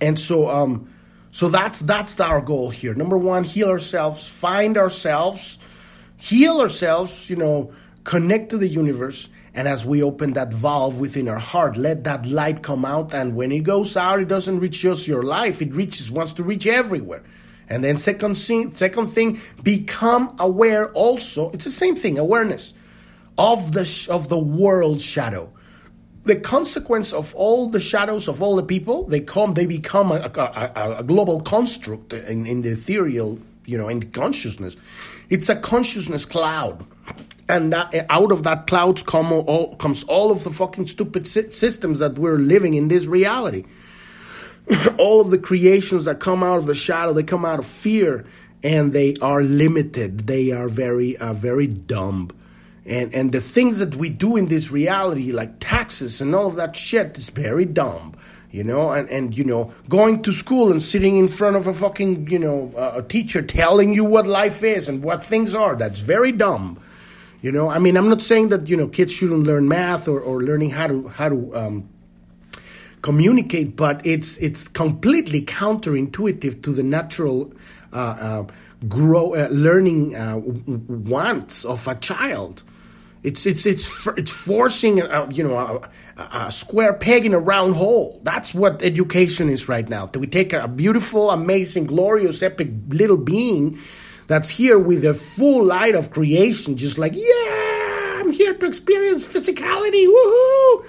And 0.00 0.18
so, 0.18 0.48
um, 0.48 0.92
so 1.30 1.48
that's 1.48 1.80
that's 1.80 2.18
our 2.20 2.40
goal 2.40 2.70
here. 2.70 2.94
Number 2.94 3.18
one, 3.18 3.44
heal 3.44 3.68
ourselves, 3.68 4.28
find 4.28 4.78
ourselves, 4.78 5.58
heal 6.16 6.60
ourselves, 6.60 7.28
you 7.28 7.36
know, 7.36 7.72
connect 8.04 8.50
to 8.50 8.58
the 8.58 8.68
universe, 8.68 9.30
and 9.54 9.66
as 9.66 9.84
we 9.84 10.02
open 10.02 10.34
that 10.34 10.52
valve 10.52 11.00
within 11.00 11.28
our 11.28 11.38
heart, 11.38 11.76
let 11.76 12.04
that 12.04 12.26
light 12.26 12.62
come 12.62 12.84
out. 12.84 13.14
And 13.14 13.34
when 13.34 13.50
it 13.50 13.60
goes 13.60 13.96
out, 13.96 14.20
it 14.20 14.28
doesn't 14.28 14.60
reach 14.60 14.80
just 14.80 15.08
your 15.08 15.22
life; 15.22 15.60
it 15.60 15.72
reaches 15.74 16.10
wants 16.10 16.34
to 16.34 16.44
reach 16.44 16.66
everywhere. 16.66 17.24
And 17.68 17.82
then 17.82 17.96
second 17.96 18.36
thing, 18.36 18.74
second 18.74 19.06
thing, 19.06 19.40
become 19.62 20.36
aware. 20.38 20.92
Also, 20.92 21.50
it's 21.50 21.64
the 21.64 21.70
same 21.70 21.96
thing: 21.96 22.18
awareness 22.18 22.74
of 23.38 23.72
the 23.72 24.08
of 24.10 24.28
the 24.28 24.38
world 24.38 25.00
shadow. 25.00 25.50
The 26.22 26.36
consequence 26.36 27.12
of 27.12 27.34
all 27.34 27.68
the 27.68 27.80
shadows 27.80 28.28
of 28.28 28.40
all 28.40 28.56
the 28.56 28.62
people, 28.62 29.04
they 29.04 29.20
come, 29.20 29.52
they 29.52 29.66
become 29.66 30.10
a, 30.10 30.30
a, 30.34 30.96
a 31.00 31.02
global 31.04 31.40
construct 31.42 32.14
in, 32.14 32.46
in 32.46 32.62
the 32.62 32.70
ethereal, 32.70 33.38
you 33.66 33.76
know, 33.76 33.88
in 33.88 34.00
consciousness. 34.10 34.78
It's 35.28 35.50
a 35.50 35.56
consciousness 35.56 36.24
cloud 36.24 36.86
and 37.48 37.72
that, 37.72 38.06
out 38.08 38.32
of 38.32 38.42
that 38.44 38.66
clouds 38.66 39.02
come 39.02 39.32
all, 39.32 39.76
comes 39.76 40.04
all 40.04 40.30
of 40.30 40.44
the 40.44 40.50
fucking 40.50 40.86
stupid 40.86 41.26
systems 41.26 41.98
that 41.98 42.18
we're 42.18 42.38
living 42.38 42.74
in 42.74 42.88
this 42.88 43.06
reality. 43.06 43.64
all 44.98 45.20
of 45.20 45.30
the 45.30 45.38
creations 45.38 46.06
that 46.06 46.20
come 46.20 46.42
out 46.42 46.58
of 46.58 46.66
the 46.66 46.74
shadow, 46.74 47.12
they 47.12 47.22
come 47.22 47.44
out 47.44 47.58
of 47.58 47.66
fear, 47.66 48.24
and 48.62 48.92
they 48.92 49.14
are 49.20 49.42
limited. 49.42 50.26
They 50.26 50.52
are 50.52 50.68
very, 50.68 51.16
uh, 51.18 51.34
very 51.34 51.66
dumb. 51.66 52.30
And 52.86 53.14
and 53.14 53.32
the 53.32 53.40
things 53.40 53.78
that 53.78 53.96
we 53.96 54.08
do 54.08 54.36
in 54.36 54.46
this 54.46 54.70
reality, 54.70 55.32
like 55.32 55.58
taxes 55.60 56.20
and 56.20 56.34
all 56.34 56.46
of 56.46 56.56
that 56.56 56.76
shit, 56.76 57.16
is 57.16 57.28
very 57.30 57.64
dumb 57.64 58.14
you 58.50 58.62
know 58.62 58.92
and, 58.92 59.08
and 59.08 59.36
you 59.36 59.42
know 59.42 59.74
going 59.88 60.22
to 60.22 60.32
school 60.32 60.70
and 60.70 60.80
sitting 60.80 61.16
in 61.16 61.26
front 61.26 61.56
of 61.56 61.66
a 61.66 61.74
fucking 61.74 62.28
you 62.30 62.38
know 62.38 62.72
uh, 62.76 62.92
a 62.98 63.02
teacher 63.02 63.42
telling 63.42 63.92
you 63.92 64.04
what 64.04 64.28
life 64.28 64.62
is 64.62 64.88
and 64.88 65.02
what 65.02 65.24
things 65.24 65.54
are 65.54 65.74
that's 65.74 65.98
very 65.98 66.30
dumb 66.30 66.78
you 67.44 67.52
know, 67.52 67.68
I 67.68 67.78
mean, 67.78 67.98
I'm 67.98 68.08
not 68.08 68.22
saying 68.22 68.48
that 68.48 68.68
you 68.68 68.76
know 68.78 68.88
kids 68.88 69.12
shouldn't 69.12 69.42
learn 69.42 69.68
math 69.68 70.08
or, 70.08 70.18
or 70.18 70.42
learning 70.42 70.70
how 70.70 70.86
to 70.86 71.08
how 71.08 71.28
to 71.28 71.54
um, 71.54 71.88
communicate, 73.02 73.76
but 73.76 74.00
it's 74.06 74.38
it's 74.38 74.66
completely 74.66 75.42
counterintuitive 75.42 76.62
to 76.62 76.72
the 76.72 76.82
natural 76.82 77.52
uh, 77.92 77.96
uh, 77.96 78.46
grow 78.88 79.34
uh, 79.34 79.48
learning 79.50 80.16
uh, 80.16 80.38
wants 80.38 81.66
of 81.66 81.86
a 81.86 81.96
child. 81.96 82.62
It's 83.24 83.46
it's 83.46 83.64
it's 83.64 84.06
it's 84.18 84.30
forcing 84.30 85.00
a, 85.00 85.26
you 85.32 85.42
know 85.42 85.56
a, 85.56 86.22
a, 86.22 86.52
square 86.52 86.92
peg 86.92 87.24
in 87.24 87.32
a 87.32 87.38
round 87.38 87.74
hole. 87.74 88.20
That's 88.22 88.54
what 88.54 88.82
education 88.82 89.48
is 89.48 89.66
right 89.66 89.88
now. 89.88 90.06
That 90.06 90.18
we 90.18 90.26
take 90.26 90.52
a 90.52 90.68
beautiful, 90.68 91.30
amazing, 91.30 91.84
glorious, 91.84 92.42
epic 92.42 92.68
little 92.90 93.16
being 93.16 93.78
that's 94.26 94.50
here 94.50 94.78
with 94.78 95.02
the 95.02 95.14
full 95.14 95.64
light 95.64 95.94
of 95.94 96.10
creation, 96.10 96.76
just 96.76 96.98
like, 96.98 97.14
yeah, 97.14 98.18
I'm 98.20 98.30
here 98.30 98.52
to 98.52 98.66
experience 98.66 99.24
physicality, 99.26 100.06
woohoo! 100.06 100.86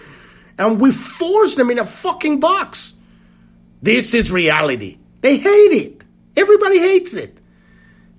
And 0.57 0.81
we 0.81 0.91
force 0.91 1.55
them 1.55 1.71
in 1.71 1.79
a 1.79 1.85
fucking 1.85 2.41
box. 2.41 2.93
This 3.81 4.13
is 4.13 4.29
reality. 4.29 4.97
They 5.21 5.37
hate 5.37 5.71
it. 5.71 6.03
Everybody 6.35 6.79
hates 6.79 7.13
it. 7.13 7.39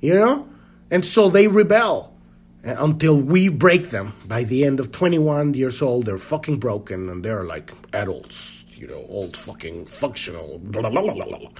You 0.00 0.14
know? 0.14 0.48
And 0.90 1.04
so 1.04 1.28
they 1.28 1.48
rebel 1.48 2.15
Uh, 2.66 2.74
until 2.78 3.20
we 3.20 3.48
break 3.48 3.90
them. 3.90 4.12
By 4.26 4.42
the 4.42 4.64
end 4.64 4.80
of 4.80 4.90
21 4.90 5.54
years 5.54 5.80
old, 5.80 6.06
they're 6.06 6.18
fucking 6.18 6.58
broken 6.58 7.08
and 7.08 7.24
they're 7.24 7.44
like 7.44 7.72
adults, 7.92 8.66
you 8.74 8.88
know, 8.88 9.04
old 9.08 9.36
fucking 9.36 9.86
functional, 9.86 10.58
blah, 10.58 10.90
blah, 10.90 11.12
blah, 11.12 11.50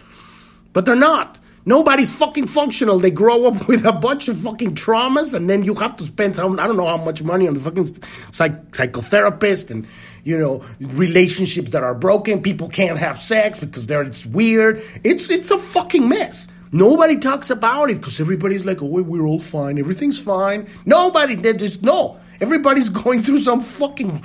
But 0.73 0.85
they're 0.85 0.97
not. 0.97 1.39
Nobody's 1.65 2.17
fucking 2.17 2.47
functional. 2.47 2.99
They 2.99 3.11
grow 3.11 3.47
up 3.47 3.69
with 3.69 3.85
a 3.85 3.93
bunch 3.93 4.29
of 4.29 4.37
fucking 4.39 4.75
traumas, 4.75 5.35
and 5.35 5.49
then 5.51 5.63
you 5.65 5.75
have 5.75 5.97
to 5.97 6.05
spend 6.05 6.37
some, 6.37 6.59
I 6.59 6.67
don't 6.67 6.77
know 6.77 6.87
how 6.87 6.97
much 6.97 7.23
money 7.23 7.47
on 7.47 7.55
the 7.55 7.61
fucking 7.61 7.87
psych- 8.33 8.71
psychotherapist 8.71 9.71
and 9.71 9.87
you 10.25 10.37
know 10.39 10.65
relationships 10.81 11.71
that 11.71 11.83
are 11.83 11.95
broken. 11.95 12.43
People 12.43 12.69
can't 12.69 12.99
have 12.99 13.21
sex 13.21 13.59
because 13.59 13.87
they're 13.87 14.03
it's 14.03 14.27
weird. 14.27 14.83
It's 15.03 15.31
it's 15.31 15.51
a 15.51 15.59
fucking 15.59 16.09
mess. 16.09 16.47
Nobody 16.73 17.19
talks 17.19 17.51
about 17.51 17.91
it 17.91 17.99
because 17.99 18.21
everybody's 18.21 18.67
like, 18.67 18.83
oh, 18.83 18.87
we're 18.87 19.27
all 19.27 19.39
fine. 19.39 19.79
Everything's 19.79 20.21
fine. 20.21 20.69
Nobody 20.85 21.37
did 21.37 21.59
just 21.61 21.83
no. 21.83 22.19
Everybody's 22.41 22.89
going 23.05 23.23
through 23.23 23.41
some 23.41 23.61
fucking 23.61 24.23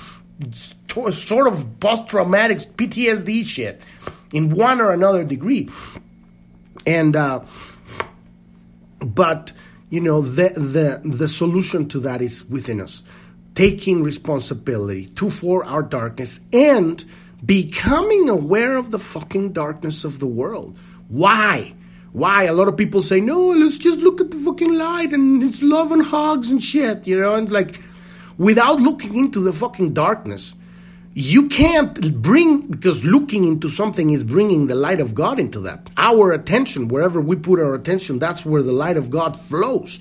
sort 1.12 1.48
of 1.48 1.80
post 1.80 2.08
traumatic 2.08 2.58
PTSD 2.58 3.46
shit 3.46 3.82
in 4.34 4.50
one 4.50 4.82
or 4.82 4.92
another 4.92 5.24
degree. 5.24 5.70
And 6.86 7.16
uh, 7.16 7.42
but 9.00 9.54
you 9.90 10.00
know 10.00 10.22
the 10.22 10.50
the 10.50 11.02
the 11.08 11.28
solution 11.28 11.88
to 11.90 12.00
that 12.00 12.22
is 12.22 12.46
within 12.46 12.82
us, 12.82 13.04
taking 13.56 14.04
responsibility 14.04 15.06
to 15.06 15.30
for 15.30 15.64
our 15.64 15.84
darkness 15.84 16.40
and 16.52 17.06
becoming 17.46 18.30
aware 18.30 18.78
of 18.78 18.92
the 18.92 19.00
fucking 19.00 19.52
darkness 19.52 20.04
of 20.04 20.20
the 20.20 20.28
world. 20.28 20.78
Why? 21.08 21.74
Why? 22.14 22.44
A 22.44 22.54
lot 22.54 22.68
of 22.68 22.76
people 22.76 23.02
say, 23.02 23.22
no, 23.22 23.40
let's 23.50 23.78
just 23.78 24.00
look 24.00 24.20
at 24.20 24.32
the 24.32 24.38
fucking 24.38 24.74
light 24.74 25.14
and 25.14 25.42
it's 25.44 25.62
love 25.62 25.92
and 25.92 26.04
hugs 26.04 26.52
and 26.52 26.62
shit, 26.62 27.08
you 27.08 27.20
know, 27.20 27.36
and 27.36 27.50
like 27.50 27.80
without 28.38 28.80
looking 28.80 29.18
into 29.18 29.40
the 29.40 29.54
fucking 29.54 29.94
darkness 29.94 30.56
you 31.14 31.50
can't 31.50 32.22
bring 32.22 32.68
because 32.68 33.04
looking 33.04 33.44
into 33.44 33.68
something 33.68 34.12
is 34.12 34.24
bringing 34.24 34.68
the 34.68 34.76
light 34.76 35.02
of 35.02 35.14
God 35.14 35.40
into 35.40 35.60
that. 35.62 35.90
Our 35.98 36.32
attention, 36.32 36.88
wherever 36.88 37.20
we 37.20 37.36
put 37.36 37.60
our 37.60 37.76
attention, 37.76 38.20
that's 38.20 38.46
where 38.46 38.64
the 38.64 38.72
light 38.72 38.96
of 38.96 39.10
God 39.10 39.38
flows. 39.38 40.00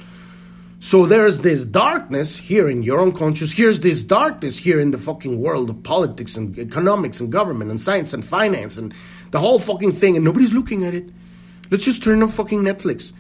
So 0.79 1.07
there's 1.07 1.41
this 1.41 1.65
darkness 1.65 2.39
here 2.39 2.69
in 2.69 2.83
your 2.83 3.03
unconscious. 3.03 3.53
Here's 3.53 3.81
this 3.81 4.05
darkness 4.05 4.59
here 4.59 4.79
in 4.79 4.93
the 4.93 4.99
fucking 4.99 5.41
world 5.41 5.69
of 5.69 5.83
politics 5.83 6.37
and 6.37 6.57
economics 6.59 7.21
and 7.21 7.31
government 7.31 7.71
and 7.71 7.81
science 7.81 8.15
and 8.15 8.25
finance 8.25 8.79
and 8.79 8.95
the 9.33 9.41
whole 9.41 9.59
fucking 9.59 9.93
thing, 9.93 10.17
and 10.17 10.25
nobody's 10.25 10.55
looking 10.55 10.85
at 10.85 10.95
it. 10.95 11.11
Let's 11.71 11.85
just 11.85 12.03
turn 12.03 12.23
on 12.23 12.29
fucking 12.29 12.63
Netflix. 12.63 13.13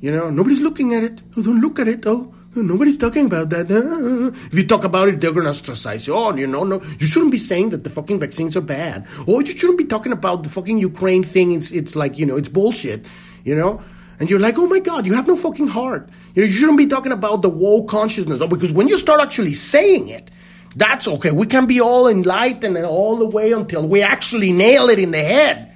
You 0.00 0.10
know, 0.10 0.30
nobody's 0.30 0.62
looking 0.62 0.94
at 0.94 1.02
it. 1.02 1.22
Oh, 1.36 1.42
don't 1.42 1.60
look 1.60 1.78
at 1.78 1.88
it. 1.88 2.04
Oh, 2.06 2.34
Nobody's 2.54 2.96
talking 2.98 3.26
about 3.26 3.50
that. 3.50 3.70
Uh, 3.70 4.32
if 4.46 4.54
you 4.54 4.66
talk 4.66 4.84
about 4.84 5.08
it, 5.08 5.20
they're 5.20 5.32
to 5.32 5.40
ostracize 5.46 6.06
you. 6.06 6.14
Oh, 6.14 6.34
you 6.34 6.46
know, 6.46 6.64
no, 6.64 6.80
you 6.98 7.06
shouldn't 7.06 7.30
be 7.30 7.38
saying 7.38 7.70
that 7.70 7.84
the 7.84 7.90
fucking 7.90 8.18
vaccines 8.18 8.56
are 8.56 8.62
bad. 8.62 9.06
Or 9.26 9.42
you 9.42 9.56
shouldn't 9.56 9.78
be 9.78 9.84
talking 9.84 10.12
about 10.12 10.42
the 10.42 10.48
fucking 10.48 10.78
Ukraine 10.78 11.22
thing. 11.22 11.52
It's, 11.52 11.70
it's 11.70 11.94
like, 11.94 12.18
you 12.18 12.26
know, 12.26 12.36
it's 12.36 12.48
bullshit, 12.48 13.04
you 13.44 13.54
know? 13.54 13.82
And 14.18 14.28
you're 14.28 14.40
like, 14.40 14.58
oh 14.58 14.66
my 14.66 14.80
God, 14.80 15.06
you 15.06 15.14
have 15.14 15.28
no 15.28 15.36
fucking 15.36 15.68
heart. 15.68 16.08
You, 16.34 16.42
know, 16.42 16.48
you 16.48 16.54
shouldn't 16.54 16.78
be 16.78 16.86
talking 16.86 17.12
about 17.12 17.42
the 17.42 17.50
woke 17.50 17.88
consciousness. 17.88 18.40
Oh, 18.40 18.48
because 18.48 18.72
when 18.72 18.88
you 18.88 18.98
start 18.98 19.20
actually 19.20 19.54
saying 19.54 20.08
it, 20.08 20.30
that's 20.74 21.06
okay. 21.06 21.30
We 21.30 21.46
can 21.46 21.66
be 21.66 21.80
all 21.80 22.08
enlightened 22.08 22.76
all 22.78 23.16
the 23.16 23.26
way 23.26 23.52
until 23.52 23.86
we 23.86 24.02
actually 24.02 24.52
nail 24.52 24.88
it 24.88 24.98
in 24.98 25.12
the 25.12 25.22
head. 25.22 25.67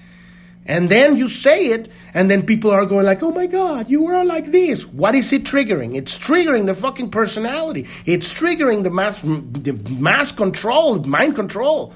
And 0.64 0.88
then 0.88 1.16
you 1.16 1.26
say 1.28 1.66
it, 1.66 1.88
and 2.14 2.30
then 2.30 2.46
people 2.46 2.70
are 2.70 2.86
going 2.86 3.04
like, 3.04 3.22
"Oh 3.22 3.32
my 3.32 3.46
God, 3.46 3.90
you 3.90 4.06
are 4.06 4.24
like 4.24 4.52
this." 4.52 4.86
What 4.86 5.14
is 5.16 5.32
it 5.32 5.42
triggering? 5.42 5.96
It's 5.96 6.16
triggering 6.16 6.66
the 6.66 6.74
fucking 6.74 7.10
personality. 7.10 7.86
It's 8.06 8.32
triggering 8.32 8.84
the 8.84 8.90
mass, 8.90 9.20
the 9.22 9.72
mass 9.98 10.30
control, 10.30 11.00
mind 11.00 11.34
control. 11.34 11.92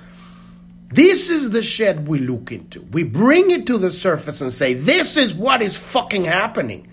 This 0.92 1.30
is 1.30 1.50
the 1.50 1.62
shit 1.62 2.00
we 2.08 2.18
look 2.18 2.50
into. 2.50 2.80
We 2.92 3.04
bring 3.04 3.50
it 3.50 3.66
to 3.66 3.78
the 3.78 3.90
surface 3.90 4.40
and 4.40 4.52
say, 4.52 4.74
"This 4.74 5.16
is 5.16 5.32
what 5.32 5.62
is 5.62 5.76
fucking 5.76 6.24
happening." 6.24 6.88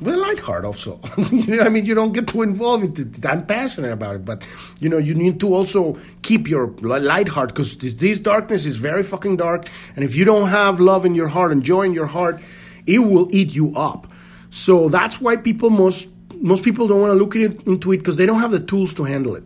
With 0.00 0.14
a 0.14 0.16
light 0.16 0.38
heart 0.38 0.64
also. 0.64 1.00
I 1.16 1.68
mean, 1.68 1.84
you 1.84 1.94
don't 1.94 2.12
get 2.12 2.28
too 2.28 2.42
involved 2.42 2.98
in 2.98 3.14
it. 3.14 3.26
I'm 3.26 3.46
passionate 3.46 3.92
about 3.92 4.16
it, 4.16 4.24
but 4.24 4.44
you 4.80 4.88
know, 4.88 4.98
you 4.98 5.14
need 5.14 5.40
to 5.40 5.54
also 5.54 5.98
keep 6.22 6.48
your 6.48 6.68
light 6.80 7.28
heart 7.28 7.48
because 7.48 7.76
this, 7.78 7.94
this, 7.94 8.18
darkness 8.18 8.64
is 8.64 8.76
very 8.76 9.02
fucking 9.02 9.36
dark. 9.36 9.68
And 9.96 10.04
if 10.04 10.14
you 10.14 10.24
don't 10.24 10.48
have 10.48 10.80
love 10.80 11.04
in 11.04 11.14
your 11.14 11.28
heart 11.28 11.52
and 11.52 11.62
joy 11.62 11.82
in 11.82 11.92
your 11.92 12.06
heart, 12.06 12.40
it 12.86 13.00
will 13.00 13.28
eat 13.34 13.54
you 13.54 13.74
up. 13.74 14.12
So 14.50 14.88
that's 14.88 15.20
why 15.20 15.36
people 15.36 15.70
most 15.70 16.08
most 16.40 16.62
people 16.62 16.86
don't 16.86 17.00
want 17.00 17.10
to 17.10 17.16
look 17.16 17.34
it, 17.34 17.66
into 17.66 17.92
it 17.92 17.98
because 17.98 18.16
they 18.16 18.26
don't 18.26 18.38
have 18.38 18.52
the 18.52 18.60
tools 18.60 18.94
to 18.94 19.04
handle 19.04 19.34
it 19.34 19.44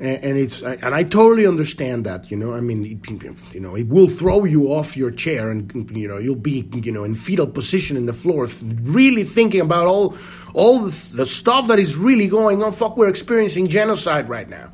and 0.00 0.38
it's 0.38 0.62
and 0.62 0.94
I 0.94 1.02
totally 1.02 1.46
understand 1.46 2.06
that. 2.06 2.30
You 2.30 2.36
know, 2.36 2.54
I 2.54 2.60
mean, 2.60 2.84
it, 2.84 3.54
you 3.54 3.60
know, 3.60 3.74
it 3.74 3.88
will 3.88 4.06
throw 4.06 4.44
you 4.44 4.72
off 4.72 4.96
your 4.96 5.10
chair, 5.10 5.50
and 5.50 5.90
you 5.96 6.06
know, 6.06 6.18
you'll 6.18 6.36
be 6.36 6.68
you 6.72 6.92
know 6.92 7.02
in 7.02 7.14
fetal 7.14 7.48
position 7.48 7.96
in 7.96 8.06
the 8.06 8.12
floor, 8.12 8.46
really 8.82 9.24
thinking 9.24 9.60
about 9.60 9.88
all 9.88 10.16
all 10.54 10.78
the, 10.78 11.16
the 11.16 11.26
stuff 11.26 11.66
that 11.66 11.80
is 11.80 11.96
really 11.96 12.28
going 12.28 12.62
on. 12.62 12.70
Fuck, 12.70 12.96
we're 12.96 13.08
experiencing 13.08 13.66
genocide 13.66 14.28
right 14.28 14.48
now. 14.48 14.70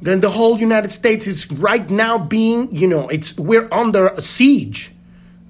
Then 0.00 0.20
the 0.20 0.30
whole 0.30 0.58
United 0.58 0.90
States 0.90 1.26
is 1.26 1.50
right 1.50 1.88
now 1.88 2.18
being, 2.18 2.74
you 2.74 2.88
know, 2.88 3.08
it's 3.08 3.36
we're 3.36 3.68
under 3.72 4.14
siege. 4.20 4.90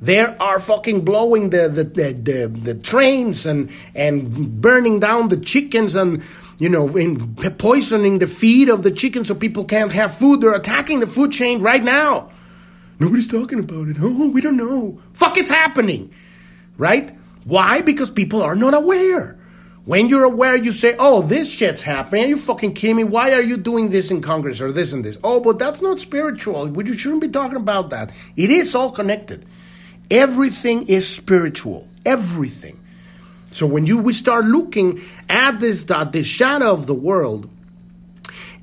They 0.00 0.20
are 0.20 0.58
fucking 0.58 1.04
blowing 1.04 1.50
the 1.50 1.68
the, 1.68 1.84
the, 1.84 2.12
the, 2.12 2.48
the 2.48 2.74
trains 2.74 3.46
and 3.46 3.70
and 3.94 4.60
burning 4.60 4.98
down 4.98 5.28
the 5.28 5.36
chickens 5.36 5.94
and 5.94 6.22
you 6.58 6.68
know, 6.68 6.96
in 6.96 7.34
poisoning 7.58 8.18
the 8.18 8.26
feed 8.26 8.68
of 8.68 8.82
the 8.82 8.90
chickens 8.90 9.28
so 9.28 9.34
people 9.34 9.64
can't 9.64 9.92
have 9.92 10.16
food. 10.16 10.40
They're 10.40 10.54
attacking 10.54 11.00
the 11.00 11.06
food 11.06 11.32
chain 11.32 11.60
right 11.60 11.82
now. 11.82 12.30
Nobody's 13.00 13.26
talking 13.26 13.58
about 13.58 13.88
it. 13.88 13.96
Oh, 14.00 14.28
we 14.28 14.40
don't 14.40 14.56
know. 14.56 15.00
Fuck, 15.12 15.36
it's 15.36 15.50
happening. 15.50 16.12
Right? 16.78 17.16
Why? 17.44 17.82
Because 17.82 18.10
people 18.10 18.42
are 18.42 18.56
not 18.56 18.74
aware. 18.74 19.38
When 19.84 20.08
you're 20.08 20.24
aware, 20.24 20.56
you 20.56 20.72
say, 20.72 20.96
oh, 20.98 21.20
this 21.20 21.52
shit's 21.52 21.82
happening. 21.82 22.24
Are 22.24 22.28
you 22.28 22.36
fucking 22.38 22.72
kidding 22.72 22.96
me? 22.96 23.04
Why 23.04 23.34
are 23.34 23.42
you 23.42 23.58
doing 23.58 23.90
this 23.90 24.10
in 24.10 24.22
Congress 24.22 24.60
or 24.60 24.72
this 24.72 24.94
and 24.94 25.04
this? 25.04 25.18
Oh, 25.22 25.40
but 25.40 25.58
that's 25.58 25.82
not 25.82 26.00
spiritual. 26.00 26.68
We 26.68 26.96
shouldn't 26.96 27.20
be 27.20 27.28
talking 27.28 27.56
about 27.56 27.90
that. 27.90 28.10
It 28.34 28.50
is 28.50 28.74
all 28.74 28.90
connected. 28.90 29.44
Everything 30.10 30.86
is 30.86 31.06
spiritual. 31.06 31.86
Everything. 32.06 32.80
So 33.54 33.68
when 33.68 33.86
you 33.86 33.98
we 33.98 34.12
start 34.12 34.44
looking 34.44 35.00
at 35.28 35.60
this 35.60 35.84
this 35.84 36.26
shadow 36.26 36.72
of 36.72 36.86
the 36.86 36.94
world 36.94 37.48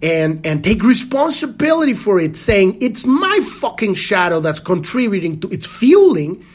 and 0.01 0.45
and 0.45 0.61
take 0.61 0.83
responsibility 0.83 1.93
for 1.93 2.19
it, 2.19 2.35
saying 2.35 2.77
it's 2.81 3.05
my 3.05 3.39
fucking 3.41 3.93
shadow 3.93 4.41
that's 4.41 4.59
contributing 4.59 5.39
to 5.39 5.49
it's 5.49 5.65
fueling 5.65 6.45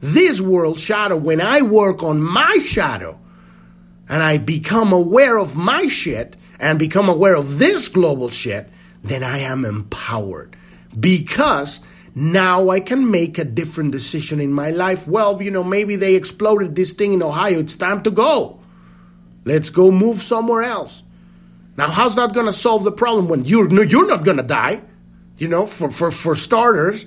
this 0.00 0.42
world 0.42 0.78
shadow. 0.78 1.16
When 1.16 1.40
I 1.40 1.62
work 1.62 2.02
on 2.02 2.20
my 2.20 2.58
shadow 2.58 3.18
and 4.10 4.22
I 4.22 4.36
become 4.36 4.92
aware 4.92 5.38
of 5.38 5.56
my 5.56 5.88
shit 5.88 6.36
and 6.58 6.78
become 6.78 7.08
aware 7.08 7.34
of 7.34 7.58
this 7.58 7.88
global 7.88 8.28
shit, 8.28 8.68
then 9.02 9.22
I 9.22 9.38
am 9.38 9.64
empowered 9.64 10.54
because 10.98 11.80
now 12.14 12.70
I 12.70 12.80
can 12.80 13.10
make 13.10 13.38
a 13.38 13.44
different 13.44 13.92
decision 13.92 14.40
in 14.40 14.52
my 14.52 14.70
life. 14.70 15.06
Well, 15.06 15.40
you 15.42 15.50
know, 15.50 15.62
maybe 15.64 15.96
they 15.96 16.14
exploded 16.14 16.74
this 16.74 16.92
thing 16.92 17.12
in 17.12 17.22
Ohio. 17.22 17.60
It's 17.60 17.76
time 17.76 18.02
to 18.02 18.10
go. 18.10 18.60
Let's 19.44 19.70
go 19.70 19.90
move 19.90 20.20
somewhere 20.20 20.62
else. 20.62 21.02
Now, 21.76 21.88
how's 21.88 22.16
that 22.16 22.34
going 22.34 22.46
to 22.46 22.52
solve 22.52 22.84
the 22.84 22.92
problem 22.92 23.28
when 23.28 23.44
you're 23.44 23.72
you're 23.84 24.06
not 24.06 24.24
going 24.24 24.36
to 24.36 24.42
die? 24.42 24.82
You 25.38 25.48
know, 25.48 25.66
for 25.66 25.90
for 25.90 26.10
for 26.10 26.34
starters, 26.34 27.06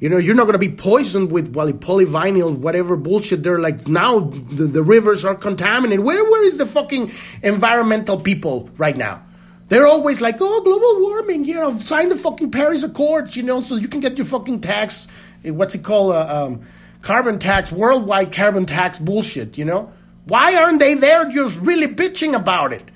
you 0.00 0.08
know, 0.08 0.16
you're 0.16 0.34
not 0.34 0.44
going 0.44 0.54
to 0.54 0.58
be 0.58 0.70
poisoned 0.70 1.30
with 1.30 1.54
well, 1.54 1.70
polyvinyl, 1.72 2.56
whatever 2.56 2.96
bullshit. 2.96 3.42
They're 3.42 3.58
like 3.58 3.86
now 3.88 4.20
the, 4.20 4.64
the 4.64 4.82
rivers 4.82 5.24
are 5.24 5.34
contaminated. 5.34 6.04
Where 6.04 6.24
where 6.24 6.44
is 6.44 6.58
the 6.58 6.66
fucking 6.66 7.12
environmental 7.42 8.20
people 8.20 8.70
right 8.78 8.96
now? 8.96 9.22
They're 9.68 9.86
always 9.86 10.20
like, 10.20 10.36
oh, 10.40 10.60
global 10.62 11.08
warming, 11.08 11.44
you 11.44 11.54
know, 11.54 11.72
sign 11.72 12.10
the 12.10 12.16
fucking 12.16 12.50
Paris 12.50 12.82
Accords, 12.82 13.36
you 13.36 13.42
know, 13.42 13.60
so 13.60 13.76
you 13.76 13.88
can 13.88 14.00
get 14.00 14.18
your 14.18 14.26
fucking 14.26 14.60
tax, 14.60 15.08
eh, 15.44 15.50
what's 15.50 15.74
it 15.74 15.82
called, 15.82 16.12
uh, 16.12 16.46
um, 16.46 16.62
carbon 17.00 17.38
tax, 17.38 17.72
worldwide 17.72 18.32
carbon 18.32 18.66
tax 18.66 18.98
bullshit, 18.98 19.56
you 19.56 19.64
know? 19.64 19.90
Why 20.26 20.54
aren't 20.54 20.78
they 20.78 20.94
there 20.94 21.30
just 21.30 21.58
really 21.60 21.88
bitching 21.88 22.34
about 22.34 22.72
it? 22.72 22.90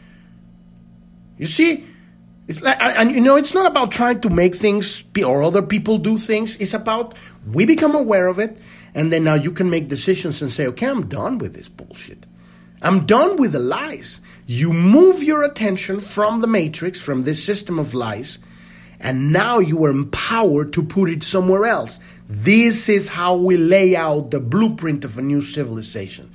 You 1.38 1.46
see? 1.46 1.86
It's 2.48 2.62
like, 2.62 2.78
and 2.80 3.12
you 3.12 3.20
know, 3.20 3.36
it's 3.36 3.52
not 3.52 3.66
about 3.66 3.92
trying 3.92 4.20
to 4.22 4.30
make 4.30 4.54
things 4.54 5.04
or 5.22 5.42
other 5.42 5.60
people 5.60 5.98
do 5.98 6.16
things. 6.18 6.56
It's 6.56 6.72
about 6.72 7.14
we 7.52 7.66
become 7.66 7.94
aware 7.94 8.26
of 8.26 8.38
it, 8.38 8.58
and 8.94 9.12
then 9.12 9.24
now 9.24 9.34
you 9.34 9.52
can 9.52 9.68
make 9.68 9.88
decisions 9.88 10.40
and 10.40 10.50
say, 10.50 10.66
okay, 10.68 10.86
I'm 10.86 11.08
done 11.08 11.36
with 11.36 11.52
this 11.52 11.68
bullshit. 11.68 12.24
I'm 12.80 13.06
done 13.06 13.36
with 13.36 13.52
the 13.52 13.58
lies. 13.58 14.20
You 14.46 14.72
move 14.72 15.22
your 15.22 15.42
attention 15.42 16.00
from 16.00 16.40
the 16.40 16.46
matrix, 16.46 17.00
from 17.00 17.22
this 17.22 17.42
system 17.42 17.78
of 17.78 17.94
lies, 17.94 18.38
and 19.00 19.32
now 19.32 19.58
you 19.58 19.84
are 19.84 19.90
empowered 19.90 20.72
to 20.72 20.82
put 20.82 21.10
it 21.10 21.22
somewhere 21.22 21.64
else. 21.64 22.00
This 22.28 22.88
is 22.88 23.08
how 23.08 23.36
we 23.36 23.56
lay 23.56 23.94
out 23.94 24.30
the 24.30 24.40
blueprint 24.40 25.04
of 25.04 25.18
a 25.18 25.22
new 25.22 25.42
civilization. 25.42 26.30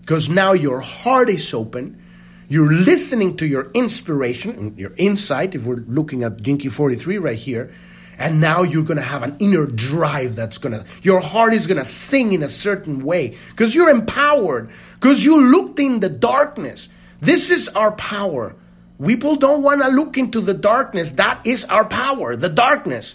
Because 0.00 0.28
now 0.28 0.52
your 0.52 0.80
heart 0.80 1.28
is 1.28 1.52
open, 1.52 2.02
you're 2.48 2.72
listening 2.72 3.36
to 3.36 3.46
your 3.46 3.68
inspiration, 3.74 4.74
your 4.78 4.94
insight, 4.96 5.54
if 5.54 5.66
we're 5.66 5.84
looking 5.86 6.24
at 6.24 6.42
Key 6.42 6.68
43 6.68 7.18
right 7.18 7.36
here, 7.36 7.70
and 8.18 8.40
now 8.40 8.62
you're 8.62 8.84
going 8.84 8.98
to 8.98 9.02
have 9.02 9.22
an 9.22 9.36
inner 9.38 9.64
drive 9.64 10.34
that's 10.34 10.58
going 10.58 10.72
to, 10.72 10.84
your 11.02 11.20
heart 11.20 11.54
is 11.54 11.68
going 11.68 11.78
to 11.78 11.84
sing 11.84 12.32
in 12.32 12.42
a 12.42 12.48
certain 12.48 13.00
way 13.00 13.36
because 13.50 13.74
you're 13.74 13.88
empowered, 13.88 14.70
because 14.94 15.24
you 15.24 15.40
looked 15.40 15.78
in 15.78 16.00
the 16.00 16.08
darkness. 16.08 16.88
This 17.20 17.50
is 17.50 17.68
our 17.70 17.92
power. 17.92 18.56
People 19.04 19.36
don't 19.36 19.62
want 19.62 19.82
to 19.82 19.88
look 19.88 20.18
into 20.18 20.40
the 20.40 20.54
darkness. 20.54 21.12
That 21.12 21.46
is 21.46 21.64
our 21.66 21.84
power, 21.84 22.34
the 22.34 22.48
darkness, 22.48 23.14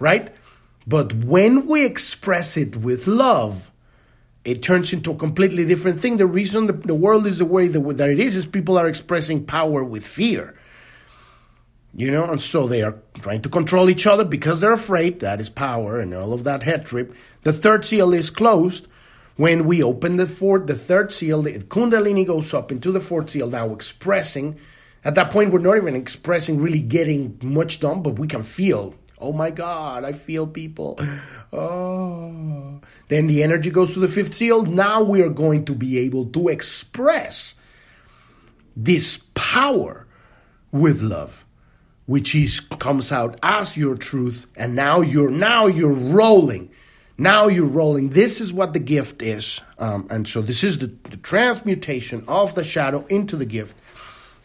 right? 0.00 0.34
But 0.86 1.14
when 1.14 1.66
we 1.66 1.84
express 1.84 2.56
it 2.56 2.76
with 2.76 3.06
love, 3.06 3.70
it 4.44 4.62
turns 4.62 4.92
into 4.92 5.12
a 5.12 5.16
completely 5.16 5.64
different 5.66 6.00
thing. 6.00 6.16
The 6.16 6.26
reason 6.26 6.66
the, 6.66 6.72
the 6.72 6.94
world 6.94 7.26
is 7.26 7.38
the 7.38 7.44
way 7.44 7.68
that 7.68 8.10
it 8.10 8.18
is 8.18 8.34
is 8.34 8.46
people 8.46 8.76
are 8.78 8.88
expressing 8.88 9.44
power 9.44 9.84
with 9.84 10.04
fear. 10.04 10.56
You 11.92 12.10
know, 12.12 12.24
and 12.24 12.40
so 12.40 12.68
they 12.68 12.82
are 12.82 12.98
trying 13.14 13.42
to 13.42 13.48
control 13.48 13.90
each 13.90 14.06
other 14.06 14.24
because 14.24 14.60
they're 14.60 14.72
afraid. 14.72 15.20
That 15.20 15.40
is 15.40 15.48
power 15.48 15.98
and 15.98 16.14
all 16.14 16.32
of 16.32 16.44
that 16.44 16.62
head 16.62 16.86
trip. 16.86 17.14
The 17.42 17.52
third 17.52 17.84
seal 17.84 18.12
is 18.12 18.30
closed. 18.30 18.86
When 19.36 19.64
we 19.64 19.82
open 19.82 20.16
the 20.16 20.26
fourth, 20.26 20.66
the 20.66 20.74
third 20.74 21.12
seal, 21.12 21.42
the 21.42 21.58
Kundalini 21.58 22.26
goes 22.26 22.52
up 22.54 22.70
into 22.70 22.92
the 22.92 23.00
fourth 23.00 23.30
seal 23.30 23.48
now, 23.48 23.72
expressing. 23.72 24.58
At 25.02 25.14
that 25.14 25.30
point, 25.30 25.50
we're 25.50 25.60
not 25.60 25.78
even 25.78 25.96
expressing, 25.96 26.60
really 26.60 26.80
getting 26.80 27.38
much 27.42 27.80
done, 27.80 28.02
but 28.02 28.18
we 28.18 28.28
can 28.28 28.42
feel. 28.42 28.94
Oh 29.18 29.32
my 29.32 29.50
God, 29.50 30.04
I 30.04 30.12
feel 30.12 30.46
people. 30.46 30.98
Oh. 31.52 32.80
Then 33.08 33.26
the 33.26 33.42
energy 33.42 33.70
goes 33.70 33.94
to 33.94 34.00
the 34.00 34.08
fifth 34.08 34.34
seal. 34.34 34.62
Now 34.62 35.02
we 35.02 35.20
are 35.22 35.28
going 35.28 35.64
to 35.64 35.74
be 35.74 35.98
able 35.98 36.26
to 36.26 36.48
express 36.48 37.56
this 38.76 39.20
power 39.34 40.06
with 40.70 41.02
love 41.02 41.44
which 42.10 42.34
is 42.34 42.58
comes 42.58 43.12
out 43.12 43.38
as 43.40 43.76
your 43.76 43.94
truth 43.94 44.48
and 44.56 44.74
now 44.74 45.00
you're 45.00 45.30
now 45.30 45.68
you're 45.68 45.92
rolling. 45.92 46.68
Now 47.16 47.46
you're 47.46 47.64
rolling. 47.80 48.08
This 48.08 48.40
is 48.40 48.52
what 48.52 48.72
the 48.72 48.80
gift 48.80 49.22
is 49.22 49.60
um, 49.78 50.08
and 50.10 50.26
so 50.26 50.42
this 50.42 50.64
is 50.64 50.80
the, 50.80 50.88
the, 50.88 51.18
transmutation 51.18 52.24
of 52.26 52.56
the 52.56 52.64
shadow 52.64 53.06
into 53.06 53.36
the 53.36 53.44
gift. 53.44 53.76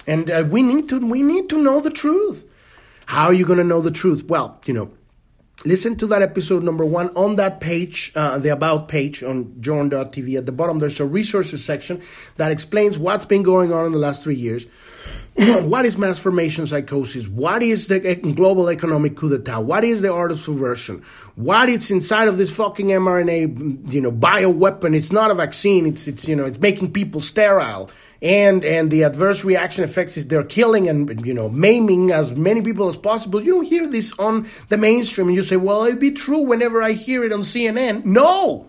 And 0.06 0.30
uh, 0.30 0.44
we 0.48 0.62
need 0.62 0.90
to 0.90 1.00
we 1.00 1.24
need 1.24 1.50
to 1.50 1.58
know 1.58 1.80
the 1.80 1.90
truth. 1.90 2.48
How 3.08 3.26
are 3.26 3.34
you 3.34 3.48
going 3.48 3.58
to 3.58 3.64
know 3.64 3.82
the 3.82 3.90
truth? 3.90 4.26
Well 4.26 4.62
you 4.68 4.76
know 4.76 4.92
listen 5.66 5.96
to 5.96 6.06
that 6.08 6.22
episode 6.22 6.62
number 6.62 6.86
one 6.86 7.10
on 7.16 7.38
that 7.38 7.62
page, 7.62 8.12
uh, 8.16 8.38
the 8.38 8.50
About 8.50 8.90
page 8.90 9.24
on 9.24 9.60
Journ.tv. 9.60 10.38
At 10.38 10.46
the 10.46 10.52
bottom, 10.52 10.78
there's 10.78 11.00
a 11.00 11.06
resources 11.06 11.66
section 11.66 12.04
that 12.36 12.52
explains 12.52 13.00
what's 13.00 13.26
been 13.26 13.42
going 13.42 13.74
on 13.74 13.86
in 13.86 13.92
the 13.92 13.98
last 13.98 14.24
three 14.24 14.36
years. 14.36 14.68
what 15.64 15.86
is 15.86 15.98
mass 15.98 16.18
formation 16.18 16.66
psychosis? 16.66 17.28
What 17.28 17.62
is 17.62 17.88
the 17.88 18.00
global 18.36 18.70
economic 18.70 19.18
coup 19.18 19.30
d'etat? 19.30 19.60
What 19.60 19.84
is 19.84 20.02
the 20.02 20.14
art 20.14 20.32
of 20.32 20.40
subversion? 20.40 21.04
What 21.36 21.68
is 21.68 21.92
inside 21.92 22.30
of 22.30 22.38
this 22.38 22.50
fucking 22.56 22.88
mRNA, 22.88 23.92
you 23.92 24.00
know, 24.00 24.14
bioweapon? 24.14 24.96
It's 24.96 25.12
not 25.12 25.32
a 25.32 25.36
vaccine. 25.36 25.86
It's, 25.88 26.08
it's, 26.08 26.26
you 26.26 26.38
know, 26.38 26.46
it's 26.46 26.60
making 26.60 26.94
people 26.94 27.20
sterile 27.20 27.90
and 28.22 28.64
and 28.64 28.90
the 28.92 29.04
adverse 29.04 29.44
reaction 29.44 29.84
effects 29.84 30.18
is 30.18 30.28
they're 30.28 30.44
killing 30.44 30.88
and 30.88 31.26
you 31.26 31.34
know 31.34 31.50
maiming 31.50 32.12
as 32.12 32.34
many 32.34 32.62
people 32.62 32.88
as 32.88 32.98
possible. 32.98 33.44
You 33.44 33.54
don't 33.54 33.66
hear 33.66 33.86
this 33.88 34.18
on 34.18 34.48
the 34.70 34.78
mainstream, 34.78 35.28
and 35.28 35.36
you 35.36 35.44
say, 35.44 35.58
"Well, 35.58 35.84
it'd 35.84 36.00
be 36.00 36.12
true 36.12 36.40
whenever 36.40 36.82
I 36.82 36.94
hear 36.94 37.24
it 37.24 37.34
on 37.34 37.42
CNN." 37.42 38.06
No, 38.06 38.68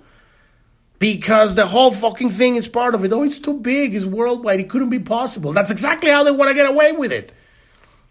because 0.99 1.55
the 1.55 1.67
whole 1.67 1.93
fucking 1.93 2.31
thing 2.31 2.57
is 2.57 2.69
part 2.69 2.95
of 2.95 3.05
it. 3.05 3.13
Oh, 3.13 3.23
it's 3.23 3.39
too 3.39 3.55
big. 3.55 3.95
It's 3.95 4.07
worldwide. 4.07 4.61
It 4.61 4.71
couldn't 4.71 4.91
be 4.91 4.99
possible. 4.99 5.53
That's 5.53 5.71
exactly 5.71 6.11
how 6.11 6.25
they 6.25 6.31
want 6.31 6.49
to 6.49 6.55
get 6.55 6.67
away 6.67 6.93
with 6.93 7.13
it. 7.13 7.33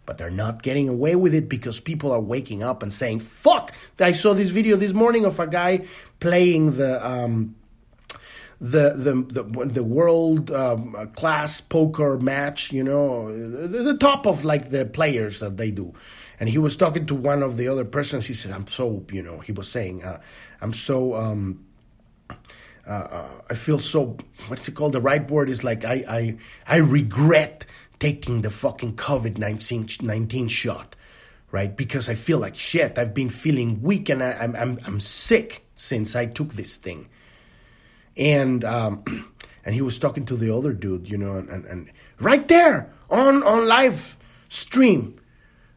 But 0.05 0.19
they're 0.19 0.29
not 0.29 0.61
getting 0.61 0.87
away 0.87 1.15
with 1.15 1.33
it 1.33 1.49
because 1.49 1.79
people 1.79 2.11
are 2.11 2.19
waking 2.19 2.61
up 2.61 2.83
and 2.83 2.93
saying, 2.93 3.21
"Fuck!" 3.21 3.71
I 3.99 4.13
saw 4.13 4.33
this 4.35 4.51
video 4.51 4.77
this 4.77 4.93
morning 4.93 5.25
of 5.25 5.39
a 5.39 5.47
guy 5.47 5.85
playing 6.19 6.77
the. 6.77 7.05
Um, 7.05 7.55
the 8.61 8.93
the 8.95 9.43
the, 9.43 9.65
the 9.65 9.83
world 9.83 10.49
um, 10.49 11.11
class 11.13 11.59
poker 11.59 12.17
match, 12.17 12.71
you 12.71 12.83
know, 12.83 13.29
the, 13.35 13.83
the, 13.83 13.97
top 13.97 14.25
of 14.25 14.45
like 14.45 14.69
the 14.69 14.85
players 14.85 15.41
that 15.41 15.57
they 15.57 15.71
do. 15.71 15.93
And 16.39 16.47
he 16.47 16.57
was 16.57 16.77
talking 16.77 17.05
to 17.07 17.15
one 17.15 17.43
of 17.43 17.57
the 17.57 17.67
other 17.67 17.83
persons. 17.83 18.27
He 18.27 18.33
said, 18.33 18.53
"I'm 18.53 18.65
so, 18.67 19.05
you 19.11 19.21
know," 19.21 19.39
he 19.39 19.51
was 19.51 19.69
saying, 19.69 20.03
uh, 20.03 20.21
"I'm 20.61 20.71
so." 20.71 21.15
Um, 21.15 21.65
uh, 22.91 23.27
I 23.49 23.53
feel 23.55 23.79
so. 23.79 24.17
What's 24.47 24.67
it 24.67 24.73
called? 24.73 24.93
The 24.93 25.01
right 25.01 25.29
word 25.29 25.49
is 25.49 25.63
like 25.63 25.85
I 25.85 26.03
I 26.07 26.37
I 26.67 26.77
regret 26.77 27.65
taking 27.99 28.41
the 28.41 28.49
fucking 28.49 28.95
COVID 28.95 29.37
19 29.37 30.47
shot, 30.47 30.95
right? 31.51 31.75
Because 31.75 32.09
I 32.09 32.13
feel 32.13 32.39
like 32.39 32.55
shit. 32.55 32.97
I've 32.97 33.13
been 33.13 33.29
feeling 33.29 33.81
weak 33.81 34.09
and 34.09 34.21
I, 34.21 34.33
I'm 34.33 34.55
I'm 34.55 34.79
I'm 34.85 34.99
sick 34.99 35.65
since 35.73 36.15
I 36.15 36.25
took 36.25 36.53
this 36.53 36.77
thing 36.77 37.09
and 38.17 38.63
um, 38.63 39.03
and 39.65 39.75
he 39.75 39.81
was 39.81 39.99
talking 39.99 40.25
to 40.25 40.35
the 40.35 40.55
other 40.55 40.73
dude, 40.73 41.09
you 41.09 41.17
know, 41.17 41.37
and, 41.37 41.49
and, 41.49 41.65
and 41.65 41.91
right 42.19 42.47
there 42.47 42.91
on 43.09 43.43
on 43.43 43.67
live 43.67 44.17
stream. 44.49 45.19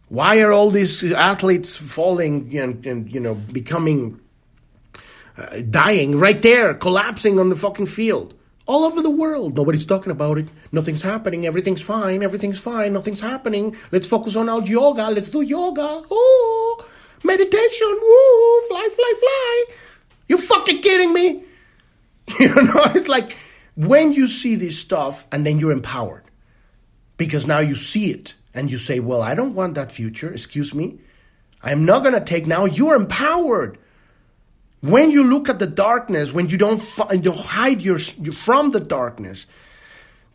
Why 0.08 0.40
are 0.40 0.52
all 0.52 0.70
these 0.70 1.04
athletes 1.12 1.76
falling 1.76 2.56
and, 2.56 2.84
and 2.86 3.12
you 3.12 3.20
know 3.20 3.34
becoming 3.34 4.20
uh, 5.38 5.60
dying 5.70 6.18
right 6.18 6.40
there, 6.42 6.74
collapsing 6.74 7.38
on 7.38 7.48
the 7.48 7.56
fucking 7.56 7.86
field? 7.86 8.34
All 8.66 8.84
over 8.84 9.00
the 9.00 9.10
world, 9.10 9.56
nobody's 9.56 9.86
talking 9.86 10.12
about 10.12 10.36
it. 10.36 10.48
Nothing's 10.72 11.00
happening. 11.00 11.46
Everything's 11.46 11.80
fine. 11.80 12.22
Everything's 12.22 12.58
fine. 12.58 12.92
Nothing's 12.92 13.20
happening. 13.20 13.74
Let's 13.92 14.06
focus 14.06 14.36
on 14.36 14.48
our 14.50 14.60
yoga. 14.62 15.08
Let's 15.08 15.30
do 15.30 15.40
yoga. 15.40 16.02
Oh, 16.10 16.86
meditation. 17.24 17.88
Woo, 17.88 18.68
fly, 18.68 18.88
fly, 18.94 19.14
fly. 19.18 19.64
You 20.28 20.36
fucking 20.36 20.82
kidding 20.82 21.12
me? 21.12 21.44
You 22.38 22.54
know, 22.54 22.82
it's 22.94 23.08
like 23.08 23.38
when 23.74 24.12
you 24.12 24.28
see 24.28 24.54
this 24.54 24.78
stuff 24.78 25.26
and 25.32 25.46
then 25.46 25.58
you're 25.58 25.72
empowered 25.72 26.24
because 27.16 27.46
now 27.46 27.60
you 27.60 27.74
see 27.74 28.10
it 28.10 28.34
and 28.52 28.70
you 28.70 28.76
say, 28.76 29.00
Well, 29.00 29.22
I 29.22 29.34
don't 29.34 29.54
want 29.54 29.76
that 29.76 29.92
future, 29.92 30.30
excuse 30.30 30.74
me. 30.74 30.98
I'm 31.62 31.84
not 31.84 32.02
going 32.02 32.14
to 32.14 32.20
take 32.20 32.46
now. 32.46 32.66
You're 32.66 32.94
empowered. 32.94 33.78
When 34.80 35.10
you 35.10 35.24
look 35.24 35.48
at 35.48 35.58
the 35.58 35.66
darkness, 35.66 36.32
when 36.32 36.48
you 36.48 36.56
don't 36.56 36.82
you 37.12 37.32
hide 37.32 37.82
your, 37.82 37.98
from 37.98 38.70
the 38.70 38.80
darkness, 38.80 39.46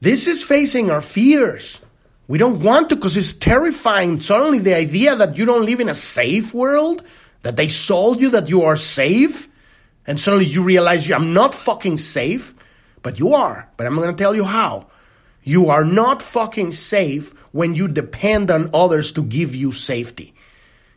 this 0.02 0.28
is 0.28 0.44
facing 0.44 0.92
our 0.92 1.02
fears. 1.02 1.80
We 2.28 2.38
don't 2.38 2.62
want 2.62 2.90
to 2.90 2.96
because 2.96 3.16
it's 3.16 3.34
terrifying. 3.34 4.20
Suddenly, 4.22 4.60
the 4.60 4.74
idea 4.74 5.16
that 5.16 5.38
you 5.38 5.46
don't 5.46 5.66
live 5.66 5.80
in 5.80 5.90
a 5.90 5.96
safe 5.96 6.54
world, 6.54 7.04
that 7.44 7.56
they 7.56 7.68
sold 7.70 8.20
you 8.20 8.30
that 8.32 8.50
you 8.50 8.64
are 8.64 8.76
safe, 8.76 9.50
and 10.06 10.20
suddenly 10.20 10.46
you 10.46 10.64
realize 10.64 11.08
you, 11.08 11.16
I'm 11.16 11.34
not 11.34 11.54
fucking 11.54 11.98
safe, 11.98 12.54
but 13.02 13.20
you 13.20 13.34
are. 13.34 13.70
But 13.78 13.88
I'm 13.88 13.96
going 13.96 14.14
to 14.14 14.22
tell 14.22 14.36
you 14.36 14.44
how. 14.44 14.88
You 15.44 15.70
are 15.70 15.84
not 15.86 16.22
fucking 16.22 16.72
safe 16.72 17.34
when 17.52 17.76
you 17.76 17.88
depend 17.88 18.50
on 18.50 18.70
others 18.74 19.12
to 19.14 19.24
give 19.24 19.56
you 19.56 19.72
safety. 19.72 20.34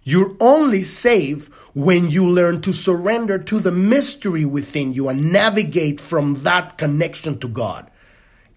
You're 0.09 0.37
only 0.39 0.83
safe 0.83 1.49
when 1.75 2.13
you 2.13 2.25
learn 2.25 2.61
to 2.61 2.73
surrender 2.73 3.39
to 3.39 3.59
the 3.59 3.73
mystery 3.73 4.45
within 4.45 4.93
you 4.93 5.09
and 5.09 5.33
navigate 5.33 6.01
from 6.01 6.45
that 6.45 6.79
connection 6.79 7.41
to 7.41 7.49
God. 7.49 7.91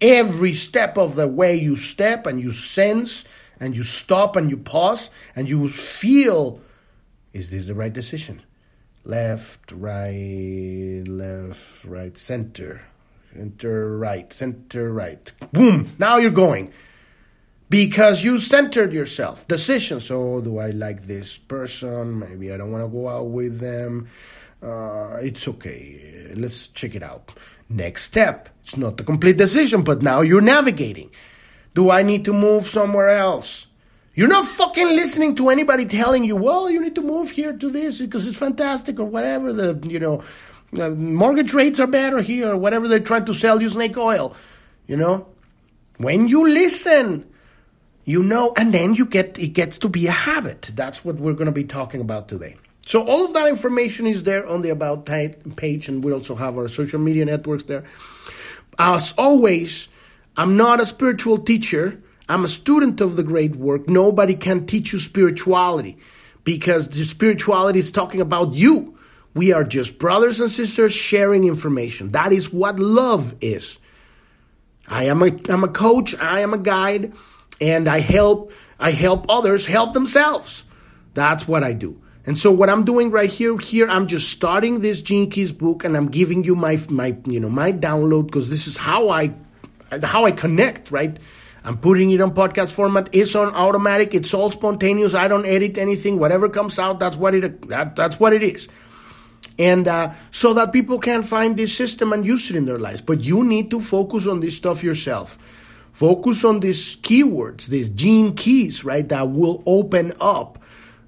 Every 0.00 0.52
step 0.54 0.96
of 0.96 1.16
the 1.16 1.26
way 1.26 1.56
you 1.56 1.74
step 1.74 2.24
and 2.24 2.40
you 2.40 2.52
sense 2.52 3.24
and 3.58 3.74
you 3.74 3.82
stop 3.82 4.36
and 4.36 4.48
you 4.48 4.58
pause 4.58 5.10
and 5.34 5.48
you 5.48 5.68
feel 5.68 6.60
is 7.32 7.50
this 7.50 7.66
the 7.66 7.74
right 7.74 7.92
decision? 7.92 8.42
Left, 9.02 9.72
right, 9.72 11.02
left, 11.08 11.84
right, 11.84 12.16
center, 12.16 12.82
center, 13.34 13.98
right, 13.98 14.32
center, 14.32 14.92
right. 14.92 15.32
Boom! 15.52 15.96
Now 15.98 16.18
you're 16.18 16.30
going 16.30 16.72
because 17.70 18.22
you 18.24 18.38
centered 18.40 18.92
yourself. 18.92 19.48
Decision. 19.48 20.00
So, 20.00 20.40
do 20.42 20.58
I 20.58 20.70
like 20.70 21.06
this 21.06 21.38
person? 21.38 22.18
Maybe 22.18 22.52
I 22.52 22.58
don't 22.58 22.72
want 22.72 22.84
to 22.84 22.88
go 22.88 23.08
out 23.08 23.28
with 23.30 23.60
them. 23.60 24.08
Uh, 24.62 25.16
it's 25.22 25.48
okay. 25.48 26.32
Let's 26.34 26.68
check 26.68 26.94
it 26.94 27.02
out. 27.02 27.32
Next 27.70 28.04
step. 28.04 28.50
It's 28.62 28.76
not 28.76 28.98
the 28.98 29.04
complete 29.04 29.38
decision, 29.38 29.82
but 29.82 30.02
now 30.02 30.20
you're 30.20 30.42
navigating. 30.42 31.10
Do 31.74 31.90
I 31.90 32.02
need 32.02 32.24
to 32.26 32.32
move 32.32 32.66
somewhere 32.66 33.08
else? 33.08 33.68
You're 34.14 34.28
not 34.28 34.44
fucking 34.44 34.88
listening 34.88 35.36
to 35.36 35.48
anybody 35.50 35.86
telling 35.86 36.24
you, 36.24 36.34
well, 36.34 36.68
you 36.68 36.80
need 36.80 36.96
to 36.96 37.00
move 37.00 37.30
here 37.30 37.52
to 37.52 37.70
this 37.70 38.00
because 38.00 38.26
it's 38.26 38.36
fantastic 38.36 38.98
or 38.98 39.04
whatever. 39.04 39.52
The, 39.52 39.80
you 39.88 40.00
know, 40.00 40.24
uh, 40.78 40.90
mortgage 40.90 41.54
rates 41.54 41.78
are 41.78 41.86
better 41.86 42.20
here 42.20 42.50
or 42.50 42.56
whatever 42.56 42.88
they're 42.88 42.98
trying 42.98 43.24
to 43.26 43.34
sell 43.34 43.62
you 43.62 43.68
snake 43.68 43.96
oil. 43.96 44.36
You 44.88 44.96
know, 44.96 45.28
when 45.98 46.26
you 46.26 46.48
listen, 46.48 47.29
you 48.04 48.22
know, 48.22 48.52
and 48.56 48.72
then 48.72 48.94
you 48.94 49.06
get 49.06 49.38
it 49.38 49.48
gets 49.48 49.78
to 49.78 49.88
be 49.88 50.06
a 50.06 50.12
habit. 50.12 50.72
That's 50.74 51.04
what 51.04 51.16
we're 51.16 51.34
going 51.34 51.46
to 51.46 51.52
be 51.52 51.64
talking 51.64 52.00
about 52.00 52.28
today. 52.28 52.56
So 52.86 53.04
all 53.04 53.24
of 53.24 53.34
that 53.34 53.48
information 53.48 54.06
is 54.06 54.24
there 54.24 54.46
on 54.46 54.62
the 54.62 54.70
about 54.70 55.06
page, 55.06 55.88
and 55.88 56.02
we 56.02 56.12
also 56.12 56.34
have 56.34 56.56
our 56.58 56.68
social 56.68 56.98
media 56.98 57.24
networks 57.24 57.64
there. 57.64 57.84
As 58.78 59.14
always, 59.16 59.88
I'm 60.36 60.56
not 60.56 60.80
a 60.80 60.86
spiritual 60.86 61.38
teacher. 61.38 62.02
I'm 62.28 62.44
a 62.44 62.48
student 62.48 63.00
of 63.00 63.16
the 63.16 63.22
great 63.22 63.56
work. 63.56 63.88
Nobody 63.88 64.34
can 64.34 64.66
teach 64.66 64.92
you 64.92 64.98
spirituality 64.98 65.98
because 66.44 66.88
the 66.88 67.04
spirituality 67.04 67.78
is 67.78 67.92
talking 67.92 68.20
about 68.20 68.54
you. 68.54 68.98
We 69.34 69.52
are 69.52 69.62
just 69.62 69.98
brothers 69.98 70.40
and 70.40 70.50
sisters 70.50 70.92
sharing 70.92 71.44
information. 71.44 72.10
That 72.10 72.32
is 72.32 72.52
what 72.52 72.78
love 72.78 73.36
is. 73.40 73.78
I 74.88 75.04
am 75.04 75.22
a, 75.22 75.30
I'm 75.48 75.62
a 75.62 75.68
coach. 75.68 76.16
I 76.16 76.40
am 76.40 76.52
a 76.52 76.58
guide 76.58 77.12
and 77.60 77.88
I 77.88 78.00
help 78.00 78.52
I 78.78 78.92
help 78.92 79.26
others 79.28 79.66
help 79.66 79.92
themselves. 79.92 80.64
That's 81.14 81.46
what 81.46 81.62
I 81.62 81.72
do. 81.72 82.00
And 82.26 82.38
so 82.38 82.50
what 82.50 82.70
I'm 82.70 82.84
doing 82.84 83.10
right 83.10 83.30
here, 83.30 83.58
here 83.58 83.88
I'm 83.88 84.06
just 84.06 84.28
starting 84.30 84.80
this 84.80 85.02
Gene 85.02 85.30
Keys 85.30 85.52
book, 85.52 85.84
and 85.84 85.96
I'm 85.96 86.08
giving 86.08 86.44
you 86.44 86.54
my 86.54 86.80
my 86.88 87.16
you 87.26 87.40
know 87.40 87.48
my 87.48 87.72
download 87.72 88.26
because 88.26 88.50
this 88.50 88.66
is 88.66 88.76
how 88.76 89.08
I 89.08 89.34
how 90.02 90.24
I 90.24 90.32
connect, 90.32 90.90
right? 90.90 91.18
I'm 91.62 91.76
putting 91.76 92.10
it 92.10 92.20
on 92.20 92.34
podcast 92.34 92.72
format. 92.72 93.10
It's 93.12 93.34
on 93.34 93.54
automatic. 93.54 94.14
It's 94.14 94.32
all 94.32 94.50
spontaneous. 94.50 95.12
I 95.12 95.28
don't 95.28 95.44
edit 95.44 95.76
anything. 95.76 96.18
Whatever 96.18 96.48
comes 96.48 96.78
out, 96.78 96.98
that's 96.98 97.16
what 97.16 97.34
it 97.34 97.68
that, 97.68 97.96
that's 97.96 98.18
what 98.18 98.32
it 98.32 98.42
is. 98.42 98.68
And 99.58 99.88
uh, 99.88 100.12
so 100.30 100.54
that 100.54 100.72
people 100.72 100.98
can 100.98 101.22
find 101.22 101.56
this 101.56 101.74
system 101.74 102.12
and 102.12 102.24
use 102.24 102.48
it 102.50 102.56
in 102.56 102.64
their 102.64 102.76
lives. 102.76 103.02
But 103.02 103.20
you 103.20 103.44
need 103.44 103.70
to 103.72 103.80
focus 103.80 104.26
on 104.26 104.40
this 104.40 104.56
stuff 104.56 104.82
yourself. 104.82 105.38
Focus 105.92 106.44
on 106.44 106.60
these 106.60 106.96
keywords, 106.96 107.66
these 107.66 107.88
gene 107.88 108.34
keys, 108.34 108.84
right, 108.84 109.08
that 109.08 109.30
will 109.30 109.62
open 109.66 110.12
up 110.20 110.58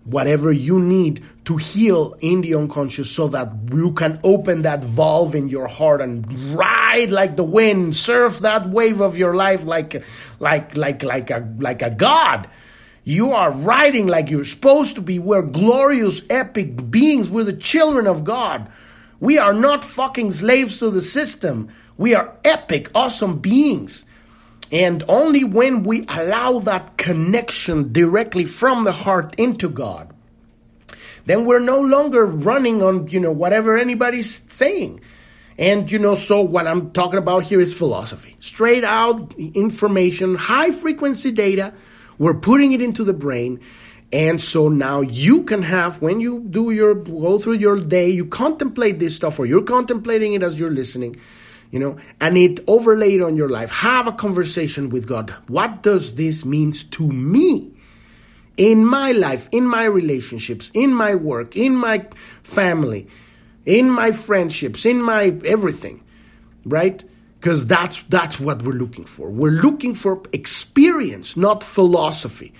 whatever 0.04 0.50
you 0.50 0.80
need 0.80 1.24
to 1.44 1.56
heal 1.56 2.14
in 2.20 2.40
the 2.40 2.54
unconscious 2.54 3.10
so 3.10 3.28
that 3.28 3.50
you 3.72 3.92
can 3.92 4.20
open 4.22 4.62
that 4.62 4.82
valve 4.82 5.34
in 5.34 5.48
your 5.48 5.66
heart 5.66 6.00
and 6.00 6.30
ride 6.54 7.10
like 7.10 7.36
the 7.36 7.44
wind, 7.44 7.96
surf 7.96 8.40
that 8.40 8.68
wave 8.68 9.00
of 9.00 9.16
your 9.16 9.34
life 9.34 9.64
like 9.64 10.04
like 10.38 10.76
like 10.76 11.02
like 11.02 11.30
a 11.30 11.48
like 11.58 11.82
a 11.82 11.90
god. 11.90 12.48
You 13.04 13.32
are 13.32 13.50
riding 13.50 14.06
like 14.06 14.30
you're 14.30 14.44
supposed 14.44 14.94
to 14.94 15.00
be. 15.00 15.18
We're 15.18 15.42
glorious, 15.42 16.22
epic 16.30 16.90
beings. 16.90 17.30
We're 17.30 17.44
the 17.44 17.52
children 17.52 18.06
of 18.06 18.22
God. 18.22 18.68
We 19.18 19.38
are 19.38 19.54
not 19.54 19.82
fucking 19.82 20.30
slaves 20.30 20.78
to 20.78 20.90
the 20.90 21.00
system. 21.00 21.68
We 21.96 22.14
are 22.14 22.36
epic, 22.44 22.90
awesome 22.94 23.38
beings. 23.40 24.06
And 24.72 25.04
only 25.06 25.44
when 25.44 25.82
we 25.82 26.06
allow 26.08 26.58
that 26.60 26.96
connection 26.96 27.92
directly 27.92 28.46
from 28.46 28.84
the 28.84 28.92
heart 28.92 29.34
into 29.36 29.68
God, 29.68 30.12
then 31.26 31.44
we're 31.44 31.60
no 31.60 31.80
longer 31.80 32.24
running 32.24 32.82
on, 32.82 33.06
you 33.08 33.20
know, 33.20 33.30
whatever 33.30 33.76
anybody's 33.76 34.50
saying. 34.50 35.02
And, 35.58 35.92
you 35.92 35.98
know, 35.98 36.14
so 36.14 36.40
what 36.40 36.66
I'm 36.66 36.90
talking 36.92 37.18
about 37.18 37.44
here 37.44 37.60
is 37.60 37.76
philosophy. 37.76 38.34
Straight 38.40 38.82
out 38.82 39.34
information, 39.38 40.34
high 40.36 40.70
frequency 40.70 41.30
data. 41.30 41.74
We're 42.18 42.34
putting 42.34 42.72
it 42.72 42.80
into 42.80 43.04
the 43.04 43.12
brain. 43.12 43.60
And 44.10 44.40
so 44.40 44.68
now 44.70 45.02
you 45.02 45.44
can 45.44 45.62
have, 45.62 46.00
when 46.00 46.20
you 46.20 46.40
do 46.48 46.70
your, 46.70 46.94
go 46.94 47.38
through 47.38 47.54
your 47.54 47.78
day, 47.78 48.08
you 48.08 48.24
contemplate 48.24 48.98
this 48.98 49.14
stuff 49.14 49.38
or 49.38 49.44
you're 49.44 49.62
contemplating 49.62 50.32
it 50.32 50.42
as 50.42 50.58
you're 50.58 50.70
listening 50.70 51.16
you 51.72 51.78
know, 51.78 51.96
and 52.20 52.36
it 52.36 52.60
overlaid 52.68 53.22
on 53.22 53.36
your 53.36 53.48
life. 53.48 53.72
Have 53.72 54.06
a 54.06 54.12
conversation 54.12 54.90
with 54.90 55.08
God. 55.08 55.30
What 55.48 55.82
does 55.82 56.14
this 56.14 56.44
means 56.44 56.84
to 56.84 57.10
me? 57.10 57.72
In 58.58 58.84
my 58.84 59.12
life, 59.12 59.48
in 59.50 59.66
my 59.66 59.84
relationships, 59.84 60.70
in 60.74 60.92
my 60.92 61.14
work, 61.14 61.56
in 61.56 61.74
my 61.74 62.06
family, 62.42 63.08
in 63.64 63.90
my 63.90 64.12
friendships, 64.12 64.84
in 64.84 65.00
my 65.02 65.34
everything, 65.46 66.04
right? 66.66 67.02
Because 67.40 67.66
that's 67.66 68.02
that's 68.04 68.38
what 68.38 68.60
we're 68.62 68.72
looking 68.72 69.06
for. 69.06 69.30
We're 69.30 69.50
looking 69.50 69.94
for 69.94 70.22
experience, 70.34 71.38
not 71.38 71.62
philosophy. 71.62 72.52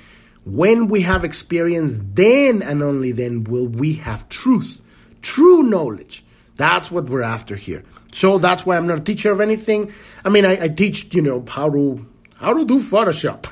When 0.47 0.89
we 0.89 1.03
have 1.03 1.23
experience, 1.23 1.99
then 2.01 2.63
and 2.63 2.83
only 2.83 3.13
then 3.13 3.45
will 3.45 3.69
we 3.69 3.93
have 3.97 4.31
truth, 4.31 4.81
true 5.21 5.63
knowledge. 5.63 6.25
That's 6.57 6.91
what 6.91 7.11
we're 7.11 7.23
after 7.23 7.55
here. 7.55 7.85
So 8.13 8.39
that's 8.39 8.65
why 8.65 8.77
I'm 8.77 8.87
not 8.87 8.99
a 8.99 9.03
teacher 9.03 9.33
of 9.33 9.41
anything. 9.41 9.93
I 10.25 10.29
mean, 10.29 10.45
I, 10.45 10.65
I 10.65 10.69
teach, 10.69 11.15
you 11.15 11.23
know, 11.23 11.45
how 11.49 11.71
to 11.71 12.07
how 12.43 12.53
to 12.53 12.65
do 12.65 12.81
Photoshop. 12.81 13.47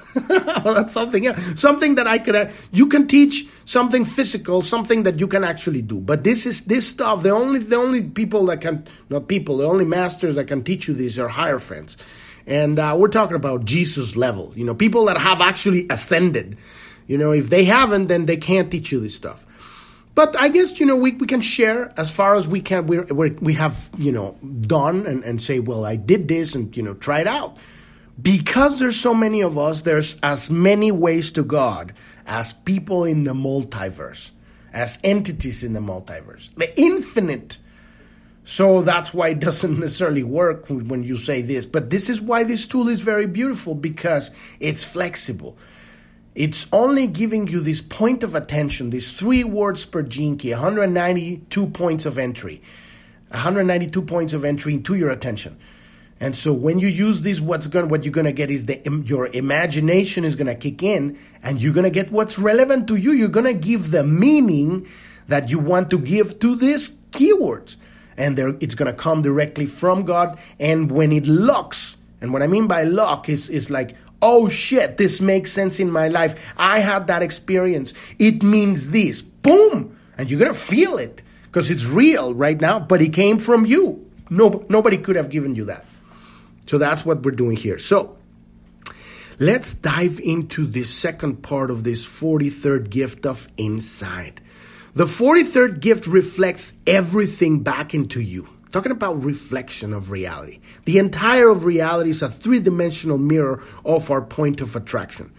that's 0.75 0.93
something. 0.93 1.33
Something 1.55 1.95
that 1.95 2.09
I 2.09 2.19
could. 2.19 2.35
Uh, 2.35 2.51
you 2.73 2.89
can 2.89 3.07
teach 3.07 3.47
something 3.65 4.05
physical, 4.05 4.63
something 4.63 5.05
that 5.05 5.21
you 5.21 5.29
can 5.29 5.45
actually 5.45 5.81
do. 5.81 6.01
But 6.01 6.25
this 6.25 6.45
is 6.45 6.63
this 6.63 6.89
stuff. 6.89 7.23
The 7.23 7.31
only 7.31 7.61
the 7.61 7.77
only 7.77 8.03
people 8.03 8.47
that 8.47 8.61
can 8.61 8.87
not 9.09 9.29
people. 9.29 9.59
The 9.59 9.67
only 9.67 9.85
masters 9.85 10.35
that 10.35 10.49
can 10.49 10.65
teach 10.65 10.89
you 10.89 10.95
these 10.95 11.21
are 11.21 11.29
higher 11.29 11.61
friends, 11.61 11.97
and 12.47 12.81
uh, 12.81 12.97
we're 12.99 13.09
talking 13.09 13.37
about 13.37 13.65
Jesus 13.65 14.17
level. 14.17 14.53
You 14.57 14.65
know, 14.65 14.75
people 14.75 15.05
that 15.07 15.19
have 15.19 15.41
actually 15.41 15.87
ascended. 15.89 16.59
You 17.07 17.17
know, 17.17 17.33
if 17.33 17.49
they 17.49 17.65
haven't, 17.65 18.09
then 18.09 18.27
they 18.27 18.37
can't 18.37 18.71
teach 18.71 18.93
you 18.93 19.01
this 19.01 19.15
stuff. 19.15 19.45
But 20.21 20.37
I 20.39 20.49
guess 20.49 20.79
you 20.79 20.85
know 20.85 20.97
we, 20.97 21.13
we 21.13 21.27
can 21.27 21.41
share 21.41 21.95
as 21.97 22.13
far 22.13 22.35
as 22.35 22.47
we 22.47 22.61
can. 22.61 22.87
we 22.87 23.31
we 23.31 23.55
have 23.55 23.89
you 23.97 24.13
know 24.13 24.37
done 24.61 25.07
and, 25.07 25.25
and 25.25 25.41
say, 25.41 25.61
well, 25.61 25.87
I 25.87 25.97
did 25.97 26.29
this 26.29 26.55
and 26.55 26.77
you 26.77 26.83
know 26.83 26.93
try 26.93 27.21
it 27.21 27.27
out. 27.27 27.57
Because 28.21 28.79
there's 28.79 29.01
so 29.01 29.15
many 29.15 29.41
of 29.41 29.57
us, 29.57 29.81
there's 29.81 30.21
as 30.23 30.51
many 30.51 30.93
ways 30.93 31.33
to 31.33 31.43
God 31.43 31.95
as 32.27 32.53
people 32.53 33.07
in 33.07 33.23
the 33.23 33.33
multiverse, 33.33 34.33
as 34.75 34.99
entities 35.03 35.65
in 35.65 35.73
the 35.73 35.81
multiverse, 35.81 36.55
the 36.55 36.79
infinite. 36.79 37.57
So 38.45 38.83
that's 38.83 39.15
why 39.15 39.29
it 39.29 39.41
doesn't 39.41 39.81
necessarily 39.81 40.23
work 40.23 40.67
when 40.69 41.03
you 41.03 41.17
say 41.17 41.41
this. 41.41 41.65
But 41.65 41.89
this 41.89 42.11
is 42.11 42.21
why 42.21 42.45
this 42.45 42.67
tool 42.67 42.89
is 42.89 43.01
very 43.01 43.27
beautiful 43.27 43.75
because 43.75 44.33
it's 44.59 44.85
flexible. 44.85 45.57
It's 46.35 46.67
only 46.73 47.07
giving 47.07 47.49
you 47.49 47.61
this 47.61 47.83
point 47.83 48.23
of 48.23 48.35
attention, 48.35 48.91
these 48.91 49.11
three 49.11 49.43
words 49.45 49.85
per 49.85 50.03
gene 50.03 50.39
key, 50.39 50.53
192 50.53 51.67
points 51.69 52.07
of 52.07 52.19
entry. 52.19 52.63
192 53.31 54.03
points 54.03 54.33
of 54.33 54.45
entry 54.45 54.75
into 54.75 54.95
your 54.95 55.11
attention. 55.11 55.57
And 56.19 56.37
so 56.37 56.53
when 56.53 56.79
you 56.79 56.89
use 56.89 57.23
this, 57.23 57.41
what's 57.41 57.67
going 57.67 57.89
what 57.89 58.05
you're 58.05 58.13
gonna 58.13 58.33
get 58.33 58.51
is 58.51 58.67
the 58.67 58.81
your 59.07 59.29
imagination 59.29 60.25
is 60.25 60.37
gonna 60.37 60.55
kick 60.55 60.83
in, 60.83 61.19
and 61.43 61.63
you're 61.63 61.73
gonna 61.73 61.91
get 61.91 62.13
what's 62.13 62.39
relevant 62.39 62.89
to 62.89 62.97
you. 62.97 63.13
You're 63.13 63.29
gonna 63.29 63.55
give 63.55 63.91
the 63.91 64.05
meaning 64.05 64.87
that 65.29 65.49
you 65.49 65.59
want 65.59 65.91
to 65.91 65.99
give 65.99 66.39
to 66.41 66.55
these 66.57 66.91
keywords, 67.13 67.77
and 68.17 68.39
it's 68.61 68.75
gonna 68.75 68.93
come 68.93 69.23
directly 69.23 69.65
from 69.67 70.05
God. 70.05 70.39
And 70.59 70.91
when 70.91 71.11
it 71.13 71.27
locks, 71.27 71.97
and 72.21 72.33
what 72.33 72.43
I 72.43 72.49
mean 72.49 72.67
by 72.67 72.83
lock 72.83 73.29
is 73.31 73.49
is 73.49 73.71
like, 73.71 73.97
oh 74.23 74.49
shit, 74.49 74.97
this 74.97 75.21
makes 75.21 75.53
sense 75.53 75.81
in 75.81 75.91
my 75.91 76.09
life. 76.09 76.53
I 76.57 76.81
had 76.81 77.07
that 77.07 77.23
experience. 77.23 77.95
It 78.19 78.43
means 78.43 78.91
this. 78.91 79.23
Boom, 79.23 79.97
and 80.19 80.31
you're 80.31 80.41
gonna 80.41 80.55
feel 80.55 80.99
it 80.99 81.23
because 81.45 81.71
it's 81.71 81.87
real 81.87 82.35
right 82.35 82.61
now. 82.61 82.79
But 82.79 83.03
it 83.03 83.13
came 83.13 83.39
from 83.39 83.65
you. 83.67 84.11
No, 84.29 84.65
nobody 84.69 84.99
could 84.99 85.17
have 85.17 85.31
given 85.31 85.55
you 85.55 85.65
that. 85.67 85.85
So 86.67 86.79
that's 86.79 87.05
what 87.05 87.23
we're 87.25 87.33
doing 87.33 87.57
here. 87.57 87.79
So 87.79 88.17
let's 89.41 89.75
dive 89.75 90.21
into 90.21 90.67
the 90.67 90.85
second 90.85 91.43
part 91.43 91.71
of 91.71 91.83
this 91.83 92.07
43rd 92.07 92.91
gift 92.91 93.27
of 93.27 93.49
insight. 93.57 94.41
The 94.95 95.07
43rd 95.07 95.81
gift 95.81 96.07
reflects 96.07 96.73
everything 96.87 97.63
back 97.63 97.95
into 97.95 98.21
you. 98.21 98.49
Talking 98.73 98.93
about 98.93 99.25
reflection 99.25 99.93
of 99.93 100.11
reality. 100.11 100.61
The 100.85 100.99
entire 100.99 101.49
of 101.49 101.65
reality 101.65 102.11
is 102.11 102.23
a 102.23 102.29
three 102.29 102.61
dimensional 102.61 103.19
mirror 103.19 103.63
of 103.85 104.11
our 104.11 104.23
point 104.23 104.61
of 104.61 104.77
attraction, 104.77 105.33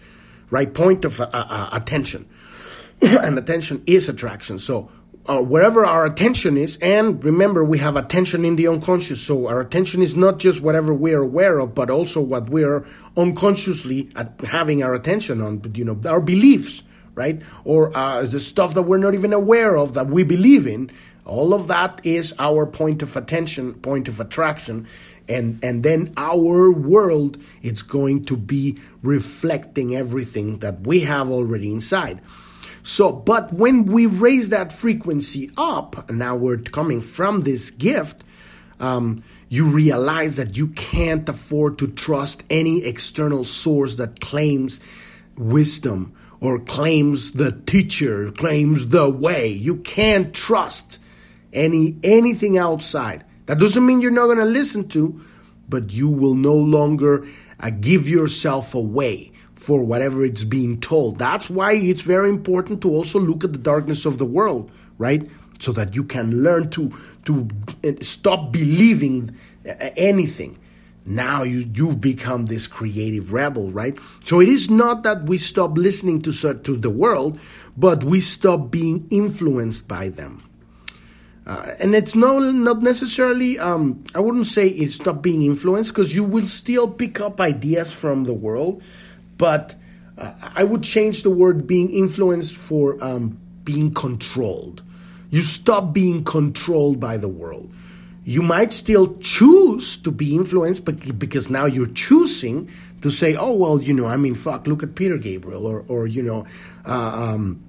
right? 0.50 0.72
Point 0.72 1.04
of 1.04 1.20
uh, 1.20 1.28
uh, 1.32 1.70
attention. 1.72 2.28
and 3.02 3.38
attention 3.38 3.82
is 3.86 4.08
attraction. 4.08 4.58
So 4.58 4.90
uh, 5.26 5.40
wherever 5.40 5.86
our 5.86 6.04
attention 6.04 6.56
is, 6.56 6.76
and 6.82 7.22
remember, 7.24 7.64
we 7.64 7.78
have 7.78 7.96
attention 7.96 8.44
in 8.44 8.56
the 8.56 8.68
unconscious. 8.68 9.20
So 9.22 9.46
our 9.46 9.60
attention 9.60 10.02
is 10.02 10.16
not 10.16 10.38
just 10.38 10.60
whatever 10.60 10.92
we 10.92 11.12
are 11.14 11.22
aware 11.22 11.58
of, 11.58 11.74
but 11.74 11.90
also 11.90 12.20
what 12.20 12.50
we 12.50 12.64
are 12.64 12.84
unconsciously 13.16 14.10
having 14.44 14.82
our 14.82 14.94
attention 14.94 15.40
on. 15.40 15.62
You 15.74 15.84
know, 15.84 16.00
our 16.08 16.20
beliefs, 16.20 16.82
right, 17.14 17.40
or 17.64 17.96
uh, 17.96 18.22
the 18.22 18.40
stuff 18.40 18.74
that 18.74 18.82
we're 18.82 18.98
not 18.98 19.14
even 19.14 19.32
aware 19.32 19.76
of 19.76 19.94
that 19.94 20.08
we 20.08 20.22
believe 20.24 20.66
in. 20.66 20.90
All 21.24 21.54
of 21.54 21.68
that 21.68 22.00
is 22.04 22.34
our 22.38 22.66
point 22.66 23.02
of 23.02 23.16
attention, 23.16 23.74
point 23.74 24.08
of 24.08 24.18
attraction, 24.18 24.88
and 25.28 25.62
and 25.62 25.84
then 25.84 26.12
our 26.16 26.72
world 26.72 27.38
is 27.62 27.82
going 27.82 28.24
to 28.24 28.36
be 28.36 28.78
reflecting 29.02 29.94
everything 29.94 30.58
that 30.58 30.80
we 30.86 31.00
have 31.00 31.30
already 31.30 31.70
inside. 31.72 32.20
So, 32.82 33.12
but 33.12 33.52
when 33.52 33.86
we 33.86 34.06
raise 34.06 34.48
that 34.48 34.72
frequency 34.72 35.50
up, 35.56 36.10
now 36.10 36.34
we're 36.34 36.58
coming 36.58 37.00
from 37.00 37.42
this 37.42 37.70
gift, 37.70 38.24
um, 38.80 39.22
you 39.48 39.66
realize 39.66 40.34
that 40.36 40.56
you 40.56 40.68
can't 40.68 41.28
afford 41.28 41.78
to 41.78 41.86
trust 41.86 42.42
any 42.50 42.84
external 42.84 43.44
source 43.44 43.94
that 43.96 44.20
claims 44.20 44.80
wisdom 45.36 46.12
or 46.40 46.58
claims 46.58 47.32
the 47.32 47.52
teacher, 47.52 48.32
claims 48.32 48.88
the 48.88 49.08
way. 49.08 49.46
You 49.46 49.76
can't 49.76 50.34
trust 50.34 50.98
any 51.52 51.96
anything 52.02 52.58
outside. 52.58 53.24
That 53.46 53.58
doesn't 53.58 53.84
mean 53.84 54.00
you're 54.00 54.10
not 54.10 54.26
going 54.26 54.38
to 54.38 54.44
listen 54.44 54.88
to, 54.90 55.20
but 55.68 55.92
you 55.92 56.08
will 56.08 56.34
no 56.34 56.54
longer 56.54 57.26
uh, 57.60 57.70
give 57.70 58.08
yourself 58.08 58.74
away 58.74 59.32
for 59.54 59.82
whatever 59.82 60.24
it's 60.24 60.44
being 60.44 60.80
told. 60.80 61.18
That's 61.18 61.48
why 61.48 61.74
it's 61.74 62.02
very 62.02 62.28
important 62.28 62.82
to 62.82 62.90
also 62.90 63.18
look 63.18 63.44
at 63.44 63.52
the 63.52 63.58
darkness 63.58 64.04
of 64.04 64.18
the 64.18 64.24
world, 64.24 64.70
right? 64.98 65.28
So 65.60 65.72
that 65.72 65.94
you 65.94 66.04
can 66.04 66.42
learn 66.42 66.70
to 66.70 66.92
to 67.24 67.48
uh, 67.84 67.92
stop 68.00 68.52
believing 68.52 69.36
uh, 69.68 69.90
anything. 69.96 70.58
Now 71.04 71.42
you 71.42 71.70
you've 71.74 72.00
become 72.00 72.46
this 72.46 72.66
creative 72.66 73.32
rebel, 73.32 73.70
right? 73.70 73.96
So 74.24 74.40
it 74.40 74.48
is 74.48 74.70
not 74.70 75.02
that 75.02 75.24
we 75.24 75.38
stop 75.38 75.76
listening 75.76 76.22
to 76.22 76.32
to 76.54 76.76
the 76.76 76.90
world, 76.90 77.38
but 77.76 78.04
we 78.04 78.20
stop 78.20 78.70
being 78.70 79.06
influenced 79.10 79.88
by 79.88 80.08
them. 80.08 80.42
Uh, 81.44 81.72
and 81.80 81.94
it's 81.94 82.14
no, 82.14 82.38
not 82.38 82.82
necessarily, 82.82 83.58
um, 83.58 84.04
I 84.14 84.20
wouldn't 84.20 84.46
say 84.46 84.68
it's 84.68 85.04
not 85.04 85.22
being 85.22 85.42
influenced 85.42 85.92
because 85.92 86.14
you 86.14 86.22
will 86.22 86.46
still 86.46 86.88
pick 86.88 87.20
up 87.20 87.40
ideas 87.40 87.92
from 87.92 88.24
the 88.24 88.34
world 88.34 88.80
but 89.42 89.74
uh, 90.18 90.32
I 90.40 90.62
would 90.62 90.84
change 90.84 91.24
the 91.24 91.30
word 91.30 91.66
being 91.66 91.90
influenced 91.90 92.54
for 92.54 93.02
um, 93.02 93.40
being 93.64 93.92
controlled. 93.92 94.84
You 95.30 95.40
stop 95.40 95.92
being 95.92 96.22
controlled 96.22 97.00
by 97.00 97.16
the 97.16 97.26
world. 97.26 97.72
You 98.24 98.42
might 98.42 98.72
still 98.72 99.18
choose 99.18 99.96
to 99.96 100.12
be 100.12 100.36
influenced, 100.36 100.84
but 100.84 101.18
because 101.18 101.50
now 101.50 101.64
you're 101.64 101.88
choosing 101.88 102.70
to 103.00 103.10
say, 103.10 103.34
"Oh 103.34 103.52
well, 103.52 103.82
you 103.82 103.92
know, 103.92 104.06
I 104.06 104.16
mean, 104.16 104.36
fuck, 104.36 104.68
look 104.68 104.84
at 104.84 104.94
Peter 104.94 105.18
Gabriel," 105.18 105.66
or, 105.66 105.84
or 105.88 106.06
you 106.06 106.22
know, 106.22 106.46
uh, 106.86 107.32
um, 107.34 107.60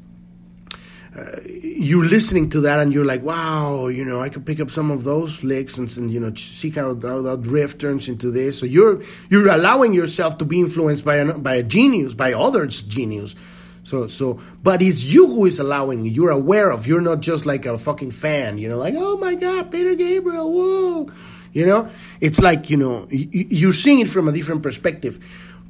uh, 1.15 1.39
you're 1.45 2.05
listening 2.05 2.49
to 2.49 2.61
that 2.61 2.79
and 2.79 2.91
you're 2.91 3.05
like, 3.05 3.21
wow, 3.21 3.87
you 3.87 4.03
know, 4.03 4.21
I 4.21 4.29
could 4.29 4.45
pick 4.45 4.59
up 4.59 4.71
some 4.71 4.89
of 4.89 5.03
those 5.03 5.43
licks 5.43 5.77
and, 5.77 5.95
and 5.97 6.11
you 6.11 6.19
know, 6.19 6.33
see 6.33 6.71
how, 6.71 6.95
how 6.95 7.21
that 7.21 7.41
riff 7.43 7.77
turns 7.77 8.09
into 8.09 8.31
this. 8.31 8.59
So 8.59 8.65
you're 8.65 9.01
you're 9.29 9.47
allowing 9.47 9.93
yourself 9.93 10.39
to 10.39 10.45
be 10.45 10.59
influenced 10.59 11.05
by 11.05 11.17
a, 11.17 11.37
by 11.37 11.55
a 11.55 11.63
genius, 11.63 12.15
by 12.15 12.33
others' 12.33 12.81
genius. 12.81 13.35
So 13.83 14.07
so, 14.07 14.39
but 14.63 14.81
it's 14.81 15.03
you 15.03 15.27
who 15.27 15.45
is 15.45 15.59
allowing. 15.59 16.03
You're 16.05 16.31
aware 16.31 16.71
of. 16.71 16.87
You're 16.87 17.01
not 17.01 17.19
just 17.19 17.45
like 17.45 17.67
a 17.67 17.77
fucking 17.77 18.11
fan. 18.11 18.57
You 18.57 18.69
know, 18.69 18.77
like 18.77 18.95
oh 18.97 19.17
my 19.17 19.35
god, 19.35 19.69
Peter 19.69 19.93
Gabriel, 19.93 20.51
whoa. 20.51 21.11
You 21.51 21.67
know, 21.67 21.89
it's 22.21 22.39
like 22.39 22.71
you 22.71 22.77
know, 22.77 23.07
you're 23.11 23.73
seeing 23.73 23.99
it 23.99 24.09
from 24.09 24.27
a 24.27 24.31
different 24.31 24.63
perspective 24.63 25.19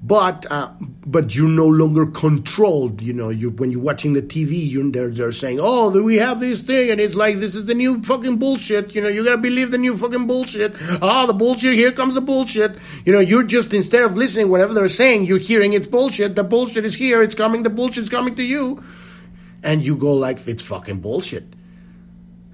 but 0.05 0.45
uh, 0.51 0.69
but 1.05 1.33
you're 1.33 1.47
no 1.47 1.65
longer 1.65 2.05
controlled. 2.05 3.01
You 3.01 3.13
know, 3.13 3.29
you 3.29 3.51
when 3.51 3.71
you're 3.71 3.81
watching 3.81 4.11
the 4.11 4.21
TV, 4.21 4.69
you're 4.69 4.91
they're, 4.91 5.09
they're 5.09 5.31
saying, 5.31 5.59
"Oh, 5.61 5.89
we 6.03 6.17
have 6.17 6.41
this 6.41 6.61
thing," 6.61 6.91
and 6.91 6.99
it's 6.99 7.15
like 7.15 7.37
this 7.37 7.55
is 7.55 7.65
the 7.67 7.73
new 7.73 8.03
fucking 8.03 8.37
bullshit. 8.37 8.93
You 8.95 9.01
know, 9.01 9.07
you 9.07 9.23
gotta 9.23 9.37
believe 9.37 9.71
the 9.71 9.77
new 9.77 9.95
fucking 9.95 10.27
bullshit. 10.27 10.75
Oh, 11.01 11.25
the 11.25 11.33
bullshit! 11.33 11.75
Here 11.75 11.93
comes 11.93 12.15
the 12.15 12.21
bullshit. 12.21 12.77
You 13.05 13.13
know, 13.13 13.21
you're 13.21 13.43
just 13.43 13.73
instead 13.73 14.03
of 14.03 14.17
listening 14.17 14.49
whatever 14.49 14.73
they're 14.73 14.89
saying, 14.89 15.25
you're 15.25 15.39
hearing 15.39 15.71
it's 15.71 15.87
bullshit. 15.87 16.35
The 16.35 16.43
bullshit 16.43 16.83
is 16.83 16.95
here. 16.95 17.23
It's 17.23 17.35
coming. 17.35 17.63
The 17.63 17.69
bullshit's 17.69 18.09
coming 18.09 18.35
to 18.35 18.43
you, 18.43 18.83
and 19.63 19.81
you 19.81 19.95
go 19.95 20.13
like, 20.13 20.45
"It's 20.49 20.63
fucking 20.63 20.99
bullshit." 20.99 21.45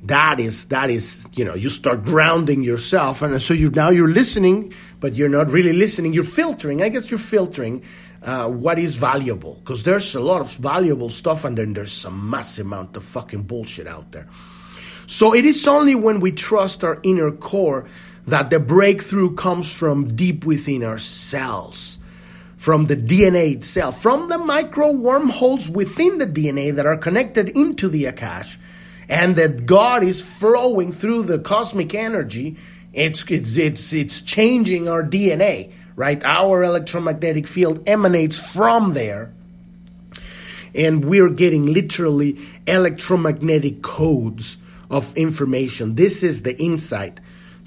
That 0.03 0.39
is 0.39 0.65
that 0.65 0.89
is 0.89 1.27
you 1.33 1.43
know 1.43 1.55
you 1.55 1.69
start 1.69 2.03
grounding 2.03 2.63
yourself 2.63 3.21
and 3.21 3.41
so 3.41 3.53
you 3.53 3.69
now 3.71 3.89
you're 3.89 4.09
listening 4.09 4.73
but 4.99 5.13
you're 5.15 5.29
not 5.29 5.49
really 5.49 5.73
listening. 5.73 6.13
You're 6.13 6.23
filtering 6.23 6.81
i 6.81 6.89
guess 6.89 7.09
you're 7.11 7.19
filtering 7.19 7.83
uh, 8.21 8.49
what 8.49 8.77
is 8.77 8.95
valuable 8.95 9.55
because 9.55 9.83
there's 9.83 10.15
a 10.15 10.19
lot 10.19 10.41
of 10.41 10.51
valuable 10.53 11.09
stuff 11.09 11.45
and 11.45 11.57
then 11.57 11.73
there's 11.73 12.05
a 12.05 12.11
massive 12.11 12.65
amount 12.65 12.97
of 12.97 13.03
fucking 13.03 13.43
bullshit 13.43 13.87
out 13.87 14.11
there. 14.11 14.27
So 15.07 15.33
it 15.33 15.45
is 15.45 15.67
only 15.67 15.95
when 15.95 16.19
we 16.19 16.31
trust 16.31 16.83
our 16.83 16.99
inner 17.03 17.31
core 17.31 17.87
that 18.27 18.49
the 18.49 18.59
breakthrough 18.59 19.35
comes 19.35 19.73
from 19.73 20.15
deep 20.15 20.45
within 20.45 20.83
ourselves 20.83 21.99
from 22.57 22.87
the 22.87 22.97
DNA 22.97 23.53
itself, 23.55 24.01
from 24.01 24.27
the 24.27 24.37
micro 24.37 24.91
wormholes 24.91 25.69
within 25.69 26.17
the 26.17 26.27
DNA 26.27 26.75
that 26.75 26.85
are 26.85 26.97
connected 26.97 27.47
into 27.47 27.87
the 27.87 28.03
Akash, 28.03 28.57
and 29.09 29.35
that 29.37 29.65
God 29.65 30.03
is 30.03 30.21
flowing 30.21 30.91
through 30.91 31.23
the 31.23 31.39
cosmic 31.39 31.95
energy. 31.95 32.55
It's, 32.93 33.29
it's, 33.29 33.57
it's, 33.57 33.91
it's 33.91 34.21
changing 34.21 34.87
our 34.87 35.03
DNA, 35.03 35.73
right? 35.95 36.23
Our 36.23 36.63
electromagnetic 36.63 37.47
field 37.47 37.89
emanates 37.89 38.53
from 38.53 38.93
there. 38.93 39.33
And 40.75 41.03
we're 41.03 41.31
getting 41.31 41.65
literally 41.73 42.37
electromagnetic 42.67 43.81
codes 43.81 44.59
of 44.91 45.17
information. 45.17 45.95
This 45.95 46.21
is 46.23 46.43
the 46.43 46.55
insight. 46.61 47.19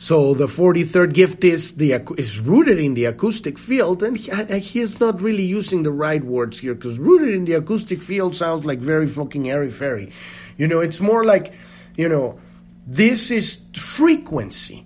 So 0.03 0.35
the 0.35 0.47
43rd 0.47 1.15
gift 1.15 1.45
is 1.45 1.75
the 1.75 1.93
is 2.19 2.41
rooted 2.41 2.81
in 2.81 2.95
the 2.95 3.05
acoustic 3.05 3.57
field, 3.57 4.03
and 4.03 4.17
he, 4.17 4.33
he 4.59 4.81
is 4.81 4.99
not 4.99 5.21
really 5.21 5.45
using 5.45 5.85
the 5.85 5.93
right 5.93 6.25
words 6.25 6.59
here 6.59 6.75
because 6.75 6.99
rooted 6.99 7.33
in 7.33 7.45
the 7.45 7.53
acoustic 7.53 8.03
field 8.03 8.35
sounds 8.35 8.65
like 8.65 8.81
very 8.81 9.07
fucking 9.07 9.49
airy 9.49 9.71
fairy. 9.71 10.11
You 10.57 10.67
know, 10.67 10.81
it's 10.81 11.01
more 11.01 11.23
like, 11.23 11.53
you 11.95 12.09
know, 12.09 12.41
this 12.85 13.31
is 13.31 13.65
frequency. 13.75 14.85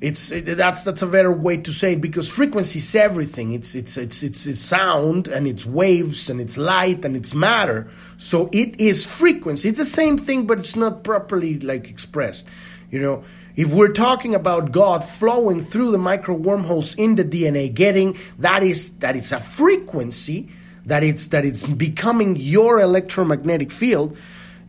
It's 0.00 0.30
it, 0.30 0.56
that's 0.56 0.84
that's 0.84 1.02
a 1.02 1.06
better 1.06 1.32
way 1.32 1.58
to 1.58 1.70
say 1.70 1.92
it 1.92 2.00
because 2.00 2.26
frequency 2.26 2.78
is 2.78 2.94
everything. 2.94 3.52
It's 3.52 3.74
it's 3.74 3.98
it's 3.98 4.22
it's, 4.22 4.46
it's 4.46 4.62
sound 4.62 5.28
and 5.28 5.46
it's 5.46 5.66
waves 5.66 6.30
and 6.30 6.40
it's 6.40 6.56
light 6.56 7.04
and 7.04 7.14
it's 7.14 7.34
matter. 7.34 7.90
So 8.16 8.48
it 8.52 8.80
is 8.80 9.04
frequency. 9.04 9.68
It's 9.68 9.78
the 9.78 9.84
same 9.84 10.16
thing, 10.16 10.46
but 10.46 10.60
it's 10.60 10.76
not 10.76 11.04
properly 11.04 11.58
like 11.58 11.90
expressed. 11.90 12.46
You 12.90 13.00
know, 13.00 13.24
if 13.56 13.72
we're 13.72 13.92
talking 13.92 14.34
about 14.34 14.72
God 14.72 15.04
flowing 15.04 15.60
through 15.60 15.90
the 15.90 15.98
micro 15.98 16.34
wormholes 16.34 16.94
in 16.94 17.16
the 17.16 17.24
DNA, 17.24 17.72
getting 17.72 18.16
that 18.38 18.62
is 18.62 18.92
that 18.98 19.16
it's 19.16 19.32
a 19.32 19.40
frequency 19.40 20.48
that 20.86 21.02
it's 21.02 21.28
that 21.28 21.44
it's 21.44 21.62
becoming 21.62 22.36
your 22.36 22.80
electromagnetic 22.80 23.70
field. 23.70 24.16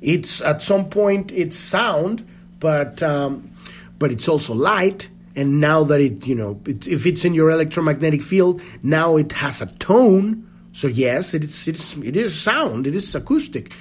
It's 0.02 0.42
at 0.42 0.62
some 0.62 0.90
point 0.90 1.32
it's 1.32 1.58
sound, 1.58 2.26
but 2.60 3.02
um, 3.04 3.52
but 4.00 4.12
it's 4.12 4.28
also 4.28 4.54
light. 4.54 5.10
And 5.34 5.62
now 5.62 5.84
that 5.86 6.02
it, 6.02 6.28
you 6.28 6.36
know, 6.36 6.60
it, 6.66 6.88
if 6.88 7.06
it's 7.06 7.24
in 7.24 7.34
your 7.34 7.50
electromagnetic 7.52 8.22
field, 8.22 8.62
now 8.84 9.16
it 9.16 9.32
has 9.32 9.62
a 9.62 9.68
tone. 9.68 10.48
So 10.74 10.88
yes, 10.88 11.34
it's 11.34 11.68
it's 11.68 11.96
it 11.98 12.18
is 12.18 12.40
sound, 12.40 12.88
it 12.88 12.96
is 12.96 13.14
acoustic, 13.16 13.72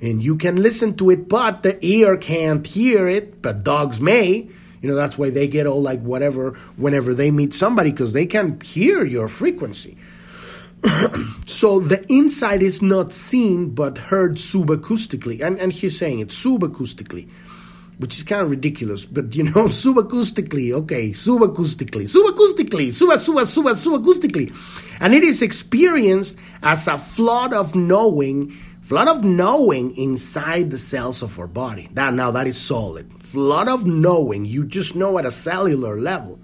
and 0.00 0.22
you 0.22 0.36
can 0.36 0.56
listen 0.62 0.96
to 0.96 1.10
it, 1.10 1.28
but 1.28 1.62
the 1.62 1.84
ear 1.84 2.16
can't 2.16 2.66
hear 2.66 3.08
it. 3.08 3.42
But 3.42 3.64
dogs 3.64 4.00
may. 4.00 4.48
You 4.80 4.88
know 4.88 4.94
that's 4.94 5.18
why 5.18 5.30
they 5.30 5.46
get 5.46 5.66
all 5.66 5.82
like 5.82 6.00
whatever 6.00 6.52
whenever 6.76 7.12
they 7.12 7.30
meet 7.30 7.52
somebody 7.52 7.90
because 7.90 8.14
they 8.14 8.26
can 8.26 8.60
hear 8.60 9.04
your 9.04 9.28
frequency. 9.28 9.98
so 11.46 11.80
the 11.80 12.02
inside 12.10 12.62
is 12.62 12.80
not 12.80 13.12
seen 13.12 13.74
but 13.74 13.98
heard 13.98 14.36
subacoustically, 14.36 15.42
and 15.42 15.58
and 15.58 15.72
he's 15.72 15.98
saying 15.98 16.20
it 16.20 16.28
subacoustically 16.28 17.28
which 18.00 18.16
is 18.16 18.22
kind 18.22 18.40
of 18.40 18.48
ridiculous, 18.48 19.04
but 19.04 19.34
you 19.36 19.44
know, 19.44 19.50
subacoustically, 19.68 20.72
okay, 20.72 21.10
subacoustically, 21.10 22.08
subacoustically, 22.08 22.90
suba, 22.90 23.20
suba, 23.20 23.44
suba, 23.44 23.70
subacoustically. 23.72 24.50
And 25.00 25.12
it 25.12 25.22
is 25.22 25.42
experienced 25.42 26.38
as 26.62 26.88
a 26.88 26.96
flood 26.96 27.52
of 27.52 27.74
knowing, 27.74 28.56
flood 28.90 29.06
of 29.06 29.22
knowing 29.22 29.96
inside 29.96 30.68
the 30.68 30.76
cells 30.76 31.22
of 31.22 31.38
our 31.38 31.46
body. 31.46 31.88
That 31.92 32.12
now 32.12 32.32
that 32.32 32.48
is 32.48 32.60
solid. 32.60 33.12
Flood 33.20 33.68
of 33.68 33.86
knowing. 33.86 34.44
You 34.44 34.66
just 34.66 34.96
know 34.96 35.16
at 35.16 35.24
a 35.24 35.30
cellular 35.30 35.96
level. 35.96 36.40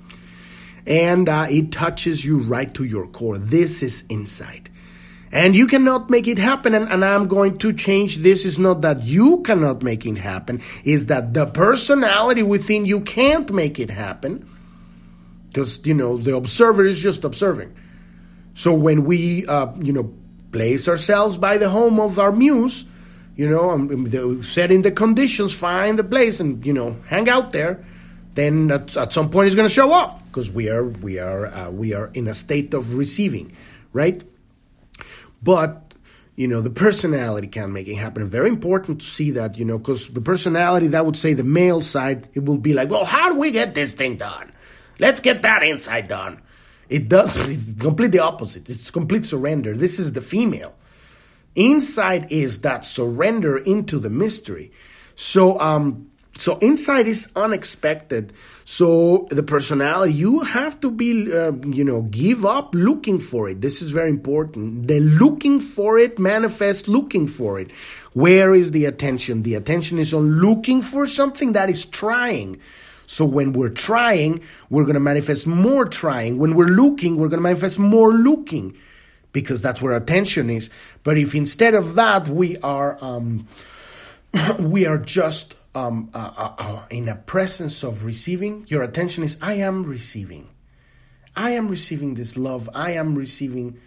And 0.87 1.29
uh, 1.29 1.49
it 1.51 1.73
touches 1.73 2.25
you 2.25 2.39
right 2.39 2.73
to 2.75 2.85
your 2.85 3.09
core. 3.09 3.37
This 3.37 3.83
is 3.83 4.05
insight 4.09 4.71
and 5.33 5.57
you 5.57 5.67
cannot 5.67 6.09
make 6.09 6.29
it 6.29 6.39
happen 6.39 6.73
and, 6.73 6.89
and, 6.89 7.05
i'm 7.05 7.27
going 7.27 7.59
to 7.59 7.73
change 7.73 8.19
this 8.19 8.45
is 8.45 8.61
not 8.61 8.83
that 8.83 9.03
you 9.03 9.43
cannot 9.43 9.83
make 9.83 10.07
it 10.07 10.17
happen 10.17 10.61
is 10.85 11.07
that 11.07 11.35
the 11.35 11.47
personality 11.47 12.45
within 12.45 12.87
you 12.87 13.01
can't 13.01 13.51
make 13.51 13.81
it 13.81 13.91
happen 13.91 14.49
because 15.49 15.85
you 15.85 15.93
know 15.93 16.17
the 16.17 16.33
observer 16.33 16.85
is 16.85 17.01
just 17.01 17.25
observing 17.25 17.75
so 18.55 18.73
when 18.73 19.05
we 19.05 19.45
uh, 19.49 19.67
you 19.81 19.93
know 19.93 20.15
place 20.57 20.89
ourselves 20.89 21.37
by 21.37 21.59
the 21.59 21.69
home 21.69 22.01
of 22.01 22.19
our 22.19 22.33
muse 22.33 22.87
you 23.35 23.49
know 23.49 23.71
um, 23.71 24.43
setting 24.43 24.83
the 24.83 24.91
conditions 24.91 25.53
find 25.53 25.99
the 25.99 26.05
place 26.05 26.41
and 26.41 26.65
you 26.65 26.73
know 26.73 26.97
hang 27.07 27.29
out 27.29 27.53
there 27.53 27.85
then 28.35 28.71
at, 28.71 28.97
at 28.97 29.13
some 29.13 29.31
point 29.31 29.47
it's 29.47 29.55
going 29.55 29.69
to 29.69 29.75
show 29.75 29.93
up 29.93 30.25
because 30.27 30.51
we 30.51 30.69
are 30.69 30.85
we 30.85 31.19
are 31.19 31.47
uh, 31.47 31.71
we 31.71 31.95
are 31.95 32.11
in 32.13 32.29
a 32.29 32.35
state 32.35 32.75
of 32.75 32.95
receiving 32.95 33.53
right? 33.97 34.23
But 35.43 35.95
you 36.37 36.47
know 36.47 36.61
the 36.61 36.71
personality 36.71 37.47
can 37.47 37.73
make 37.73 37.89
it 37.89 37.95
happen. 37.95 38.25
Very 38.27 38.51
important 38.51 39.01
to 39.01 39.07
see 39.07 39.33
that 39.33 39.59
you 39.59 39.65
know 39.65 39.79
because 39.79 40.09
the 40.11 40.21
personality 40.21 40.89
that 40.89 41.07
would 41.07 41.17
say 41.17 41.33
the 41.33 41.45
male 41.45 41.81
side 41.81 42.29
it 42.35 42.45
will 42.45 42.59
be 42.59 42.75
like 42.75 42.91
well 42.91 43.05
how 43.05 43.33
do 43.33 43.37
we 43.37 43.51
get 43.51 43.75
this 43.75 43.95
thing 43.95 44.17
done? 44.17 44.53
Let's 44.99 45.21
get 45.21 45.43
that 45.43 45.63
inside 45.63 46.09
done 46.09 46.43
it 46.89 47.09
does 47.09 47.49
it's 47.49 47.81
completely 47.81 48.19
opposite 48.19 48.69
it's 48.69 48.91
complete 48.91 49.25
surrender 49.25 49.77
this 49.77 49.99
is 49.99 50.13
the 50.13 50.21
female 50.21 50.75
inside 51.55 52.31
is 52.31 52.61
that 52.61 52.85
surrender 52.85 53.57
into 53.59 53.99
the 53.99 54.11
mystery 54.11 54.71
so 55.15 55.59
um 55.61 56.11
so 56.39 56.59
insight 56.61 57.07
is 57.07 57.31
unexpected. 57.35 58.33
So 58.65 59.27
the 59.31 59.43
personality, 59.43 60.15
you 60.15 60.41
have 60.41 60.81
to 60.81 60.91
be, 60.91 61.33
uh, 61.33 61.53
you 61.67 61.85
know, 61.85 62.03
give 62.03 62.45
up 62.45 62.75
looking 62.75 63.19
for 63.19 63.49
it. 63.49 63.61
This 63.61 63.81
is 63.81 63.91
very 63.91 64.11
important. 64.11 64.87
The 64.87 65.01
looking 65.01 65.61
for 65.61 65.99
it 65.99 66.19
manifest 66.19 66.89
looking 66.89 67.27
for 67.27 67.59
it. 67.59 67.71
Where 68.13 68.55
is 68.55 68.73
the 68.73 68.85
attention? 68.85 69.43
The 69.43 69.55
attention 69.55 69.99
is 69.99 70.13
on 70.13 70.41
looking 70.41 70.83
for 70.83 71.07
something 71.07 71.53
that 71.53 71.71
is 71.71 71.85
trying. 71.85 72.61
So 73.07 73.25
when 73.25 73.53
we're 73.53 73.71
trying, 73.71 74.41
we're 74.69 74.85
going 74.85 74.95
to 74.95 75.01
manifest 75.01 75.47
more 75.47 75.85
trying. 75.87 76.39
When 76.39 76.55
we're 76.55 76.67
looking, 76.67 77.17
we're 77.17 77.29
going 77.29 77.39
to 77.39 77.43
manifest 77.43 77.79
more 77.79 78.13
looking 78.13 78.77
because 79.33 79.63
that's 79.63 79.81
where 79.81 79.97
attention 79.97 80.51
is. 80.51 80.71
But 81.05 81.17
if 81.19 81.35
instead 81.35 81.75
of 81.75 81.95
that, 81.95 82.29
we 82.29 82.57
are, 82.59 82.99
um, 83.01 83.47
we 84.59 84.87
are 84.87 84.99
just 84.99 85.55
um, 85.75 86.11
uh, 86.15 86.33
uh, 86.37 86.55
uh, 86.59 86.87
in 86.91 87.09
a 87.09 87.17
presence 87.17 87.83
of 87.85 88.05
receiving, 88.05 88.65
your 88.69 88.83
attention 88.83 89.23
is, 89.23 89.39
I 89.41 89.55
am 89.55 89.85
receiving. 89.85 90.51
I 91.37 91.51
am 91.51 91.69
receiving 91.69 92.15
this 92.15 92.37
love. 92.37 92.69
I 92.75 92.93
am 92.93 93.15
receiving. 93.15 93.79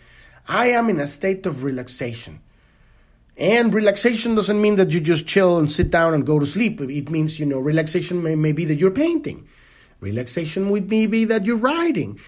I 0.48 0.68
am 0.68 0.90
in 0.90 1.00
a 1.00 1.08
state 1.08 1.46
of 1.46 1.64
relaxation. 1.64 2.42
And 3.40 3.74
relaxation 3.74 4.36
doesn't 4.36 4.62
mean 4.62 4.76
that 4.76 4.92
you 4.92 5.00
just 5.00 5.26
chill 5.26 5.58
and 5.58 5.72
sit 5.72 5.90
down 5.90 6.14
and 6.14 6.26
go 6.26 6.38
to 6.38 6.46
sleep. 6.46 6.82
It 6.82 7.10
means, 7.10 7.40
you 7.40 7.46
know, 7.46 7.60
relaxation 7.60 8.22
may, 8.22 8.36
may 8.36 8.52
be 8.52 8.66
that 8.66 8.76
you're 8.76 8.92
painting. 8.92 9.48
Relaxation 10.02 10.70
would 10.70 10.88
be, 10.88 11.26
that 11.26 11.46
you're 11.46 11.58
writing 11.58 12.20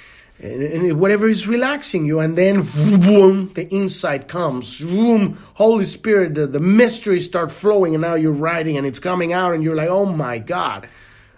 and 0.41 0.99
whatever 0.99 1.27
is 1.27 1.47
relaxing 1.47 2.05
you, 2.05 2.19
and 2.19 2.37
then 2.37 2.61
boom, 3.01 3.51
the 3.53 3.67
insight 3.69 4.27
comes. 4.27 4.79
Boom, 4.79 5.37
Holy 5.53 5.85
Spirit, 5.85 6.35
the, 6.35 6.47
the 6.47 6.59
mysteries 6.59 7.25
start 7.25 7.51
flowing, 7.51 7.93
and 7.93 8.01
now 8.01 8.15
you're 8.15 8.31
writing, 8.31 8.77
and 8.77 8.87
it's 8.87 8.99
coming 8.99 9.33
out, 9.33 9.53
and 9.53 9.63
you're 9.63 9.75
like, 9.75 9.89
oh 9.89 10.05
my 10.05 10.39
God, 10.39 10.87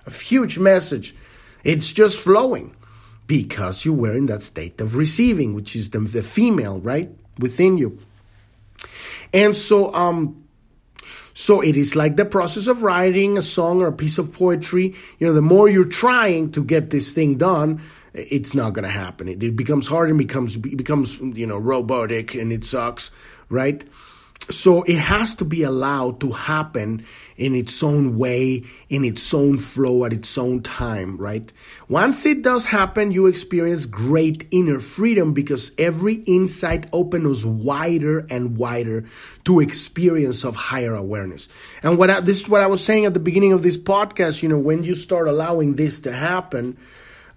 a 0.06 0.12
huge 0.12 0.58
message. 0.58 1.16
It's 1.64 1.92
just 1.92 2.20
flowing 2.20 2.76
because 3.28 3.84
you 3.84 3.94
were 3.94 4.16
in 4.16 4.28
that 4.28 4.42
state 4.42 4.80
of 4.80 4.96
receiving, 4.96 5.54
which 5.54 5.76
is 5.76 5.90
the, 5.90 6.00
the 6.00 6.24
female, 6.24 6.80
right, 6.80 7.10
within 7.40 7.78
you. 7.78 8.00
And 9.34 9.56
so, 9.56 9.94
um, 9.94 10.46
so 11.34 11.62
it 11.62 11.76
is 11.76 11.96
like 11.96 12.16
the 12.16 12.26
process 12.26 12.68
of 12.68 12.84
writing 12.84 13.38
a 13.38 13.42
song 13.42 13.82
or 13.82 13.88
a 13.88 13.94
piece 13.94 14.18
of 14.18 14.32
poetry. 14.32 14.96
You 15.20 15.28
know, 15.28 15.34
the 15.34 15.42
more 15.42 15.68
you're 15.68 15.86
trying 15.86 16.52
to 16.52 16.64
get 16.64 16.92
this 16.92 17.12
thing 17.12 17.38
done, 17.38 17.82
it's 18.14 18.54
not 18.54 18.74
going 18.74 18.84
to 18.84 18.92
happen. 18.92 19.28
It, 19.28 19.42
it, 19.42 19.56
becomes 19.56 19.88
hard 19.88 20.10
and 20.10 20.18
becomes 20.18 20.56
becomes 20.58 21.20
you 21.20 21.48
know 21.48 21.58
robotic 21.58 22.36
and 22.36 22.52
it 22.54 22.64
sucks, 22.64 23.10
right? 23.50 23.84
So 24.52 24.84
it 24.84 24.98
has 24.98 25.36
to 25.36 25.46
be 25.46 25.64
allowed 25.64 26.20
to 26.20 26.32
happen 26.32 27.06
in 27.38 27.56
its 27.56 27.82
own 27.82 28.18
way, 28.18 28.64
in 28.90 29.06
its 29.06 29.34
own 29.34 29.58
flow, 29.58 30.06
at 30.06 30.14
its 30.14 30.38
own 30.38 30.62
time, 30.62 31.18
right? 31.18 31.52
Once 31.88 32.26
it 32.26 32.42
does 32.42 32.66
happen, 32.66 33.12
you 33.12 33.28
experience 33.28 33.86
great 33.86 34.48
inner 34.52 34.80
freedom 34.80 35.34
because 35.34 35.72
every 35.78 36.16
insight 36.26 36.90
opens 36.92 37.46
wider 37.46 38.20
and 38.30 38.58
wider 38.58 39.06
to 39.46 39.60
experience 39.60 40.44
of 40.44 40.56
higher 40.56 40.94
awareness. 40.94 41.48
And 41.82 41.98
what 41.98 42.10
I, 42.10 42.20
this 42.20 42.42
is 42.42 42.50
what 42.50 42.62
I 42.62 42.68
was 42.68 42.84
saying 42.84 43.06
at 43.06 43.14
the 43.14 43.20
beginning 43.20 43.54
of 43.54 43.64
this 43.64 43.78
podcast. 43.78 44.44
You 44.44 44.50
know, 44.50 44.60
when 44.60 44.84
you 44.84 44.96
start 44.96 45.28
allowing 45.28 45.76
this 45.76 46.02
to 46.02 46.12
happen, 46.12 46.78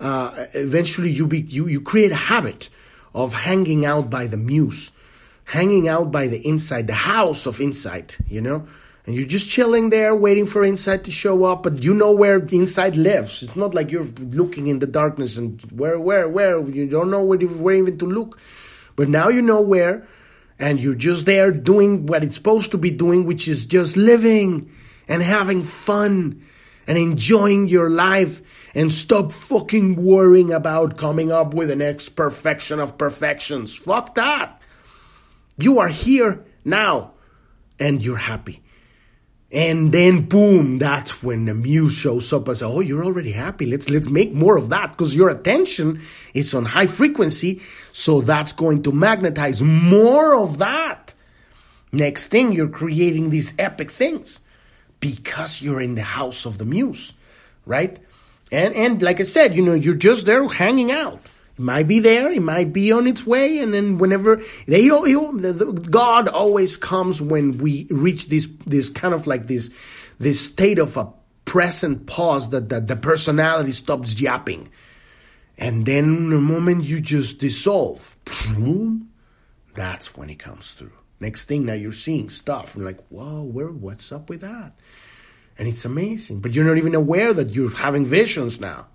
uh, 0.00 0.46
eventually 0.54 1.10
you, 1.10 1.26
be, 1.26 1.40
you, 1.40 1.68
you 1.68 1.80
create 1.80 2.12
a 2.12 2.16
habit 2.16 2.68
of 3.14 3.32
hanging 3.32 3.86
out 3.86 4.10
by 4.10 4.26
the 4.26 4.36
muse, 4.36 4.90
hanging 5.46 5.88
out 5.88 6.10
by 6.10 6.26
the 6.26 6.46
inside, 6.46 6.86
the 6.86 6.92
house 6.92 7.46
of 7.46 7.60
insight, 7.60 8.18
you 8.28 8.40
know? 8.40 8.66
And 9.06 9.14
you're 9.14 9.26
just 9.26 9.48
chilling 9.48 9.90
there 9.90 10.14
waiting 10.14 10.46
for 10.46 10.64
insight 10.64 11.04
to 11.04 11.12
show 11.12 11.44
up, 11.44 11.62
but 11.62 11.82
you 11.84 11.94
know 11.94 12.10
where 12.10 12.44
insight 12.48 12.96
lives. 12.96 13.44
It's 13.44 13.54
not 13.54 13.72
like 13.72 13.92
you're 13.92 14.02
looking 14.02 14.66
in 14.66 14.80
the 14.80 14.86
darkness 14.88 15.36
and 15.36 15.62
where, 15.70 15.98
where, 16.00 16.28
where, 16.28 16.60
you 16.68 16.88
don't 16.88 17.10
know 17.10 17.22
where, 17.22 17.38
where 17.38 17.76
even 17.76 17.96
to 17.98 18.06
look. 18.06 18.38
But 18.96 19.08
now 19.08 19.28
you 19.28 19.40
know 19.40 19.60
where, 19.60 20.04
and 20.58 20.80
you're 20.80 20.94
just 20.94 21.24
there 21.24 21.52
doing 21.52 22.06
what 22.06 22.24
it's 22.24 22.34
supposed 22.34 22.72
to 22.72 22.78
be 22.78 22.90
doing, 22.90 23.24
which 23.24 23.46
is 23.46 23.66
just 23.66 23.96
living 23.96 24.72
and 25.06 25.22
having 25.22 25.62
fun 25.62 26.44
and 26.88 26.98
enjoying 26.98 27.68
your 27.68 27.88
life 27.88 28.42
and 28.74 28.92
stop 28.92 29.30
fucking 29.30 29.94
worrying 29.94 30.52
about 30.52 30.98
coming 30.98 31.30
up 31.30 31.54
with 31.54 31.68
the 31.68 31.76
next 31.76 32.10
perfection 32.10 32.80
of 32.80 32.98
perfections. 32.98 33.76
Fuck 33.76 34.16
that. 34.16 34.60
You 35.58 35.78
are 35.78 35.88
here 35.88 36.44
now 36.64 37.12
and 37.78 38.02
you're 38.02 38.16
happy. 38.16 38.62
And 39.52 39.92
then 39.92 40.22
boom, 40.22 40.78
that's 40.78 41.22
when 41.22 41.44
the 41.44 41.54
muse 41.54 41.92
shows 41.92 42.32
up 42.32 42.46
says, 42.48 42.62
Oh, 42.62 42.80
you're 42.80 43.04
already 43.04 43.32
happy. 43.32 43.66
Let's 43.66 43.88
let's 43.88 44.08
make 44.08 44.32
more 44.32 44.56
of 44.56 44.70
that 44.70 44.90
because 44.90 45.14
your 45.14 45.28
attention 45.28 46.02
is 46.34 46.52
on 46.52 46.64
high 46.64 46.88
frequency. 46.88 47.62
So 47.92 48.20
that's 48.20 48.52
going 48.52 48.82
to 48.82 48.92
magnetize 48.92 49.62
more 49.62 50.34
of 50.34 50.58
that. 50.58 51.14
Next 51.92 52.26
thing, 52.28 52.52
you're 52.52 52.68
creating 52.68 53.30
these 53.30 53.54
epic 53.58 53.90
things 53.90 54.40
because 54.98 55.62
you're 55.62 55.80
in 55.80 55.94
the 55.94 56.02
house 56.02 56.44
of 56.44 56.58
the 56.58 56.64
muse, 56.64 57.14
right? 57.64 57.98
And 58.50 58.74
and 58.74 59.00
like 59.00 59.20
I 59.20 59.24
said, 59.24 59.54
you 59.54 59.64
know, 59.64 59.74
you're 59.74 59.94
just 59.94 60.26
there 60.26 60.46
hanging 60.48 60.90
out. 60.90 61.30
It 61.58 61.62
might 61.62 61.88
be 61.88 62.00
there, 62.00 62.30
it 62.30 62.42
might 62.42 62.72
be 62.72 62.92
on 62.92 63.06
its 63.06 63.26
way, 63.26 63.58
and 63.60 63.72
then 63.72 63.96
whenever 63.96 64.42
they, 64.66 64.88
God 64.88 66.28
always 66.28 66.76
comes 66.76 67.22
when 67.22 67.58
we 67.58 67.86
reach 67.90 68.28
this 68.28 68.46
this 68.66 68.90
kind 68.90 69.14
of 69.14 69.26
like 69.26 69.46
this 69.46 69.70
this 70.18 70.40
state 70.40 70.78
of 70.78 70.96
a 70.96 71.08
present 71.46 72.06
pause 72.06 72.50
that, 72.50 72.68
that 72.68 72.88
the 72.88 72.96
personality 72.96 73.72
stops 73.72 74.20
yapping, 74.20 74.68
and 75.56 75.86
then 75.86 76.28
the 76.28 76.40
moment 76.40 76.84
you 76.84 77.00
just 77.00 77.38
dissolve, 77.38 78.16
that's 79.74 80.16
when 80.16 80.28
it 80.28 80.38
comes 80.38 80.72
through. 80.72 80.92
Next 81.20 81.44
thing 81.44 81.64
now 81.64 81.72
you're 81.72 81.92
seeing 81.92 82.28
stuff 82.28 82.74
and 82.74 82.84
like, 82.84 83.00
whoa, 83.08 83.42
where 83.42 83.68
what's 83.68 84.12
up 84.12 84.28
with 84.28 84.42
that? 84.42 84.72
And 85.58 85.66
it's 85.66 85.86
amazing. 85.86 86.40
But 86.40 86.52
you're 86.52 86.66
not 86.66 86.76
even 86.76 86.94
aware 86.94 87.32
that 87.32 87.54
you're 87.54 87.74
having 87.74 88.04
visions 88.04 88.60
now. 88.60 88.88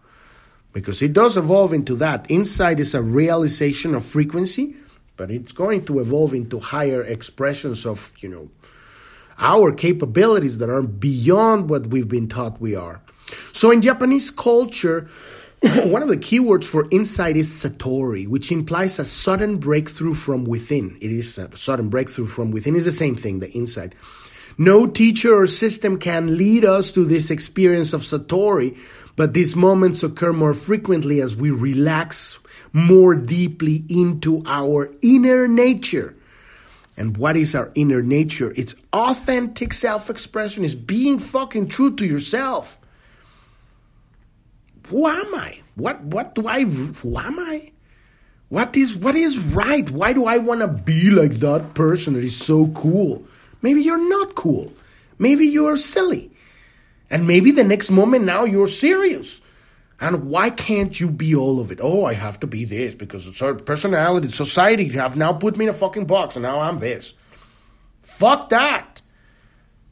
Because 0.73 1.01
it 1.01 1.13
does 1.13 1.37
evolve 1.37 1.73
into 1.73 1.95
that. 1.95 2.29
Insight 2.29 2.79
is 2.79 2.93
a 2.93 3.01
realization 3.01 3.95
of 3.95 4.05
frequency, 4.05 4.75
but 5.17 5.29
it's 5.29 5.51
going 5.51 5.85
to 5.85 5.99
evolve 5.99 6.33
into 6.33 6.59
higher 6.59 7.03
expressions 7.03 7.85
of, 7.85 8.13
you 8.19 8.29
know, 8.29 8.49
our 9.37 9.71
capabilities 9.71 10.59
that 10.59 10.69
are 10.69 10.83
beyond 10.83 11.69
what 11.69 11.87
we've 11.87 12.07
been 12.07 12.27
taught 12.27 12.61
we 12.61 12.75
are. 12.75 13.01
So 13.51 13.71
in 13.71 13.81
Japanese 13.81 14.29
culture, 14.29 15.09
one 15.61 16.01
of 16.01 16.09
the 16.09 16.17
keywords 16.17 16.65
for 16.65 16.87
insight 16.91 17.37
is 17.37 17.49
satori, 17.49 18.27
which 18.27 18.51
implies 18.51 18.97
a 18.99 19.05
sudden 19.05 19.57
breakthrough 19.57 20.13
from 20.13 20.43
within. 20.45 20.97
It 21.01 21.11
is 21.11 21.37
a 21.37 21.55
sudden 21.57 21.89
breakthrough 21.89 22.27
from 22.27 22.51
within 22.51 22.75
is 22.75 22.85
the 22.85 22.91
same 22.91 23.15
thing, 23.15 23.39
the 23.39 23.51
insight. 23.51 23.93
No 24.57 24.87
teacher 24.87 25.35
or 25.35 25.47
system 25.47 25.97
can 25.97 26.37
lead 26.37 26.65
us 26.65 26.91
to 26.91 27.05
this 27.05 27.31
experience 27.31 27.93
of 27.93 28.01
satori, 28.01 28.77
but 29.15 29.33
these 29.33 29.55
moments 29.55 30.03
occur 30.03 30.33
more 30.33 30.53
frequently 30.53 31.21
as 31.21 31.35
we 31.35 31.51
relax 31.51 32.39
more 32.73 33.15
deeply 33.15 33.83
into 33.89 34.43
our 34.45 34.93
inner 35.01 35.47
nature. 35.47 36.15
And 36.97 37.17
what 37.17 37.35
is 37.35 37.55
our 37.55 37.71
inner 37.75 38.01
nature? 38.01 38.53
It's 38.55 38.75
authentic 38.93 39.73
self 39.73 40.09
expression, 40.09 40.63
it's 40.63 40.75
being 40.75 41.19
fucking 41.19 41.67
true 41.67 41.95
to 41.95 42.05
yourself. 42.05 42.77
Who 44.87 45.07
am 45.07 45.33
I? 45.35 45.61
What 45.75 46.01
what 46.03 46.35
do 46.35 46.47
I 46.47 46.65
who 46.65 47.17
am 47.17 47.39
I? 47.39 47.71
What 48.49 48.75
is 48.75 48.97
what 48.97 49.15
is 49.15 49.39
right? 49.39 49.89
Why 49.89 50.11
do 50.11 50.25
I 50.25 50.37
want 50.37 50.59
to 50.59 50.67
be 50.67 51.09
like 51.09 51.35
that 51.35 51.73
person 51.73 52.13
that 52.13 52.23
is 52.23 52.35
so 52.35 52.67
cool? 52.67 53.25
Maybe 53.61 53.81
you're 53.81 54.09
not 54.09 54.35
cool. 54.35 54.73
Maybe 55.19 55.45
you're 55.45 55.77
silly. 55.77 56.31
And 57.09 57.27
maybe 57.27 57.51
the 57.51 57.63
next 57.63 57.91
moment 57.91 58.25
now 58.25 58.45
you're 58.45 58.67
serious. 58.67 59.41
And 59.99 60.29
why 60.31 60.49
can't 60.49 60.99
you 60.99 61.11
be 61.11 61.35
all 61.35 61.59
of 61.59 61.71
it? 61.71 61.79
Oh, 61.81 62.05
I 62.05 62.13
have 62.13 62.39
to 62.39 62.47
be 62.47 62.65
this 62.65 62.95
because 62.95 63.27
it's 63.27 63.41
our 63.41 63.53
personality, 63.53 64.29
society 64.29 64.89
have 64.89 65.15
now 65.15 65.31
put 65.31 65.57
me 65.57 65.65
in 65.65 65.69
a 65.69 65.73
fucking 65.73 66.05
box 66.05 66.35
and 66.35 66.43
now 66.43 66.59
I'm 66.59 66.77
this. 66.77 67.13
Fuck 68.01 68.49
that. 68.49 69.03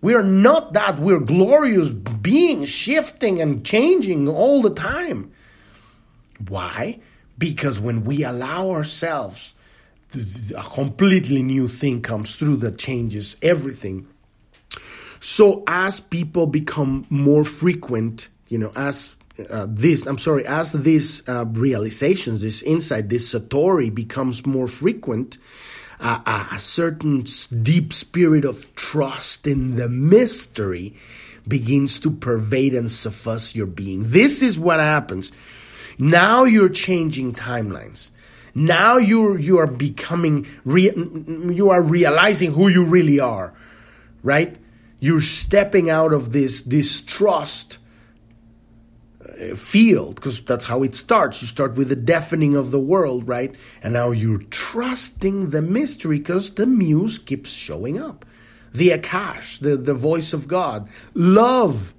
We 0.01 0.15
are 0.15 0.23
not 0.23 0.73
that. 0.73 0.99
We're 0.99 1.19
glorious 1.19 1.91
beings 1.91 2.69
shifting 2.69 3.41
and 3.41 3.65
changing 3.65 4.27
all 4.27 4.61
the 4.61 4.73
time. 4.73 5.31
Why? 6.47 6.99
Because 7.37 7.79
when 7.79 8.03
we 8.03 8.23
allow 8.23 8.71
ourselves, 8.71 9.53
a 10.55 10.63
completely 10.63 11.43
new 11.43 11.67
thing 11.67 12.01
comes 12.01 12.35
through 12.35 12.57
that 12.57 12.77
changes 12.77 13.35
everything. 13.41 14.07
So 15.19 15.63
as 15.67 15.99
people 15.99 16.47
become 16.47 17.05
more 17.09 17.43
frequent, 17.43 18.29
you 18.47 18.57
know, 18.57 18.71
as 18.75 19.15
uh, 19.49 19.67
this, 19.69 20.05
I'm 20.05 20.17
sorry, 20.17 20.45
as 20.45 20.73
these 20.73 21.27
uh, 21.27 21.45
realizations, 21.45 22.41
this 22.41 22.63
insight, 22.63 23.09
this 23.09 23.33
satori 23.33 23.93
becomes 23.93 24.45
more 24.45 24.67
frequent, 24.67 25.37
uh, 25.99 26.47
a 26.51 26.59
certain 26.59 27.25
deep 27.61 27.91
spirit 27.91 28.45
of 28.45 28.73
trust 28.75 29.47
in 29.47 29.75
the 29.75 29.89
mystery 29.89 30.95
begins 31.47 31.99
to 31.99 32.11
pervade 32.11 32.73
and 32.73 32.91
suffuse 32.91 33.55
your 33.55 33.67
being. 33.67 34.09
This 34.09 34.41
is 34.41 34.57
what 34.57 34.79
happens. 34.79 35.31
Now 35.97 36.45
you're 36.45 36.69
changing 36.69 37.33
timelines. 37.33 38.11
Now 38.55 38.97
you're 38.97 39.39
you 39.39 39.57
are 39.59 39.67
becoming 39.67 40.47
re- 40.65 40.93
you 40.95 41.69
are 41.69 41.81
realizing 41.81 42.53
who 42.53 42.67
you 42.67 42.83
really 42.85 43.19
are, 43.19 43.53
right? 44.23 44.55
You're 44.99 45.21
stepping 45.21 45.89
out 45.89 46.13
of 46.13 46.31
this 46.31 46.61
distrust 46.61 47.77
uh, 49.21 49.55
field 49.55 50.15
because 50.15 50.41
that's 50.41 50.65
how 50.65 50.83
it 50.83 50.95
starts. 50.95 51.41
You 51.41 51.47
start 51.47 51.75
with 51.75 51.89
the 51.89 51.95
deafening 51.95 52.55
of 52.55 52.71
the 52.71 52.79
world, 52.79 53.27
right? 53.27 53.55
And 53.81 53.93
now 53.93 54.11
you're 54.11 54.43
trusting 54.49 55.51
the 55.51 55.61
mystery 55.61 56.17
because 56.17 56.55
the 56.55 56.65
muse 56.65 57.17
keeps 57.17 57.51
showing 57.51 58.01
up. 58.01 58.25
The 58.73 58.89
Akash, 58.89 59.59
the, 59.59 59.77
the 59.77 59.93
voice 59.93 60.33
of 60.33 60.47
God, 60.47 60.89
love 61.13 61.93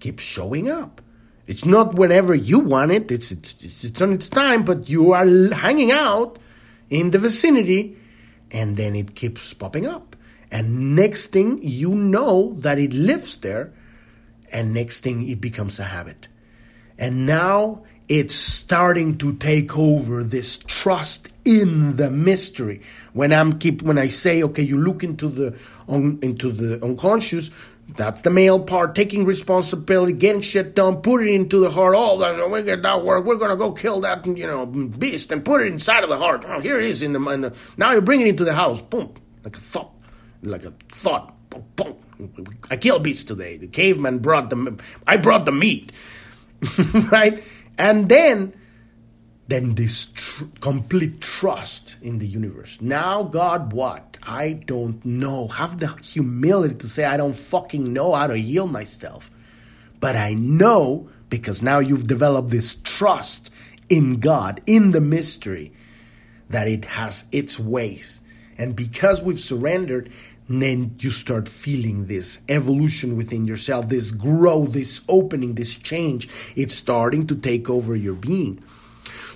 keeps 0.00 0.22
showing 0.22 0.68
up. 0.68 1.00
It's 1.46 1.64
not 1.64 1.94
whenever 1.94 2.34
you 2.34 2.60
want 2.60 2.92
it, 2.92 3.10
it's, 3.10 3.32
it's, 3.32 3.84
it's 3.84 4.00
on 4.00 4.12
its 4.12 4.28
time, 4.28 4.64
but 4.64 4.88
you 4.88 5.12
are 5.12 5.26
hanging 5.52 5.90
out 5.90 6.38
in 6.88 7.10
the 7.10 7.18
vicinity 7.18 7.96
and 8.50 8.76
then 8.76 8.94
it 8.94 9.14
keeps 9.14 9.52
popping 9.54 9.86
up. 9.86 10.16
And 10.50 10.96
next 10.96 11.28
thing 11.28 11.60
you 11.62 11.94
know 11.94 12.54
that 12.54 12.78
it 12.78 12.92
lives 12.92 13.36
there, 13.38 13.72
and 14.50 14.74
next 14.74 15.00
thing 15.00 15.28
it 15.28 15.40
becomes 15.40 15.78
a 15.78 15.84
habit. 15.84 16.26
And 16.98 17.24
now 17.24 17.84
it's 18.08 18.34
starting 18.34 19.16
to 19.18 19.36
take 19.36 19.78
over 19.78 20.24
this 20.24 20.58
trust 20.58 21.28
in 21.44 21.96
the 21.96 22.10
mystery. 22.10 22.80
When 23.12 23.32
I'm 23.32 23.58
keep 23.58 23.82
when 23.82 23.98
I 23.98 24.08
say, 24.08 24.42
okay, 24.42 24.62
you 24.62 24.78
look 24.78 25.02
into 25.02 25.28
the 25.28 25.56
on, 25.88 26.18
into 26.22 26.52
the 26.52 26.82
unconscious, 26.84 27.50
that's 27.96 28.22
the 28.22 28.30
male 28.30 28.60
part, 28.60 28.94
taking 28.94 29.24
responsibility, 29.24 30.12
getting 30.12 30.40
shit 30.40 30.74
done, 30.74 31.02
put 31.02 31.22
it 31.22 31.28
into 31.28 31.58
the 31.58 31.70
heart. 31.70 31.94
Oh, 31.96 32.18
that 32.18 32.50
we 32.50 32.62
get 32.62 32.82
that 32.82 33.04
work. 33.04 33.24
We're 33.24 33.36
gonna 33.36 33.56
go 33.56 33.72
kill 33.72 34.00
that 34.02 34.26
you 34.26 34.46
know 34.46 34.66
beast 34.66 35.32
and 35.32 35.44
put 35.44 35.62
it 35.62 35.68
inside 35.68 36.02
of 36.02 36.08
the 36.08 36.18
heart. 36.18 36.44
Oh, 36.48 36.60
here 36.60 36.78
it 36.78 36.86
is 36.86 37.02
in 37.02 37.12
the, 37.12 37.20
in 37.28 37.40
the 37.40 37.54
now 37.76 37.92
you 37.92 38.00
bring 38.00 38.20
it 38.20 38.26
into 38.26 38.44
the 38.44 38.54
house. 38.54 38.80
Boom, 38.80 39.14
like 39.44 39.56
a 39.56 39.60
thought, 39.60 39.96
like 40.42 40.64
a 40.64 40.72
thought. 40.92 41.34
Boom, 41.50 41.64
boom. 41.76 41.96
I 42.70 42.76
killed 42.76 43.02
beasts 43.02 43.24
today. 43.24 43.56
The 43.56 43.66
caveman 43.66 44.18
brought 44.18 44.50
the 44.50 44.80
I 45.06 45.16
brought 45.16 45.44
the 45.44 45.52
meat, 45.52 45.92
right? 47.10 47.42
And 47.78 48.08
then 48.08 48.52
then 49.50 49.74
this 49.74 50.06
tr- 50.14 50.44
complete 50.60 51.20
trust 51.20 51.96
in 52.00 52.18
the 52.18 52.26
universe. 52.26 52.80
Now, 52.80 53.22
God, 53.22 53.72
what? 53.72 54.16
I 54.22 54.52
don't 54.52 55.04
know. 55.04 55.48
Have 55.48 55.78
the 55.78 55.88
humility 56.02 56.76
to 56.76 56.86
say, 56.86 57.04
I 57.04 57.16
don't 57.16 57.34
fucking 57.34 57.92
know 57.92 58.14
how 58.14 58.28
to 58.28 58.36
heal 58.36 58.66
myself. 58.66 59.30
But 59.98 60.16
I 60.16 60.34
know 60.34 61.08
because 61.28 61.62
now 61.62 61.78
you've 61.78 62.06
developed 62.06 62.50
this 62.50 62.76
trust 62.82 63.50
in 63.88 64.20
God, 64.20 64.60
in 64.66 64.92
the 64.92 65.00
mystery, 65.00 65.72
that 66.48 66.68
it 66.68 66.84
has 66.84 67.24
its 67.32 67.58
ways. 67.58 68.22
And 68.58 68.76
because 68.76 69.22
we've 69.22 69.40
surrendered, 69.40 70.10
then 70.48 70.96
you 70.98 71.10
start 71.12 71.48
feeling 71.48 72.06
this 72.06 72.38
evolution 72.48 73.16
within 73.16 73.46
yourself, 73.46 73.88
this 73.88 74.10
growth, 74.10 74.72
this 74.72 75.00
opening, 75.08 75.54
this 75.54 75.76
change. 75.76 76.28
It's 76.56 76.74
starting 76.74 77.26
to 77.28 77.36
take 77.36 77.70
over 77.70 77.94
your 77.94 78.14
being. 78.14 78.62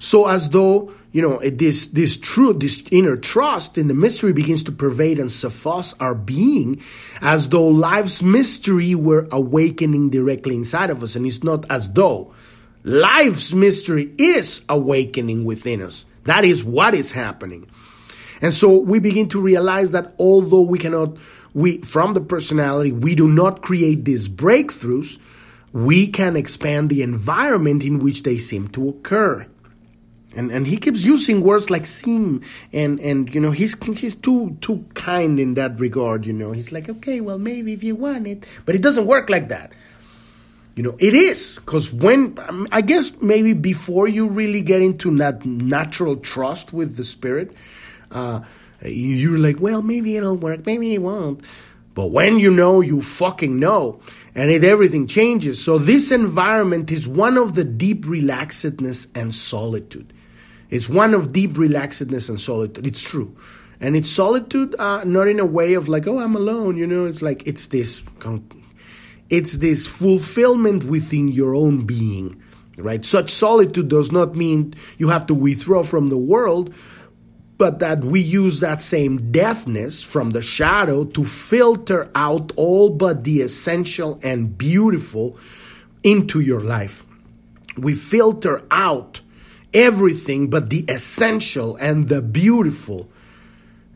So 0.05 0.27
as 0.27 0.51
though, 0.51 0.93
you 1.13 1.23
know, 1.23 1.39
this, 1.39 1.87
this 1.87 2.19
truth, 2.19 2.61
this 2.61 2.85
inner 2.91 3.17
trust 3.17 3.79
in 3.79 3.89
the 3.89 3.95
mystery 3.95 4.35
begins 4.35 4.63
to 4.65 4.73
pervade 4.73 5.19
and 5.19 5.33
suffuse 5.33 5.95
our 5.99 6.15
being 6.15 6.83
as 7.23 7.49
though 7.49 7.67
life's 7.69 8.23
mystery 8.23 8.95
were 8.95 9.27
awakening 9.33 10.11
directly 10.11 10.57
inside 10.57 10.91
of 10.91 11.03
us. 11.03 11.17
And 11.17 11.25
it's 11.25 11.43
not 11.43 11.65
as 11.71 11.91
though 11.91 12.35
life's 12.83 13.55
mystery 13.55 14.13
is 14.19 14.61
awakening 14.69 15.47
within 15.47 15.81
us. 15.81 16.05
That 16.25 16.45
is 16.45 16.63
what 16.63 16.95
is 16.95 17.13
happening. 17.13 17.67
And 18.43 18.53
so 18.53 18.77
we 18.77 18.99
begin 18.99 19.31
to 19.31 19.41
realize 19.41 19.93
that 19.93 20.15
although 20.19 20.61
we 20.61 20.79
cannot, 20.79 21.17
we, 21.55 21.79
from 21.79 22.13
the 22.13 22.21
personality, 22.21 22.93
we 22.93 23.15
do 23.15 23.27
not 23.27 23.63
create 23.63 24.05
these 24.05 24.29
breakthroughs, 24.29 25.19
we 25.73 26.09
can 26.09 26.37
expand 26.37 26.91
the 26.91 27.01
environment 27.01 27.83
in 27.83 28.01
which 28.01 28.23
they 28.23 28.37
seem 28.37 28.69
to 28.69 28.91
occur 28.91 29.47
and 30.37 30.51
and 30.51 30.67
he 30.67 30.77
keeps 30.77 31.05
using 31.05 31.43
words 31.43 31.71
like 31.71 31.87
seem 31.87 32.43
and 32.73 33.01
and 33.01 33.35
you 33.35 33.41
know 33.41 33.51
he's 33.51 33.75
he's 33.97 34.17
too 34.17 34.57
too 34.61 34.85
kind 34.95 35.39
in 35.39 35.55
that 35.55 35.79
regard 35.81 36.27
you 36.27 36.33
know. 36.33 36.53
He's 36.53 36.73
like 36.73 36.89
okay 36.89 37.21
well 37.21 37.39
maybe 37.39 37.73
if 37.73 37.83
you 37.83 37.95
want 37.95 38.27
it. 38.27 38.47
But 38.65 38.75
it 38.75 38.83
doesn't 38.83 39.07
work 39.07 39.31
like 39.31 39.49
that. 39.49 39.73
You 40.75 40.83
know 40.83 40.97
it 40.99 41.15
is 41.15 41.57
because 41.57 41.93
when 41.93 42.37
um, 42.49 42.67
i 42.73 42.81
guess 42.81 43.13
maybe 43.21 43.53
before 43.53 44.09
you 44.09 44.27
really 44.27 44.61
get 44.61 44.83
into 44.83 45.17
that 45.19 45.45
natural 45.47 46.17
trust 46.17 46.73
with 46.73 46.97
the 46.97 47.05
spirit 47.05 47.53
uh, 48.11 48.41
you're 48.83 49.39
like 49.39 49.61
well 49.61 49.83
maybe 49.83 50.17
it'll 50.17 50.37
work 50.37 50.67
maybe 50.67 50.95
it 50.95 50.99
won't. 50.99 51.43
But 51.95 52.07
when 52.11 52.41
you 52.41 52.51
know 52.51 52.81
you 52.81 53.03
fucking 53.03 53.57
know 53.57 54.01
and 54.35 54.51
it 54.51 54.65
everything 54.65 55.07
changes. 55.07 55.63
So 55.63 55.79
this 55.79 56.11
environment 56.11 56.91
is 56.91 57.07
one 57.07 57.39
of 57.39 57.55
the 57.55 57.63
deep 57.63 58.05
relaxedness 58.05 59.07
and 59.15 59.33
solitude 59.33 60.13
it's 60.71 60.89
one 60.89 61.15
of 61.15 61.33
deep 61.33 61.53
relaxedness 61.53 62.29
and 62.29 62.41
solitude. 62.41 62.87
It's 62.87 63.03
true. 63.03 63.37
And 63.81 63.97
it's 63.97 64.11
solitude, 64.11 64.75
uh, 64.79 65.05
not 65.05 65.29
in 65.29 65.41
a 65.41 65.45
way 65.45 65.75
of 65.75 65.89
like, 65.89 66.07
oh, 66.07 66.19
I'm 66.19 66.37
alone, 66.37 66.77
you 66.77 66.87
know, 66.87 67.07
it's 67.07 67.23
like, 67.23 67.47
it's 67.47 67.67
this, 67.67 68.03
it's 69.29 69.55
this 69.55 69.87
fulfillment 69.87 70.85
within 70.85 71.29
your 71.29 71.55
own 71.55 71.85
being, 71.85 72.41
right? 72.79 73.05
Such 73.05 73.31
solitude 73.31 73.89
does 73.89 74.11
not 74.13 74.37
mean 74.37 74.75
you 74.97 75.09
have 75.09 75.27
to 75.27 75.35
withdraw 75.35 75.83
from 75.83 76.07
the 76.07 76.17
world, 76.17 76.73
but 77.59 77.81
that 77.81 78.03
we 78.05 78.21
use 78.21 78.61
that 78.61 78.81
same 78.81 79.31
deafness 79.31 80.03
from 80.03 80.31
the 80.31 80.43
shadow 80.43 81.05
to 81.05 81.25
filter 81.25 82.11
out 82.15 82.53
all 82.57 82.91
but 82.91 83.25
the 83.25 83.43
essential 83.43 84.19
and 84.23 84.57
beautiful 84.57 85.39
into 86.03 86.41
your 86.41 86.61
life. 86.61 87.05
we 87.77 87.95
filter 87.95 88.63
out 88.71 89.21
everything 89.75 90.49
but 90.49 90.71
the 90.71 90.85
essential 90.89 91.77
and 91.77 92.09
the 92.09 92.23
beautiful 92.23 93.11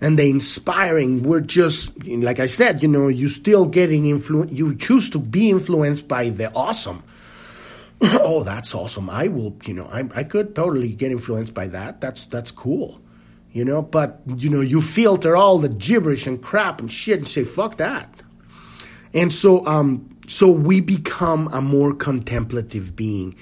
and 0.01 0.18
the 0.18 0.29
inspiring. 0.29 1.22
We're 1.22 1.41
just 1.41 2.07
like 2.07 2.41
i 2.41 2.47
said 2.47 2.83
you 2.83 2.89
know 2.89 3.09
you 3.09 3.29
still 3.29 3.66
getting 3.66 4.07
influence 4.07 4.53
you 4.53 4.74
choose 4.74 5.09
to 5.11 5.18
be 5.18 5.51
influenced 5.51 6.09
by 6.09 6.29
the 6.31 6.53
awesome. 6.53 7.03
Oh 8.01 8.43
that's 8.45 8.74
awesome. 8.74 9.09
I 9.11 9.29
will 9.29 9.57
you 9.64 9.74
know 9.74 9.89
I, 9.93 10.09
I 10.14 10.24
could 10.24 10.55
totally 10.55 10.93
get 10.93 11.11
influenced 11.11 11.55
by 11.55 11.68
that. 11.68 12.01
That's 12.01 12.26
that's 12.26 12.51
cool 12.51 13.01
you 13.53 13.64
know 13.64 13.81
but 13.81 14.20
you 14.37 14.51
know 14.51 14.61
you 14.61 14.81
filter 14.83 15.35
all 15.35 15.59
the 15.59 15.70
gibberish 15.70 16.26
and 16.26 16.43
crap 16.43 16.81
and 16.81 16.93
shit 16.93 17.18
and 17.18 17.29
say 17.29 17.45
fuck 17.45 17.79
that. 17.79 18.12
And 19.14 19.33
so 19.33 19.66
um 19.66 20.16
so 20.29 20.51
we 20.51 20.81
become 20.81 21.49
a 21.53 21.62
more 21.62 21.95
contemplative 21.95 22.95
being 22.95 23.35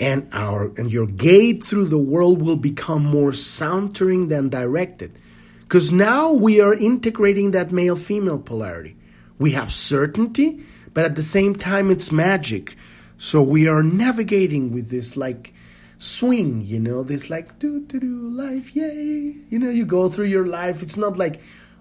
and 0.00 0.28
our 0.32 0.72
and 0.76 0.90
your 0.90 1.06
gait 1.06 1.62
through 1.62 1.84
the 1.84 1.98
world 1.98 2.40
will 2.42 2.56
become 2.56 3.04
more 3.04 3.32
sauntering 3.32 4.28
than 4.28 4.48
directed. 4.48 5.16
Because 5.60 5.92
now 5.92 6.32
we 6.32 6.60
are 6.60 6.74
integrating 6.74 7.52
that 7.52 7.70
male 7.70 7.96
female 7.96 8.38
polarity. 8.38 8.96
We 9.38 9.52
have 9.52 9.70
certainty 9.70 10.64
but 10.92 11.04
at 11.04 11.14
the 11.14 11.22
same 11.22 11.54
time 11.54 11.90
it's 11.90 12.10
magic. 12.10 12.74
So 13.18 13.42
we 13.42 13.68
are 13.68 13.82
navigating 13.82 14.72
with 14.72 14.90
this 14.90 15.16
like 15.16 15.54
swing 15.98 16.62
you 16.62 16.80
know 16.80 17.02
this 17.02 17.28
like 17.28 17.58
do 17.58 17.80
do 17.80 18.00
do 18.00 18.30
life 18.30 18.74
yay. 18.74 19.36
You 19.50 19.58
know 19.58 19.70
you 19.70 19.84
go 19.84 20.08
through 20.08 20.26
your 20.26 20.46
life. 20.46 20.82
It's 20.82 20.96
not 20.96 21.18
like 21.18 21.40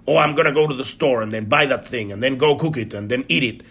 oh 0.09 0.17
i'm 0.17 0.35
gonna 0.35 0.51
go 0.51 0.67
to 0.67 0.75
the 0.75 0.83
store 0.83 1.21
and 1.21 1.31
then 1.31 1.45
buy 1.45 1.65
that 1.65 1.85
thing 1.85 2.11
and 2.11 2.21
then 2.21 2.37
go 2.37 2.55
cook 2.55 2.77
it 2.77 2.93
and 2.93 3.09
then 3.09 3.23
eat 3.27 3.43
it 3.43 3.61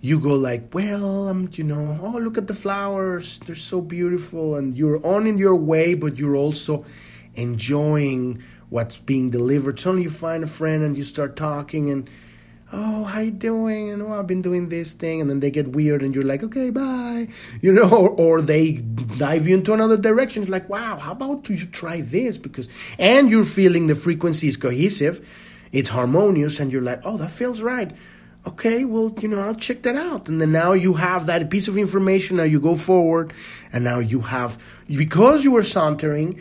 you 0.00 0.20
go 0.20 0.34
like, 0.34 0.74
well, 0.74 1.28
um, 1.28 1.48
you 1.52 1.64
know, 1.64 1.98
oh, 2.02 2.18
look 2.18 2.38
at 2.38 2.46
the 2.46 2.54
flowers. 2.54 3.38
They're 3.40 3.54
so 3.54 3.80
beautiful. 3.80 4.56
And 4.56 4.76
you're 4.76 5.04
on 5.06 5.26
in 5.26 5.38
your 5.38 5.56
way, 5.56 5.94
but 5.94 6.18
you're 6.18 6.36
also 6.36 6.84
enjoying 7.34 8.42
what's 8.68 8.96
being 8.96 9.30
delivered. 9.30 9.80
Suddenly 9.80 10.04
you 10.04 10.10
find 10.10 10.44
a 10.44 10.46
friend 10.46 10.82
and 10.82 10.96
you 10.96 11.02
start 11.02 11.34
talking 11.34 11.90
and, 11.90 12.10
oh, 12.72 13.04
how 13.04 13.20
you 13.20 13.30
doing? 13.30 13.90
And, 13.90 14.02
oh, 14.02 14.12
I've 14.12 14.26
been 14.26 14.42
doing 14.42 14.68
this 14.68 14.92
thing. 14.92 15.22
And 15.22 15.30
then 15.30 15.40
they 15.40 15.50
get 15.50 15.68
weird 15.68 16.02
and 16.02 16.14
you're 16.14 16.24
like, 16.24 16.42
okay, 16.42 16.70
bye. 16.70 17.28
You 17.62 17.72
know, 17.72 17.88
or, 17.88 18.10
or 18.10 18.42
they 18.42 18.72
dive 18.72 19.48
you 19.48 19.54
into 19.54 19.72
another 19.72 19.96
direction. 19.96 20.42
It's 20.42 20.50
like, 20.50 20.68
wow, 20.68 20.98
how 20.98 21.12
about 21.12 21.48
you 21.48 21.56
try 21.66 22.02
this? 22.02 22.36
Because, 22.36 22.68
and 22.98 23.30
you're 23.30 23.44
feeling 23.44 23.86
the 23.86 23.94
frequency 23.94 24.48
is 24.48 24.58
cohesive. 24.58 25.26
It's 25.72 25.88
harmonious 25.88 26.60
and 26.60 26.70
you're 26.70 26.82
like, 26.82 27.00
oh, 27.04 27.16
that 27.16 27.30
feels 27.30 27.62
right 27.62 27.92
okay, 28.46 28.84
well, 28.84 29.12
you 29.20 29.28
know, 29.28 29.40
I'll 29.40 29.54
check 29.54 29.82
that 29.82 29.96
out. 29.96 30.28
And 30.28 30.40
then 30.40 30.52
now 30.52 30.72
you 30.72 30.94
have 30.94 31.26
that 31.26 31.50
piece 31.50 31.68
of 31.68 31.76
information. 31.76 32.36
Now 32.36 32.44
you 32.44 32.60
go 32.60 32.76
forward, 32.76 33.32
and 33.72 33.84
now 33.84 33.98
you 33.98 34.20
have 34.20 34.58
because 34.88 35.44
you 35.44 35.52
were 35.52 35.62
sauntering. 35.62 36.40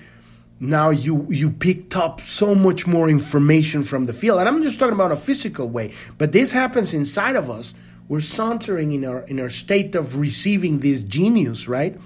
Now 0.58 0.90
you 0.90 1.28
you 1.30 1.50
picked 1.50 1.98
up 1.98 2.22
so 2.22 2.56
much 2.56 2.88
more 2.88 3.10
information 3.10 3.84
from 3.84 4.06
the 4.06 4.14
field, 4.14 4.40
and 4.40 4.48
I'm 4.48 4.64
just 4.64 4.80
talking 4.80 4.94
about 4.94 5.12
a 5.12 5.18
physical 5.18 5.68
way. 5.68 5.94
But 6.18 6.32
this 6.32 6.52
happens 6.52 6.94
inside 6.94 7.36
of 7.36 7.50
us. 7.50 7.74
We're 8.08 8.22
sauntering 8.22 8.92
in 8.92 9.04
our 9.04 9.22
in 9.22 9.40
our 9.40 9.50
state 9.50 9.96
of 9.96 10.18
receiving 10.18 10.80
this 10.80 11.02
genius, 11.02 11.68
right? 11.68 12.00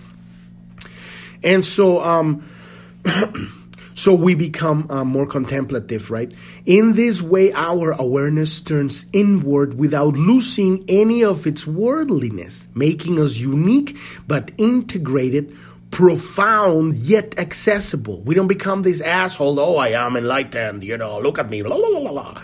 And 1.44 1.66
so, 1.66 2.04
um, 2.04 2.50
so 4.00 4.14
we 4.14 4.34
become 4.34 4.88
uh, 4.90 5.04
more 5.04 5.28
contemplative, 5.28 6.10
right? 6.10 6.34
In 6.66 6.94
this 6.94 7.22
way, 7.22 7.52
our 7.52 7.92
awareness 7.92 8.62
turns 8.62 9.06
inward 9.12 9.78
without 9.78 10.14
losing 10.14 10.86
any 10.88 11.22
of 11.22 11.46
its 11.46 11.68
worldliness, 11.68 12.70
making 12.74 13.20
us 13.20 13.36
unique 13.36 13.98
but 14.26 14.52
integrated, 14.58 15.54
profound 15.92 16.96
yet 16.96 17.38
accessible. 17.38 18.22
We 18.22 18.36
don't 18.36 18.48
become 18.48 18.84
this 18.84 19.02
asshole, 19.02 19.60
oh, 19.60 19.76
I 19.76 19.90
am 19.90 20.16
enlightened, 20.16 20.82
you 20.82 20.98
know, 20.98 21.20
look 21.20 21.38
at 21.38 21.50
me, 21.50 21.62
la 21.62 21.76
la 21.76 21.90
la 21.90 22.00
la. 22.00 22.12
la. 22.12 22.42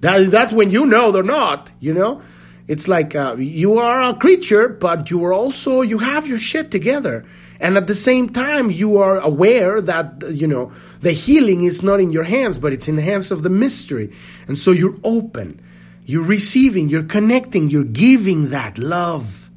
That, 0.00 0.30
that's 0.30 0.54
when 0.54 0.70
you 0.70 0.86
know 0.86 1.12
they're 1.12 1.22
not, 1.22 1.70
you 1.78 1.92
know? 1.92 2.22
It's 2.68 2.88
like 2.88 3.14
uh, 3.14 3.36
you 3.36 3.76
are 3.80 4.00
a 4.00 4.14
creature, 4.14 4.70
but 4.70 5.10
you 5.10 5.22
are 5.26 5.32
also, 5.34 5.82
you 5.82 5.98
have 5.98 6.26
your 6.26 6.38
shit 6.38 6.70
together 6.70 7.26
and 7.60 7.76
at 7.76 7.86
the 7.86 7.94
same 7.94 8.30
time 8.30 8.70
you 8.70 8.96
are 8.96 9.18
aware 9.18 9.80
that 9.82 10.22
you 10.30 10.46
know 10.46 10.72
the 11.00 11.12
healing 11.12 11.62
is 11.62 11.82
not 11.82 12.00
in 12.00 12.10
your 12.10 12.24
hands 12.24 12.58
but 12.58 12.72
it's 12.72 12.88
in 12.88 12.96
the 12.96 13.02
hands 13.02 13.30
of 13.30 13.42
the 13.42 13.50
mystery. 13.50 14.12
And 14.48 14.56
so 14.56 14.70
you're 14.70 14.96
open. 15.04 15.60
You're 16.06 16.24
receiving. 16.24 16.88
You're 16.88 17.04
connecting. 17.04 17.68
You're 17.68 17.84
giving 17.84 18.48
that 18.50 18.78
love. 18.78 19.50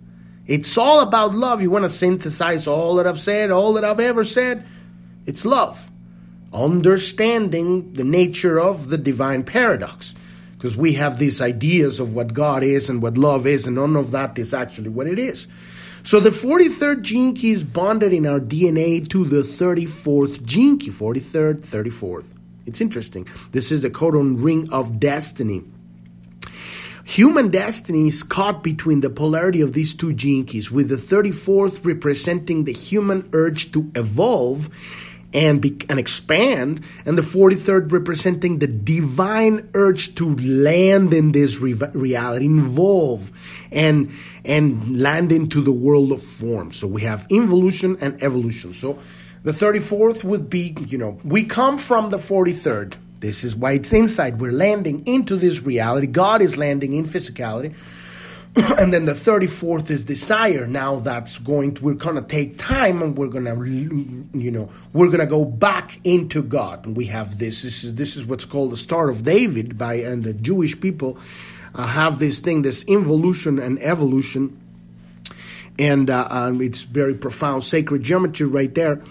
It's 0.46 0.78
all 0.78 1.00
about 1.00 1.34
love. 1.34 1.62
You 1.62 1.72
want 1.72 1.86
to 1.86 1.90
synthesize 1.90 2.68
all 2.68 2.96
that 2.96 3.08
i've 3.08 3.20
said 3.20 3.50
all 3.50 3.74
that 3.74 3.86
i've 3.86 4.02
ever 4.02 4.26
said? 4.26 4.66
It's 5.26 5.46
love. 5.46 5.90
Understanding 6.52 7.94
the 7.94 8.04
nature 8.04 8.60
of 8.60 8.90
the 8.90 8.98
divine 8.98 9.44
paradox. 9.44 10.14
Because 10.52 10.76
we 10.76 10.94
have 10.94 11.18
these 11.18 11.42
ideas 11.42 12.02
of 12.02 12.14
what 12.14 12.34
god 12.34 12.64
is 12.64 12.90
and 12.90 13.02
what 13.02 13.18
love 13.18 13.48
is 13.48 13.66
and 13.66 13.78
none 13.78 13.96
of 13.96 14.12
that 14.12 14.38
is 14.38 14.54
actually 14.54 14.90
what 14.90 15.08
it 15.08 15.18
is 15.18 15.48
so 16.04 16.20
the 16.20 16.30
43rd 16.30 17.02
gene 17.02 17.34
key 17.34 17.52
is 17.52 17.64
bonded 17.64 18.14
in 18.14 18.26
our 18.26 18.40
DNA 18.40 19.08
to 19.10 19.26
the 19.26 19.42
34th 19.44 20.44
gene 20.44 20.78
key, 20.78 20.92
43rd, 20.92 21.62
34th. 21.62 22.34
It's 22.66 22.82
interesting. 22.82 23.28
This 23.52 23.72
is 23.72 23.82
the 23.82 23.90
codon 23.90 24.44
ring 24.44 24.72
of 24.72 25.00
destiny. 25.00 25.64
Human 27.06 27.50
destiny 27.50 28.08
is 28.08 28.24
caught 28.24 28.64
between 28.64 29.02
the 29.02 29.10
polarity 29.10 29.60
of 29.60 29.74
these 29.74 29.94
two 29.94 30.14
gene 30.14 30.46
keys, 30.46 30.72
with 30.72 30.88
the 30.88 30.96
34th 30.96 31.86
representing 31.86 32.64
the 32.64 32.72
human 32.72 33.30
urge 33.34 33.72
to 33.74 33.92
evolve 33.96 34.70
and 35.34 35.62
be, 35.62 35.78
and 35.90 36.00
expand, 36.00 36.84
and 37.06 37.18
the 37.18 37.24
43rd 37.24 37.92
representing 37.92 38.60
the 38.60 38.68
divine 38.68 39.70
urge 39.74 40.16
to 40.16 40.36
land 40.36 41.14
in 41.14 41.32
this 41.32 41.58
re- 41.58 41.74
reality, 41.94 42.46
involve, 42.46 43.32
and 43.72 44.12
and 44.46 45.02
land 45.02 45.32
into 45.32 45.62
the 45.62 45.72
world 45.72 46.12
of 46.12 46.22
form. 46.22 46.72
So 46.72 46.88
we 46.88 47.02
have 47.02 47.26
involution 47.30 47.98
and 48.02 48.22
evolution. 48.22 48.74
So 48.74 49.00
the 49.44 49.52
34th 49.52 50.24
would 50.24 50.50
be, 50.50 50.76
you 50.88 50.98
know, 50.98 51.18
we 51.24 51.46
come 51.46 51.78
from 51.78 52.10
the 52.10 52.18
43rd. 52.18 52.96
This 53.20 53.44
is 53.44 53.56
why 53.56 53.72
it's 53.74 53.94
inside. 53.94 54.42
We're 54.42 54.52
landing 54.52 55.08
into 55.08 55.38
this 55.38 55.62
reality. 55.62 56.08
God 56.08 56.42
is 56.42 56.58
landing 56.58 56.94
in 56.94 57.06
physicality. 57.06 57.74
and 58.78 58.94
then 58.94 59.06
the 59.06 59.14
34th 59.14 59.90
is 59.90 60.06
desire. 60.06 60.68
Now 60.68 60.98
that's 60.98 61.40
going 61.40 61.74
to 61.76 61.84
we're 61.84 61.96
going 61.96 62.18
to 62.18 62.22
take 62.22 62.60
time 62.60 63.02
and 63.02 63.18
we're 63.18 63.28
going 63.28 63.46
to 63.46 64.38
you 64.38 64.52
know 64.52 64.70
we're 64.92 65.08
going 65.08 65.22
to 65.22 65.26
go 65.26 65.44
back 65.44 66.00
into 66.04 66.44
god. 66.44 66.86
And 66.86 66.96
we 66.96 67.06
have 67.06 67.40
this 67.40 67.64
this 67.64 67.84
is 67.84 67.96
this 67.96 68.16
is 68.16 68.26
what's 68.26 68.46
called 68.46 68.72
the 68.72 68.78
star 68.78 69.10
of 69.10 69.24
david 69.24 69.78
by 69.78 69.96
and 69.96 70.24
the 70.24 70.34
jewish 70.34 70.80
people 70.80 71.18
uh, 71.74 71.88
have 71.88 72.20
this 72.20 72.40
thing 72.40 72.62
this 72.62 72.84
involution 72.84 73.58
and 73.58 73.82
evolution. 73.82 74.60
And 75.80 76.12
uh, 76.12 76.28
um, 76.30 76.62
it's 76.62 76.82
very 76.82 77.16
profound 77.16 77.64
sacred 77.64 78.04
geometry 78.04 78.46
right 78.46 78.74
there. 78.76 79.02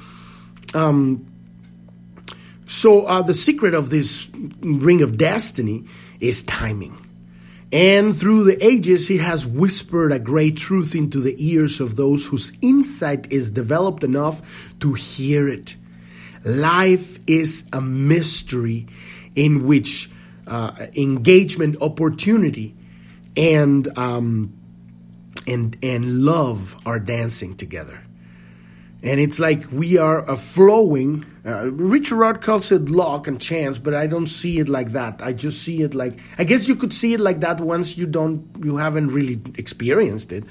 Um, 0.72 1.26
so 2.64 3.06
uh, 3.06 3.22
the 3.22 3.34
secret 3.34 3.74
of 3.74 3.90
this 3.90 4.30
ring 4.60 5.02
of 5.02 5.18
destiny 5.18 5.84
is 6.20 6.44
timing 6.44 7.01
and 7.72 8.14
through 8.14 8.44
the 8.44 8.62
ages, 8.62 9.08
he 9.08 9.16
has 9.16 9.46
whispered 9.46 10.12
a 10.12 10.18
great 10.18 10.58
truth 10.58 10.94
into 10.94 11.20
the 11.20 11.34
ears 11.38 11.80
of 11.80 11.96
those 11.96 12.26
whose 12.26 12.52
insight 12.60 13.32
is 13.32 13.50
developed 13.50 14.04
enough 14.04 14.74
to 14.80 14.92
hear 14.92 15.48
it. 15.48 15.76
Life 16.44 17.18
is 17.26 17.64
a 17.72 17.80
mystery 17.80 18.86
in 19.34 19.66
which 19.66 20.10
uh, 20.46 20.86
engagement, 20.94 21.80
opportunity, 21.80 22.74
and 23.36 23.96
um, 23.96 24.52
and 25.46 25.78
and 25.82 26.24
love 26.24 26.76
are 26.84 27.00
dancing 27.00 27.56
together 27.56 28.02
and 29.02 29.18
it's 29.18 29.40
like 29.40 29.64
we 29.72 29.98
are 29.98 30.28
a 30.30 30.36
flowing. 30.36 31.26
Uh, 31.44 31.70
Richard 31.72 32.16
Rudd 32.16 32.40
calls 32.40 32.70
it 32.70 32.88
luck 32.88 33.26
and 33.26 33.40
chance, 33.40 33.78
but 33.78 33.94
I 33.94 34.06
don't 34.06 34.28
see 34.28 34.60
it 34.60 34.68
like 34.68 34.92
that. 34.92 35.20
I 35.22 35.32
just 35.32 35.62
see 35.62 35.82
it 35.82 35.94
like 35.94 36.18
I 36.38 36.44
guess 36.44 36.68
you 36.68 36.76
could 36.76 36.94
see 36.94 37.12
it 37.14 37.20
like 37.20 37.40
that 37.40 37.60
once 37.60 37.98
you 37.98 38.06
don't 38.06 38.48
you 38.62 38.76
haven't 38.76 39.08
really 39.08 39.40
experienced 39.56 40.30
it, 40.30 40.44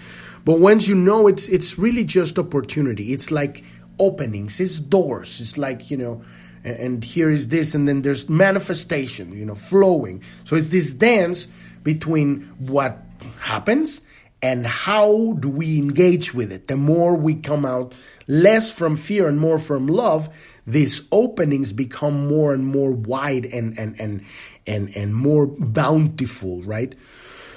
but 0.44 0.60
once 0.60 0.88
you 0.88 0.96
know 0.96 1.28
it's 1.28 1.48
it's 1.48 1.78
really 1.78 2.04
just 2.04 2.38
opportunity. 2.38 3.14
It's 3.14 3.32
like 3.32 3.64
openings, 4.00 4.60
it's 4.60 4.80
doors. 4.80 5.40
It's 5.40 5.58
like 5.58 5.90
you 5.90 5.98
know, 5.98 6.24
and, 6.66 6.76
and 6.76 7.04
here 7.04 7.30
is 7.30 7.48
this, 7.48 7.74
and 7.74 7.88
then 7.88 8.02
there's 8.02 8.28
manifestation. 8.28 9.32
You 9.32 9.46
know, 9.46 9.56
flowing. 9.56 10.24
So 10.44 10.58
it's 10.58 10.70
this 10.70 10.94
dance 10.94 11.48
between 11.84 12.42
what 12.60 13.00
happens 13.40 14.02
and 14.42 14.66
how 14.66 15.34
do 15.34 15.50
we 15.50 15.78
engage 15.78 16.34
with 16.34 16.52
it. 16.52 16.68
The 16.68 16.78
more 16.78 17.16
we 17.16 17.36
come 17.36 17.66
out 17.66 17.94
less 18.32 18.72
from 18.78 18.96
fear 18.96 19.28
and 19.28 19.38
more 19.38 19.60
from 19.60 19.88
love, 19.88 20.62
these 20.66 21.02
openings 21.12 21.74
become 21.74 22.28
more 22.28 22.54
and 22.54 22.66
more 22.66 22.92
wide 22.92 23.46
and 23.46 23.78
and 23.78 24.00
and 24.00 24.24
and, 24.66 24.96
and 24.96 25.14
more 25.14 25.48
bountiful, 25.48 26.62
right? 26.64 26.96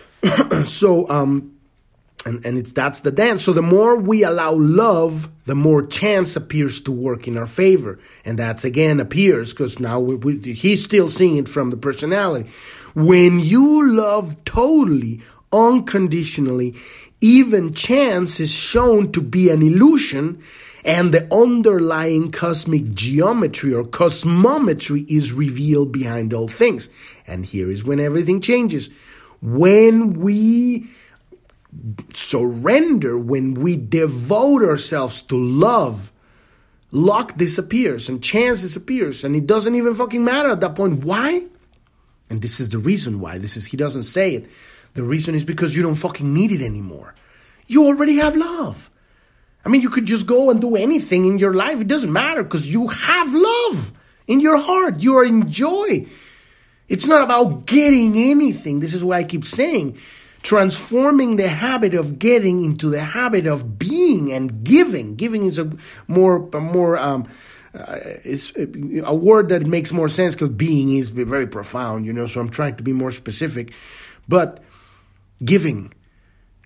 so 0.64 1.08
um 1.08 1.52
and 2.26 2.44
and 2.44 2.58
it's 2.58 2.72
that's 2.72 3.00
the 3.00 3.12
dance. 3.12 3.44
So 3.44 3.52
the 3.52 3.62
more 3.62 3.96
we 3.96 4.24
allow 4.24 4.52
love 4.52 5.30
the 5.44 5.54
more 5.54 5.86
chance 5.86 6.34
appears 6.34 6.80
to 6.80 6.92
work 6.92 7.28
in 7.28 7.36
our 7.36 7.46
favor. 7.46 8.00
And 8.24 8.36
that's 8.36 8.64
again 8.64 8.98
appears 8.98 9.52
because 9.52 9.78
now 9.78 10.00
we, 10.00 10.16
we, 10.16 10.52
he's 10.52 10.82
still 10.82 11.08
seeing 11.08 11.36
it 11.36 11.48
from 11.48 11.70
the 11.70 11.76
personality. 11.76 12.50
When 12.96 13.38
you 13.38 13.94
love 13.94 14.44
totally 14.44 15.22
unconditionally 15.52 16.74
even 17.20 17.72
chance 17.72 18.40
is 18.40 18.50
shown 18.50 19.10
to 19.12 19.22
be 19.22 19.48
an 19.50 19.62
illusion 19.62 20.42
and 20.84 21.12
the 21.12 21.26
underlying 21.34 22.30
cosmic 22.30 22.92
geometry 22.94 23.72
or 23.72 23.84
cosmometry 23.84 25.08
is 25.10 25.32
revealed 25.32 25.92
behind 25.92 26.34
all 26.34 26.48
things 26.48 26.88
and 27.26 27.44
here 27.46 27.70
is 27.70 27.84
when 27.84 28.00
everything 28.00 28.40
changes 28.40 28.90
when 29.40 30.14
we 30.14 30.86
surrender, 32.14 33.18
when 33.18 33.54
we 33.54 33.76
devote 33.76 34.62
ourselves 34.62 35.22
to 35.22 35.36
love, 35.36 36.12
luck 36.90 37.36
disappears 37.36 38.08
and 38.08 38.22
chance 38.22 38.62
disappears 38.62 39.24
and 39.24 39.34
it 39.34 39.46
doesn't 39.46 39.74
even 39.74 39.94
fucking 39.94 40.24
matter 40.24 40.50
at 40.50 40.60
that 40.60 40.74
point. 40.74 41.04
Why? 41.04 41.46
And 42.30 42.40
this 42.40 42.60
is 42.60 42.70
the 42.70 42.78
reason 42.78 43.20
why. 43.20 43.38
This 43.38 43.56
is 43.56 43.66
he 43.66 43.76
doesn't 43.76 44.04
say 44.04 44.34
it. 44.34 44.46
The 44.94 45.02
reason 45.02 45.34
is 45.34 45.44
because 45.44 45.76
you 45.76 45.82
don't 45.82 45.94
fucking 45.96 46.32
need 46.32 46.52
it 46.52 46.62
anymore. 46.62 47.14
You 47.66 47.86
already 47.86 48.16
have 48.16 48.36
love. 48.36 48.90
I 49.64 49.68
mean, 49.68 49.80
you 49.80 49.90
could 49.90 50.06
just 50.06 50.26
go 50.26 50.50
and 50.50 50.60
do 50.60 50.76
anything 50.76 51.24
in 51.24 51.38
your 51.38 51.54
life. 51.54 51.80
It 51.80 51.88
doesn't 51.88 52.12
matter 52.12 52.42
because 52.42 52.70
you 52.70 52.88
have 52.88 53.32
love 53.32 53.92
in 54.26 54.40
your 54.40 54.58
heart. 54.58 55.02
You 55.02 55.16
are 55.16 55.24
in 55.24 55.48
joy. 55.48 56.06
It's 56.88 57.06
not 57.06 57.22
about 57.22 57.66
getting 57.66 58.16
anything. 58.16 58.80
This 58.80 58.94
is 58.94 59.02
why 59.02 59.18
I 59.18 59.24
keep 59.24 59.44
saying 59.44 59.98
transforming 60.44 61.36
the 61.36 61.48
habit 61.48 61.94
of 61.94 62.18
getting 62.18 62.62
into 62.62 62.90
the 62.90 63.00
habit 63.00 63.46
of 63.46 63.78
being 63.78 64.30
and 64.30 64.62
giving. 64.62 65.16
Giving 65.16 65.44
is 65.44 65.58
a 65.58 65.72
more 66.06 66.48
a 66.52 66.60
more 66.60 66.98
um, 66.98 67.26
uh, 67.74 67.98
is 68.22 68.52
a 68.56 69.14
word 69.14 69.48
that 69.48 69.66
makes 69.66 69.92
more 69.92 70.08
sense 70.08 70.34
because 70.34 70.50
being 70.50 70.92
is 70.92 71.08
very 71.08 71.46
profound, 71.46 72.06
you 72.06 72.12
know. 72.12 72.26
So 72.26 72.40
I'm 72.40 72.50
trying 72.50 72.76
to 72.76 72.84
be 72.84 72.92
more 72.92 73.10
specific, 73.10 73.72
but 74.28 74.62
giving. 75.44 75.92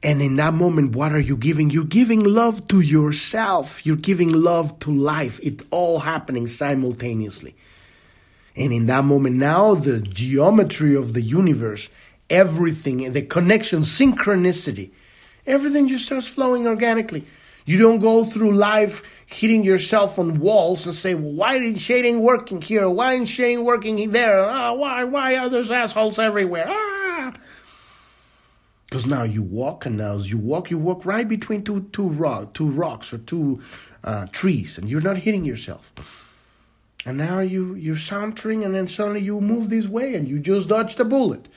And 0.02 0.22
in 0.22 0.36
that 0.36 0.54
moment, 0.54 0.94
what 0.94 1.12
are 1.12 1.20
you 1.20 1.36
giving? 1.36 1.70
You're 1.70 1.84
giving 1.84 2.22
love 2.22 2.68
to 2.68 2.80
yourself. 2.80 3.84
You're 3.84 3.96
giving 3.96 4.30
love 4.30 4.78
to 4.80 4.92
life. 4.92 5.40
It's 5.42 5.64
all 5.70 6.00
happening 6.00 6.46
simultaneously. 6.46 7.56
And 8.54 8.72
in 8.72 8.86
that 8.86 9.04
moment, 9.04 9.36
now 9.36 9.74
the 9.74 10.00
geometry 10.00 10.94
of 10.94 11.14
the 11.14 11.22
universe 11.22 11.90
everything, 12.30 13.10
the 13.12 13.22
connection, 13.22 13.80
synchronicity, 13.80 14.90
everything 15.46 15.88
just 15.88 16.06
starts 16.06 16.28
flowing 16.28 16.66
organically. 16.66 17.24
You 17.64 17.78
don't 17.78 18.00
go 18.00 18.24
through 18.24 18.52
life 18.52 19.02
hitting 19.26 19.62
yourself 19.62 20.18
on 20.18 20.40
walls 20.40 20.86
and 20.86 20.94
say, 20.94 21.14
well, 21.14 21.32
why 21.32 21.56
is 21.56 21.80
shading 21.80 22.20
working 22.20 22.62
here? 22.62 22.88
Why 22.88 23.14
is 23.14 23.28
shading 23.28 23.64
working 23.64 24.10
there? 24.10 24.44
Ah, 24.44 24.72
why, 24.72 25.04
why 25.04 25.36
are 25.36 25.48
there 25.48 25.60
assholes 25.72 26.18
everywhere? 26.18 26.66
Ah! 26.68 26.97
Because 28.88 29.04
now 29.04 29.22
you 29.22 29.42
walk, 29.42 29.84
and 29.84 29.98
now 29.98 30.14
as 30.14 30.30
you 30.30 30.38
walk, 30.38 30.70
you 30.70 30.78
walk 30.78 31.04
right 31.04 31.28
between 31.28 31.62
two, 31.62 31.82
two, 31.92 32.08
rock, 32.08 32.54
two 32.54 32.70
rocks 32.70 33.12
or 33.12 33.18
two 33.18 33.60
uh, 34.02 34.26
trees, 34.32 34.78
and 34.78 34.88
you're 34.88 35.02
not 35.02 35.18
hitting 35.18 35.44
yourself. 35.44 35.92
And 37.04 37.18
now 37.18 37.40
you, 37.40 37.74
you're 37.74 37.96
sauntering, 37.96 38.64
and 38.64 38.74
then 38.74 38.86
suddenly 38.86 39.20
you 39.20 39.40
move 39.42 39.68
this 39.68 39.86
way, 39.86 40.14
and 40.14 40.26
you 40.26 40.38
just 40.38 40.70
dodged 40.70 40.98
a 41.00 41.04
bullet. 41.04 41.50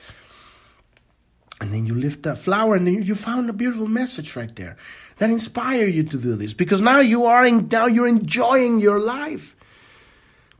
And 1.62 1.72
then 1.72 1.86
you 1.86 1.94
lift 1.94 2.24
that 2.24 2.38
flower 2.38 2.74
and 2.74 2.84
then 2.88 3.04
you 3.04 3.14
found 3.14 3.48
a 3.48 3.52
beautiful 3.52 3.86
message 3.86 4.34
right 4.34 4.54
there 4.56 4.76
that 5.18 5.30
inspire 5.30 5.86
you 5.86 6.02
to 6.02 6.16
do 6.16 6.34
this. 6.34 6.54
Because 6.54 6.80
now 6.80 6.98
you 6.98 7.26
are 7.26 7.46
in, 7.46 7.68
now 7.68 7.86
you're 7.86 8.08
enjoying 8.08 8.80
your 8.80 8.98
life. 8.98 9.54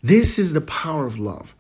This 0.01 0.39
is 0.39 0.53
the 0.53 0.61
power 0.61 1.05
of 1.05 1.18
love 1.18 1.57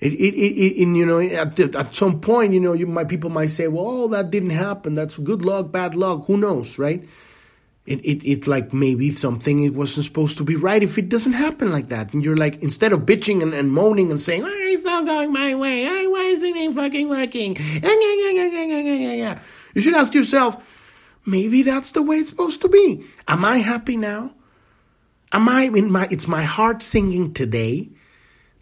it, 0.00 0.12
it, 0.12 0.34
it, 0.34 0.82
it 0.82 0.96
you 0.96 1.06
know 1.06 1.20
at, 1.20 1.58
at 1.58 1.94
some 1.94 2.20
point 2.20 2.52
you 2.52 2.60
know 2.60 2.72
you 2.72 2.86
my 2.86 3.04
people 3.04 3.30
might 3.30 3.50
say 3.50 3.68
well 3.68 3.86
oh, 3.86 4.08
that 4.08 4.30
didn't 4.30 4.50
happen. 4.50 4.94
That's 4.94 5.16
good 5.18 5.42
luck 5.42 5.70
bad 5.70 5.94
luck. 5.94 6.26
Who 6.26 6.36
knows 6.36 6.78
right? 6.78 7.04
It, 7.86 8.00
it 8.04 8.26
it's 8.26 8.48
like 8.48 8.72
maybe 8.72 9.10
something 9.10 9.62
it 9.62 9.74
wasn't 9.74 10.06
supposed 10.06 10.38
to 10.38 10.44
be 10.44 10.56
right. 10.56 10.82
If 10.82 10.98
it 10.98 11.08
doesn't 11.08 11.34
happen 11.34 11.70
like 11.70 11.88
that 11.88 12.12
and 12.12 12.24
you're 12.24 12.36
like 12.36 12.62
instead 12.62 12.92
of 12.92 13.00
bitching 13.00 13.42
and, 13.42 13.54
and 13.54 13.70
moaning 13.70 14.10
and 14.10 14.18
saying 14.18 14.42
oh, 14.42 14.48
it's 14.50 14.82
not 14.82 15.04
going 15.04 15.32
my 15.32 15.54
way. 15.54 15.86
Why 16.06 16.24
isn't 16.24 16.56
it 16.56 16.72
fucking 16.74 17.08
working? 17.08 17.56
You 19.74 19.80
should 19.80 19.94
ask 19.94 20.14
yourself 20.14 20.56
maybe 21.26 21.62
that's 21.62 21.92
the 21.92 22.02
way 22.02 22.16
it's 22.16 22.30
supposed 22.30 22.60
to 22.62 22.68
be. 22.68 23.04
Am 23.28 23.44
i 23.44 23.58
happy 23.58 23.96
now? 23.96 24.32
Am 25.32 25.48
i 25.48 25.62
in 25.62 25.90
my 25.92 26.08
it's 26.10 26.26
my 26.26 26.42
heart 26.42 26.82
singing 26.82 27.32
today 27.32 27.90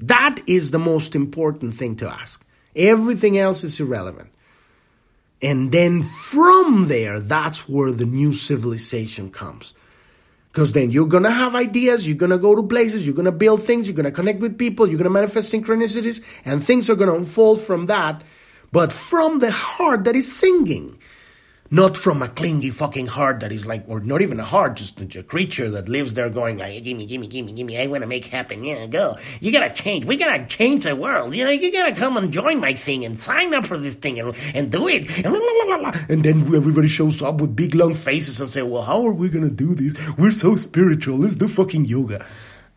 that 0.03 0.41
is 0.47 0.71
the 0.71 0.79
most 0.79 1.15
important 1.15 1.75
thing 1.75 1.97
to 1.97 2.09
ask. 2.09 2.45
Everything 2.75 3.39
else 3.39 3.63
is 3.65 3.79
irrelevant. 3.79 4.31
And 5.41 5.73
then 5.73 6.03
from 6.03 6.89
there, 6.89 7.19
that's 7.19 7.69
where 7.69 7.91
the 7.91 8.07
new 8.07 8.33
civilization 8.33 9.31
comes. 9.31 9.75
Because 10.51 10.73
then 10.73 10.91
you're 10.91 11.07
going 11.07 11.23
to 11.23 11.31
have 11.31 11.55
ideas, 11.55 12.07
you're 12.07 12.17
going 12.17 12.31
to 12.31 12.39
go 12.39 12.55
to 12.55 12.63
places, 12.63 13.07
you're 13.07 13.15
going 13.15 13.25
to 13.25 13.33
build 13.33 13.63
things, 13.63 13.89
you're 13.89 13.97
going 13.97 14.05
to 14.05 14.13
connect 14.13 14.41
with 14.41 14.59
people, 14.59 14.87
you're 14.87 14.99
going 14.99 15.05
to 15.05 15.11
manifest 15.11 15.53
synchronicities, 15.53 16.23
and 16.45 16.63
things 16.63 16.91
are 16.91 16.95
going 16.95 17.09
to 17.09 17.17
unfold 17.17 17.61
from 17.61 17.87
that, 17.87 18.23
but 18.71 18.93
from 18.93 19.39
the 19.39 19.51
heart 19.51 20.05
that 20.05 20.15
is 20.15 20.31
singing 20.31 20.99
not 21.73 21.97
from 21.97 22.21
a 22.21 22.29
clingy 22.29 22.69
fucking 22.69 23.07
heart 23.07 23.41
that 23.41 23.51
is 23.51 23.65
like, 23.65 23.83
or 23.89 23.99
not 24.01 24.21
even 24.21 24.39
a 24.39 24.45
heart, 24.45 24.77
just 24.77 25.01
a 25.01 25.23
creature 25.23 25.71
that 25.71 25.89
lives 25.89 26.13
there 26.13 26.29
going 26.29 26.59
like, 26.59 26.85
gimme, 26.85 27.07
gimme, 27.07 27.27
gimme, 27.27 27.51
gimme, 27.51 27.79
I 27.79 27.87
want 27.87 28.03
to 28.03 28.07
make 28.07 28.27
happen, 28.27 28.63
yeah, 28.63 28.87
go. 28.87 29.17
You 29.41 29.51
gotta 29.51 29.71
change, 29.73 30.05
we 30.05 30.19
gotta 30.19 30.45
change 30.45 30.85
the 30.85 30.95
world, 30.95 31.35
you 31.35 31.45
know, 31.45 31.51
you 31.51 31.73
gotta 31.73 31.95
come 31.95 32.19
and 32.19 32.31
join 32.31 32.61
my 32.61 32.75
thing 32.75 33.07
and 33.07 33.19
sign 33.19 33.55
up 33.55 33.65
for 33.65 33.79
this 33.79 33.95
thing 33.95 34.21
and, 34.21 34.37
and 34.55 34.71
do 34.71 34.87
it. 34.87 35.25
And 35.25 36.23
then 36.23 36.55
everybody 36.55 36.89
shows 36.89 37.23
up 37.23 37.41
with 37.41 37.57
big 37.57 37.75
long 37.75 37.95
faces 37.95 38.39
and 38.39 38.51
say, 38.51 38.61
well, 38.61 38.83
how 38.83 39.07
are 39.07 39.15
we 39.15 39.31
gonna 39.31 39.49
do 39.49 39.75
this? 39.75 39.97
We're 40.19 40.31
so 40.31 40.57
spiritual, 40.57 41.17
let's 41.17 41.37
do 41.37 41.49
fucking 41.49 41.87
yoga. 41.87 42.27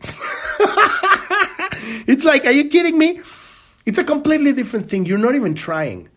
it's 2.08 2.24
like, 2.24 2.46
are 2.46 2.52
you 2.52 2.70
kidding 2.70 2.96
me? 2.96 3.20
It's 3.84 3.98
a 3.98 4.04
completely 4.04 4.54
different 4.54 4.88
thing. 4.88 5.04
You're 5.04 5.18
not 5.18 5.34
even 5.34 5.54
trying 5.54 6.08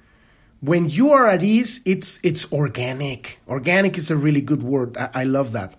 when 0.62 0.90
you 0.90 1.12
are 1.12 1.28
at 1.28 1.44
ease, 1.44 1.82
it's 1.86 2.20
it's 2.24 2.52
organic. 2.52 3.40
Organic 3.48 3.98
is 3.98 4.12
a 4.12 4.16
really 4.16 4.42
good 4.42 4.64
word. 4.64 4.98
I, 4.98 5.10
I 5.14 5.24
love 5.24 5.54
that. 5.54 5.76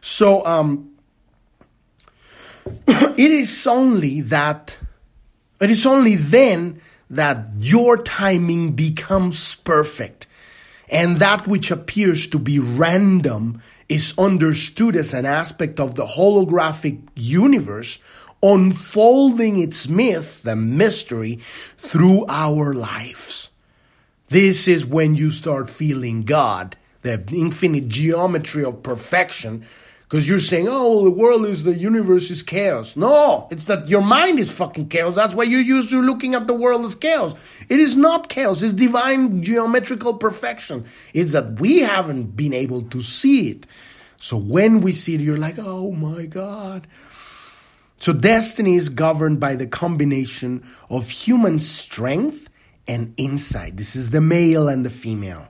So 0.00 0.44
um, 0.46 0.90
it 2.86 3.30
is 3.30 3.66
only 3.66 4.20
that 4.22 4.78
it 5.60 5.70
is 5.70 5.86
only 5.86 6.16
then 6.16 6.80
that 7.10 7.50
your 7.58 7.98
timing 7.98 8.72
becomes 8.72 9.54
perfect, 9.56 10.26
and 10.88 11.18
that 11.18 11.46
which 11.46 11.70
appears 11.70 12.26
to 12.28 12.38
be 12.38 12.58
random 12.58 13.60
is 13.88 14.14
understood 14.16 14.96
as 14.96 15.12
an 15.12 15.26
aspect 15.26 15.78
of 15.78 15.94
the 15.94 16.06
holographic 16.06 17.02
universe 17.14 18.00
unfolding 18.42 19.56
its 19.58 19.86
myth, 19.86 20.42
the 20.42 20.56
mystery, 20.56 21.38
through 21.78 22.26
our 22.26 22.74
lives. 22.74 23.51
This 24.32 24.66
is 24.66 24.86
when 24.86 25.14
you 25.14 25.30
start 25.30 25.68
feeling 25.68 26.22
God, 26.22 26.74
the 27.02 27.22
infinite 27.34 27.88
geometry 27.88 28.64
of 28.64 28.82
perfection, 28.82 29.66
because 30.04 30.26
you're 30.26 30.40
saying, 30.40 30.68
oh, 30.70 31.04
the 31.04 31.10
world 31.10 31.44
is, 31.44 31.64
the 31.64 31.74
universe 31.74 32.30
is 32.30 32.42
chaos. 32.42 32.96
No, 32.96 33.46
it's 33.50 33.66
that 33.66 33.88
your 33.88 34.00
mind 34.00 34.40
is 34.40 34.50
fucking 34.50 34.88
chaos. 34.88 35.16
That's 35.16 35.34
why 35.34 35.42
you're 35.42 35.60
used 35.60 35.90
to 35.90 36.00
looking 36.00 36.34
at 36.34 36.46
the 36.46 36.54
world 36.54 36.86
as 36.86 36.94
chaos. 36.94 37.34
It 37.68 37.78
is 37.78 37.94
not 37.94 38.30
chaos, 38.30 38.62
it's 38.62 38.72
divine 38.72 39.42
geometrical 39.42 40.14
perfection. 40.14 40.86
It's 41.12 41.32
that 41.32 41.60
we 41.60 41.80
haven't 41.80 42.34
been 42.34 42.54
able 42.54 42.84
to 42.84 43.02
see 43.02 43.50
it. 43.50 43.66
So 44.16 44.38
when 44.38 44.80
we 44.80 44.94
see 44.94 45.16
it, 45.16 45.20
you're 45.20 45.36
like, 45.36 45.58
oh 45.58 45.92
my 45.92 46.24
God. 46.24 46.86
So 48.00 48.14
destiny 48.14 48.76
is 48.76 48.88
governed 48.88 49.40
by 49.40 49.56
the 49.56 49.66
combination 49.66 50.66
of 50.88 51.10
human 51.10 51.58
strength 51.58 52.48
and 52.86 53.14
inside. 53.16 53.76
This 53.76 53.96
is 53.96 54.10
the 54.10 54.20
male 54.20 54.68
and 54.68 54.84
the 54.84 54.90
female, 54.90 55.48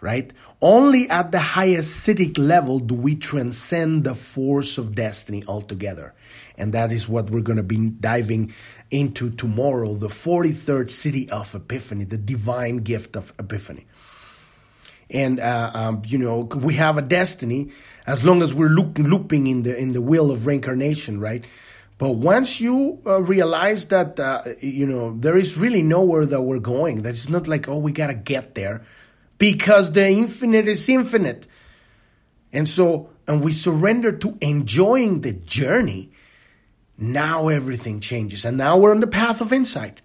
right? 0.00 0.32
Only 0.60 1.08
at 1.10 1.32
the 1.32 1.38
highest 1.38 2.06
Siddhic 2.06 2.38
level 2.38 2.78
do 2.78 2.94
we 2.94 3.14
transcend 3.14 4.04
the 4.04 4.14
force 4.14 4.78
of 4.78 4.94
destiny 4.94 5.44
altogether. 5.46 6.14
And 6.56 6.72
that 6.72 6.92
is 6.92 7.08
what 7.08 7.30
we're 7.30 7.40
going 7.40 7.56
to 7.56 7.62
be 7.62 7.90
diving 7.90 8.52
into 8.90 9.30
tomorrow 9.30 9.94
the 9.94 10.08
43rd 10.08 10.86
Siddhi 10.86 11.28
of 11.30 11.54
Epiphany, 11.54 12.04
the 12.04 12.18
divine 12.18 12.78
gift 12.78 13.16
of 13.16 13.32
Epiphany. 13.38 13.86
And, 15.10 15.40
uh, 15.40 15.70
um, 15.74 16.02
you 16.06 16.18
know, 16.18 16.40
we 16.40 16.74
have 16.74 16.96
a 16.96 17.02
destiny 17.02 17.70
as 18.06 18.24
long 18.24 18.42
as 18.42 18.54
we're 18.54 18.68
loop- 18.68 18.98
looping 18.98 19.46
in 19.46 19.62
the, 19.62 19.76
in 19.76 19.92
the 19.92 20.00
wheel 20.00 20.30
of 20.30 20.46
reincarnation, 20.46 21.20
right? 21.20 21.44
But 22.04 22.16
once 22.16 22.60
you 22.60 23.00
uh, 23.06 23.22
realize 23.22 23.86
that, 23.86 24.20
uh, 24.20 24.42
you 24.60 24.84
know, 24.84 25.16
there 25.16 25.38
is 25.38 25.56
really 25.56 25.82
nowhere 25.82 26.26
that 26.26 26.42
we're 26.42 26.58
going, 26.58 27.00
that 27.00 27.08
it's 27.08 27.30
not 27.30 27.48
like, 27.48 27.66
oh, 27.66 27.78
we 27.78 27.92
got 27.92 28.08
to 28.08 28.14
get 28.14 28.54
there. 28.54 28.84
because 29.38 29.92
the 29.92 30.06
infinite 30.06 30.68
is 30.68 30.86
infinite. 30.86 31.46
And 32.52 32.68
so, 32.68 33.08
and 33.26 33.40
we 33.40 33.54
surrender 33.54 34.12
to 34.12 34.36
enjoying 34.42 35.22
the 35.22 35.32
journey, 35.32 36.12
now 36.98 37.48
everything 37.48 38.00
changes. 38.00 38.44
And 38.44 38.58
now 38.58 38.76
we're 38.76 38.90
on 38.90 39.00
the 39.00 39.06
path 39.06 39.40
of 39.40 39.50
insight. 39.50 40.02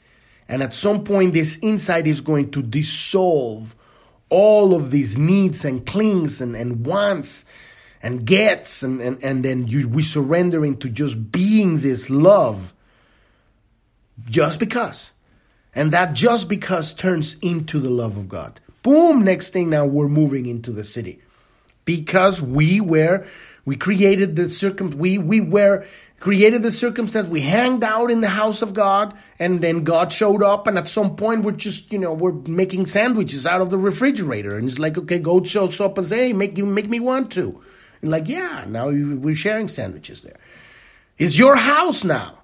And 0.48 0.64
at 0.64 0.74
some 0.74 1.04
point, 1.04 1.34
this 1.34 1.60
insight 1.62 2.08
is 2.08 2.22
going 2.22 2.52
to 2.52 2.62
dissolve 2.62 3.76
all 4.30 4.74
of 4.74 4.92
these 4.92 5.18
needs 5.18 5.66
and 5.66 5.86
clings 5.86 6.40
and, 6.40 6.56
and 6.56 6.86
wants 6.86 7.44
and 8.02 8.26
gets. 8.26 8.84
And, 8.84 9.02
and, 9.02 9.24
and 9.24 9.44
then 9.44 9.68
you, 9.68 9.88
we 9.88 10.04
surrender 10.04 10.66
into 10.66 10.90
just 10.90 11.32
being 11.32 11.80
this 11.80 12.10
love 12.10 12.74
just 14.30 14.60
because. 14.60 15.14
And 15.76 15.92
that 15.92 16.14
just 16.14 16.50
because 16.50 16.94
turns 16.94 17.36
into 17.42 17.80
the 17.80 17.90
love 17.90 18.18
of 18.18 18.28
God. 18.28 18.60
Boom, 18.82 19.24
next 19.24 19.52
thing 19.52 19.70
now 19.70 19.86
we're 19.86 20.08
moving 20.08 20.46
into 20.46 20.72
the 20.72 20.82
Siddhi. 20.82 21.20
Because 21.86 22.42
we 22.42 22.82
were, 22.82 23.26
we 23.66 23.76
created 23.76 24.36
the 24.36 24.50
circum, 24.50 24.92
we, 24.92 25.18
we 25.18 25.42
were, 25.42 25.86
created 26.20 26.64
the 26.64 26.72
circumstance. 26.72 27.28
We 27.28 27.42
hanged 27.42 27.84
out 27.84 28.12
in 28.12 28.22
the 28.22 28.30
house 28.30 28.62
of 28.62 28.74
God, 28.74 29.18
and 29.40 29.62
then 29.62 29.84
God 29.84 30.12
showed 30.12 30.44
up. 30.44 30.68
And 30.68 30.78
at 30.78 30.88
some 30.88 31.16
point, 31.16 31.44
we're 31.44 31.52
just, 31.52 31.92
you 31.92 32.00
know, 32.00 32.14
we're 32.14 32.34
making 32.34 32.86
sandwiches 32.86 33.46
out 33.46 33.62
of 33.62 33.70
the 33.70 33.78
refrigerator, 33.78 34.58
and 34.58 34.68
it's 34.68 34.80
like, 34.80 34.98
okay, 34.98 35.20
God 35.20 35.48
shows 35.48 35.80
up 35.80 35.98
and 35.98 36.06
say, 36.06 36.28
"Hey, 36.28 36.34
make 36.34 36.58
you 36.58 36.66
make 36.66 36.90
me 36.90 37.00
want 37.00 37.32
to." 37.34 37.62
And 38.02 38.12
like, 38.12 38.28
yeah, 38.28 38.66
now 38.68 38.90
we're 38.90 39.36
sharing 39.36 39.68
sandwiches 39.68 40.22
there. 40.22 40.38
It's 41.18 41.38
your 41.38 41.56
house 41.56 42.04
now, 42.04 42.40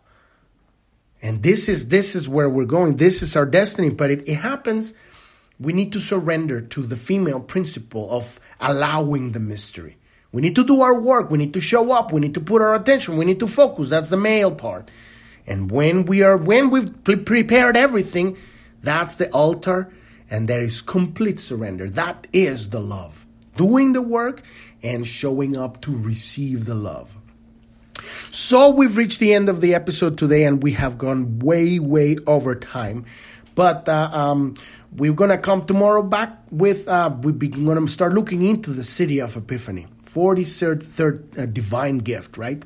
and 1.22 1.42
this 1.44 1.70
is 1.70 1.88
this 1.88 2.14
is 2.16 2.28
where 2.28 2.50
we're 2.50 2.66
going. 2.66 2.98
This 2.98 3.22
is 3.22 3.36
our 3.36 3.46
destiny. 3.46 3.90
But 3.90 4.12
it, 4.12 4.28
it 4.28 4.36
happens. 4.36 4.94
We 5.60 5.72
need 5.72 5.94
to 5.94 6.02
surrender 6.02 6.60
to 6.60 6.82
the 6.82 6.98
female 6.98 7.40
principle 7.40 8.12
of 8.12 8.40
allowing 8.60 9.32
the 9.32 9.40
mystery. 9.40 9.98
We 10.34 10.42
need 10.42 10.56
to 10.56 10.66
do 10.66 10.82
our 10.82 10.94
work. 10.94 11.32
We 11.32 11.38
need 11.38 11.54
to 11.54 11.62
show 11.62 11.94
up. 11.94 12.12
We 12.12 12.20
need 12.20 12.34
to 12.34 12.42
put 12.42 12.62
our 12.62 12.76
attention. 12.76 13.16
We 13.16 13.24
need 13.24 13.40
to 13.40 13.48
focus. 13.48 13.90
That's 13.90 14.10
the 14.10 14.18
male 14.18 14.54
part. 14.54 14.92
And 15.48 15.72
when 15.72 16.06
we 16.06 16.24
are, 16.24 16.36
when 16.36 16.70
we've 16.70 17.04
prepared 17.04 17.78
everything, 17.78 18.36
that's 18.82 19.16
the 19.16 19.30
altar, 19.32 19.94
and 20.30 20.48
there 20.50 20.62
is 20.62 20.82
complete 20.82 21.40
surrender. 21.40 21.90
That 21.90 22.28
is 22.34 22.72
the 22.72 22.82
love. 22.82 23.26
Doing 23.56 23.94
the 23.94 24.02
work 24.02 24.44
and 24.86 25.06
showing 25.06 25.58
up 25.58 25.82
to 25.82 25.98
receive 25.98 26.66
the 26.66 26.76
love. 26.76 27.16
So 28.30 28.70
we've 28.70 28.96
reached 28.98 29.20
the 29.20 29.34
end 29.34 29.50
of 29.50 29.62
the 29.62 29.74
episode 29.74 30.18
today, 30.18 30.44
and 30.44 30.62
we 30.62 30.74
have 30.74 30.98
gone 30.98 31.40
way, 31.40 31.80
way 31.80 32.18
over 32.28 32.56
time. 32.56 33.06
But 33.56 33.90
uh, 33.90 34.10
um, 34.12 34.54
we're 34.96 35.14
gonna 35.14 35.38
come 35.38 35.66
tomorrow 35.66 36.04
back 36.04 36.38
with 36.52 36.88
uh, 36.88 37.10
we're 37.22 37.32
gonna 37.34 37.88
start 37.88 38.14
looking 38.14 38.44
into 38.44 38.72
the 38.72 38.84
Siddhi 38.84 39.24
of 39.24 39.36
Epiphany. 39.36 39.88
43rd 40.04 40.84
third, 40.84 41.38
uh, 41.38 41.46
divine 41.46 41.98
gift, 41.98 42.38
right? 42.38 42.64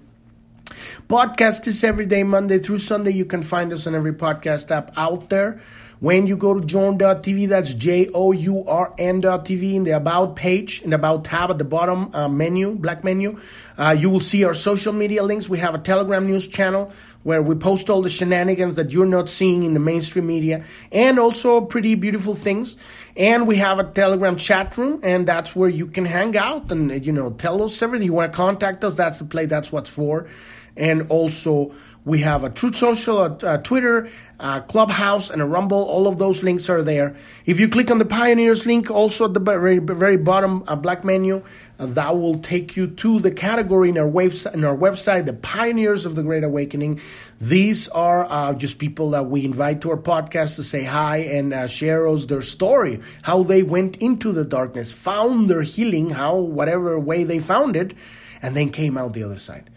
Podcast 1.08 1.66
is 1.68 1.84
every 1.84 2.06
day, 2.06 2.24
Monday 2.24 2.60
through 2.60 2.80
Sunday. 2.80 3.12
You 3.12 3.26
can 3.26 3.44
find 3.44 3.74
us 3.74 3.88
on 3.88 3.96
every 3.96 4.14
podcast 4.14 4.70
app 4.72 4.92
out 4.98 5.30
there. 5.30 5.62
When 6.00 6.28
you 6.28 6.38
go 6.38 6.58
to 6.58 6.66
journ.tv, 6.66 7.50
that's 7.50 7.74
J 7.74 8.10
O 8.14 8.32
U 8.32 8.64
R 8.66 8.94
N.tv 8.98 9.74
in 9.74 9.84
the 9.84 9.98
About 9.98 10.38
page, 10.38 10.82
in 10.82 10.92
the 10.92 10.96
About 10.96 11.26
tab 11.26 11.50
at 11.50 11.58
the 11.58 11.66
bottom 11.66 12.16
uh, 12.16 12.30
menu, 12.30 12.76
black 12.76 13.04
menu, 13.04 13.38
uh, 13.78 13.98
you 14.00 14.10
will 14.10 14.22
see 14.22 14.46
our 14.46 14.54
social 14.54 14.94
media 14.94 15.24
links. 15.24 15.50
We 15.50 15.58
have 15.58 15.76
a 15.76 15.78
Telegram 15.78 16.26
news 16.26 16.48
channel 16.48 16.94
where 17.24 17.42
we 17.42 17.54
post 17.56 17.90
all 17.90 18.02
the 18.02 18.10
shenanigans 18.10 18.76
that 18.76 18.92
you're 18.92 19.06
not 19.06 19.28
seeing 19.28 19.64
in 19.64 19.74
the 19.74 19.82
mainstream 19.82 20.26
media 20.26 20.64
and 20.94 21.20
also 21.20 21.60
pretty 21.60 21.96
beautiful 21.96 22.34
things. 22.34 22.78
And 23.18 23.46
we 23.46 23.58
have 23.58 23.78
a 23.78 23.84
Telegram 23.84 24.38
chat 24.38 24.78
room, 24.78 25.02
and 25.04 25.28
that's 25.28 25.54
where 25.54 25.70
you 25.70 25.88
can 25.88 26.06
hang 26.06 26.38
out 26.38 26.72
and, 26.72 27.06
you 27.06 27.12
know, 27.12 27.32
tell 27.32 27.62
us 27.62 27.82
everything. 27.82 28.06
You 28.06 28.14
want 28.14 28.32
to 28.32 28.38
contact 28.38 28.86
us, 28.86 28.96
that's 28.96 29.20
the 29.20 29.26
play, 29.26 29.48
that's 29.48 29.70
what's 29.70 29.90
for. 29.90 30.30
And 30.78 31.08
also, 31.10 31.74
we 32.10 32.20
have 32.22 32.44
a 32.44 32.50
Truth 32.50 32.76
Social, 32.76 33.20
a, 33.20 33.38
a 33.44 33.58
Twitter, 33.60 34.10
a 34.40 34.62
Clubhouse, 34.62 35.30
and 35.30 35.44
a 35.44 35.46
Rumble. 35.46 35.84
All 35.84 36.08
of 36.08 36.18
those 36.18 36.42
links 36.42 36.68
are 36.68 36.82
there. 36.82 37.16
If 37.46 37.60
you 37.60 37.70
click 37.70 37.92
on 37.92 38.00
the 38.00 38.06
Pioneers 38.06 38.66
link, 38.66 38.90
also 38.90 39.26
at 39.26 39.36
the 39.36 39.40
very, 39.40 39.78
very 39.78 40.18
bottom 40.18 40.64
uh, 40.68 40.76
black 40.76 41.06
menu, 41.06 41.44
uh, 41.78 41.86
that 41.86 42.18
will 42.18 42.40
take 42.40 42.76
you 42.76 42.88
to 42.88 43.20
the 43.20 43.30
category 43.30 43.90
in 43.90 43.98
our, 44.00 44.10
website, 44.10 44.56
in 44.56 44.66
our 44.66 44.76
website, 44.76 45.28
the 45.28 45.34
Pioneers 45.34 46.08
of 46.08 46.16
the 46.16 46.24
Great 46.24 46.44
Awakening. 46.44 47.00
These 47.40 47.88
are 47.90 48.26
uh, 48.28 48.54
just 48.54 48.80
people 48.80 49.12
that 49.12 49.28
we 49.28 49.46
invite 49.46 49.82
to 49.82 49.92
our 49.92 49.98
podcast 49.98 50.56
to 50.56 50.64
say 50.64 50.84
hi 50.84 51.18
and 51.18 51.54
uh, 51.54 51.68
share 51.68 52.08
us 52.08 52.26
their 52.26 52.42
story, 52.42 53.02
how 53.22 53.44
they 53.44 53.62
went 53.62 53.98
into 53.98 54.32
the 54.32 54.46
darkness, 54.46 54.92
found 54.92 55.48
their 55.48 55.62
healing, 55.62 56.10
how 56.10 56.38
whatever 56.38 57.00
way 57.00 57.24
they 57.24 57.38
found 57.38 57.76
it, 57.76 57.94
and 58.42 58.58
then 58.58 58.72
came 58.72 58.98
out 58.98 59.14
the 59.14 59.24
other 59.24 59.38
side. 59.38 59.70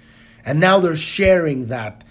And 0.46 0.60
now 0.60 0.80
they're 0.80 0.96
sharing 0.96 1.66
that 1.66 2.04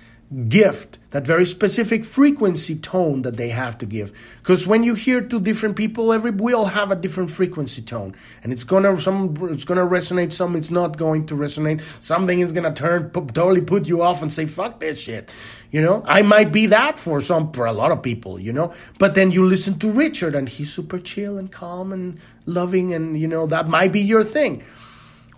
gift, 0.47 0.97
that 1.11 1.27
very 1.27 1.45
specific 1.45 2.05
frequency 2.05 2.75
tone 2.75 3.21
that 3.23 3.36
they 3.36 3.49
have 3.49 3.77
to 3.77 3.86
give. 3.86 4.13
Because 4.39 4.65
when 4.65 4.84
you 4.84 4.95
hear 4.95 5.19
two 5.19 5.41
different 5.41 5.75
people, 5.75 6.13
every 6.13 6.32
we 6.32 6.53
all 6.53 6.67
have 6.67 6.89
a 6.89 6.95
different 6.95 7.32
frequency 7.32 7.82
tone, 7.82 8.15
and 8.43 8.53
it's 8.53 8.63
gonna 8.63 8.99
some 8.99 9.36
it's 9.49 9.65
gonna 9.65 9.86
resonate, 9.86 10.32
some 10.32 10.55
it's 10.55 10.71
not 10.71 10.97
going 10.97 11.25
to 11.27 11.36
resonate. 11.36 11.82
Something 12.01 12.39
is 12.39 12.51
gonna 12.51 12.73
turn 12.73 13.11
totally 13.11 13.61
put 13.61 13.88
you 13.88 14.01
off 14.01 14.21
and 14.21 14.32
say 14.32 14.45
fuck 14.45 14.79
this 14.79 15.01
shit. 15.01 15.29
You 15.69 15.82
know, 15.82 16.03
I 16.07 16.21
might 16.21 16.51
be 16.51 16.65
that 16.67 16.99
for 16.99 17.19
some 17.21 17.51
for 17.51 17.65
a 17.65 17.73
lot 17.73 17.91
of 17.91 18.01
people. 18.01 18.39
You 18.39 18.53
know, 18.53 18.73
but 18.99 19.15
then 19.15 19.32
you 19.32 19.45
listen 19.45 19.79
to 19.79 19.91
Richard, 19.91 20.34
and 20.34 20.47
he's 20.47 20.71
super 20.71 20.99
chill 20.99 21.38
and 21.38 21.51
calm 21.51 21.91
and 21.91 22.19
loving, 22.45 22.93
and 22.93 23.19
you 23.19 23.27
know 23.27 23.47
that 23.47 23.67
might 23.67 23.91
be 23.91 24.01
your 24.01 24.23
thing. 24.23 24.63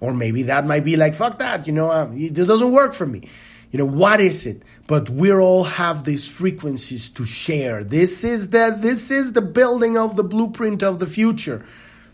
Or 0.01 0.13
maybe 0.13 0.43
that 0.43 0.67
might 0.67 0.83
be 0.83 0.97
like, 0.97 1.15
fuck 1.15 1.39
that, 1.39 1.65
you 1.65 1.71
know, 1.71 1.89
uh, 1.89 2.11
it 2.13 2.33
doesn't 2.33 2.71
work 2.71 2.93
for 2.93 3.05
me. 3.05 3.29
You 3.73 3.79
know, 3.79 3.85
what 3.85 4.21
is 4.21 4.45
it? 4.45 4.61
But 4.85 5.09
we 5.09 5.33
all 5.33 5.63
have 5.63 6.03
these 6.03 6.29
frequencies 6.29 7.09
to 7.09 7.25
share. 7.25 7.83
This 7.83 8.23
is 8.23 8.51
the, 8.51 8.77
this 8.77 9.09
is 9.09 9.33
the 9.33 9.41
building 9.41 9.97
of 9.97 10.15
the 10.15 10.23
blueprint 10.23 10.83
of 10.83 10.99
the 10.99 11.07
future. 11.07 11.65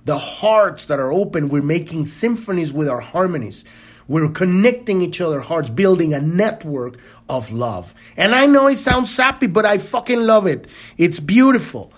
The 0.05 0.18
hearts 0.18 0.86
that 0.86 0.99
are 0.99 1.12
open, 1.12 1.49
we're 1.49 1.62
making 1.62 2.05
symphonies 2.05 2.72
with 2.72 2.88
our 2.88 3.01
harmonies. 3.01 3.66
We're 4.07 4.30
connecting 4.30 5.01
each 5.01 5.20
other 5.20 5.41
hearts, 5.41 5.70
building 5.70 6.14
a 6.14 6.22
network 6.22 6.97
of 7.28 7.51
love. 7.51 7.93
And 8.16 8.34
I 8.34 8.45
know 8.45 8.68
it 8.68 8.78
sounds 8.78 9.14
sappy, 9.14 9.47
but 9.47 9.66
I 9.66 9.80
fucking 9.80 10.22
love 10.22 10.47
it. 10.47 10.66
It's 10.97 11.20
beautiful 11.20 11.91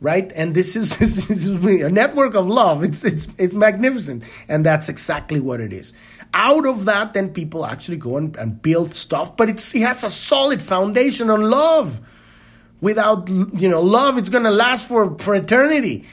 right? 0.00 0.30
And 0.34 0.54
this 0.54 0.76
is, 0.76 0.96
this 0.98 1.30
is 1.30 1.46
a 1.46 1.90
network 1.90 2.34
of 2.34 2.46
love. 2.46 2.84
It's, 2.84 3.04
it's, 3.04 3.28
it's 3.38 3.54
magnificent. 3.54 4.24
And 4.48 4.64
that's 4.64 4.88
exactly 4.88 5.40
what 5.40 5.60
it 5.60 5.72
is. 5.72 5.92
Out 6.34 6.66
of 6.66 6.84
that, 6.84 7.12
then 7.12 7.32
people 7.32 7.64
actually 7.64 7.96
go 7.96 8.16
and, 8.16 8.36
and 8.36 8.60
build 8.60 8.94
stuff, 8.94 9.36
but 9.36 9.48
it's, 9.48 9.74
it 9.74 9.82
has 9.82 10.04
a 10.04 10.10
solid 10.10 10.62
foundation 10.62 11.30
on 11.30 11.42
love. 11.50 12.00
Without, 12.80 13.28
you 13.28 13.68
know, 13.68 13.80
love, 13.80 14.18
it's 14.18 14.28
going 14.28 14.44
to 14.44 14.50
last 14.50 14.86
for, 14.86 15.18
for 15.18 15.34
eternity. 15.34 16.04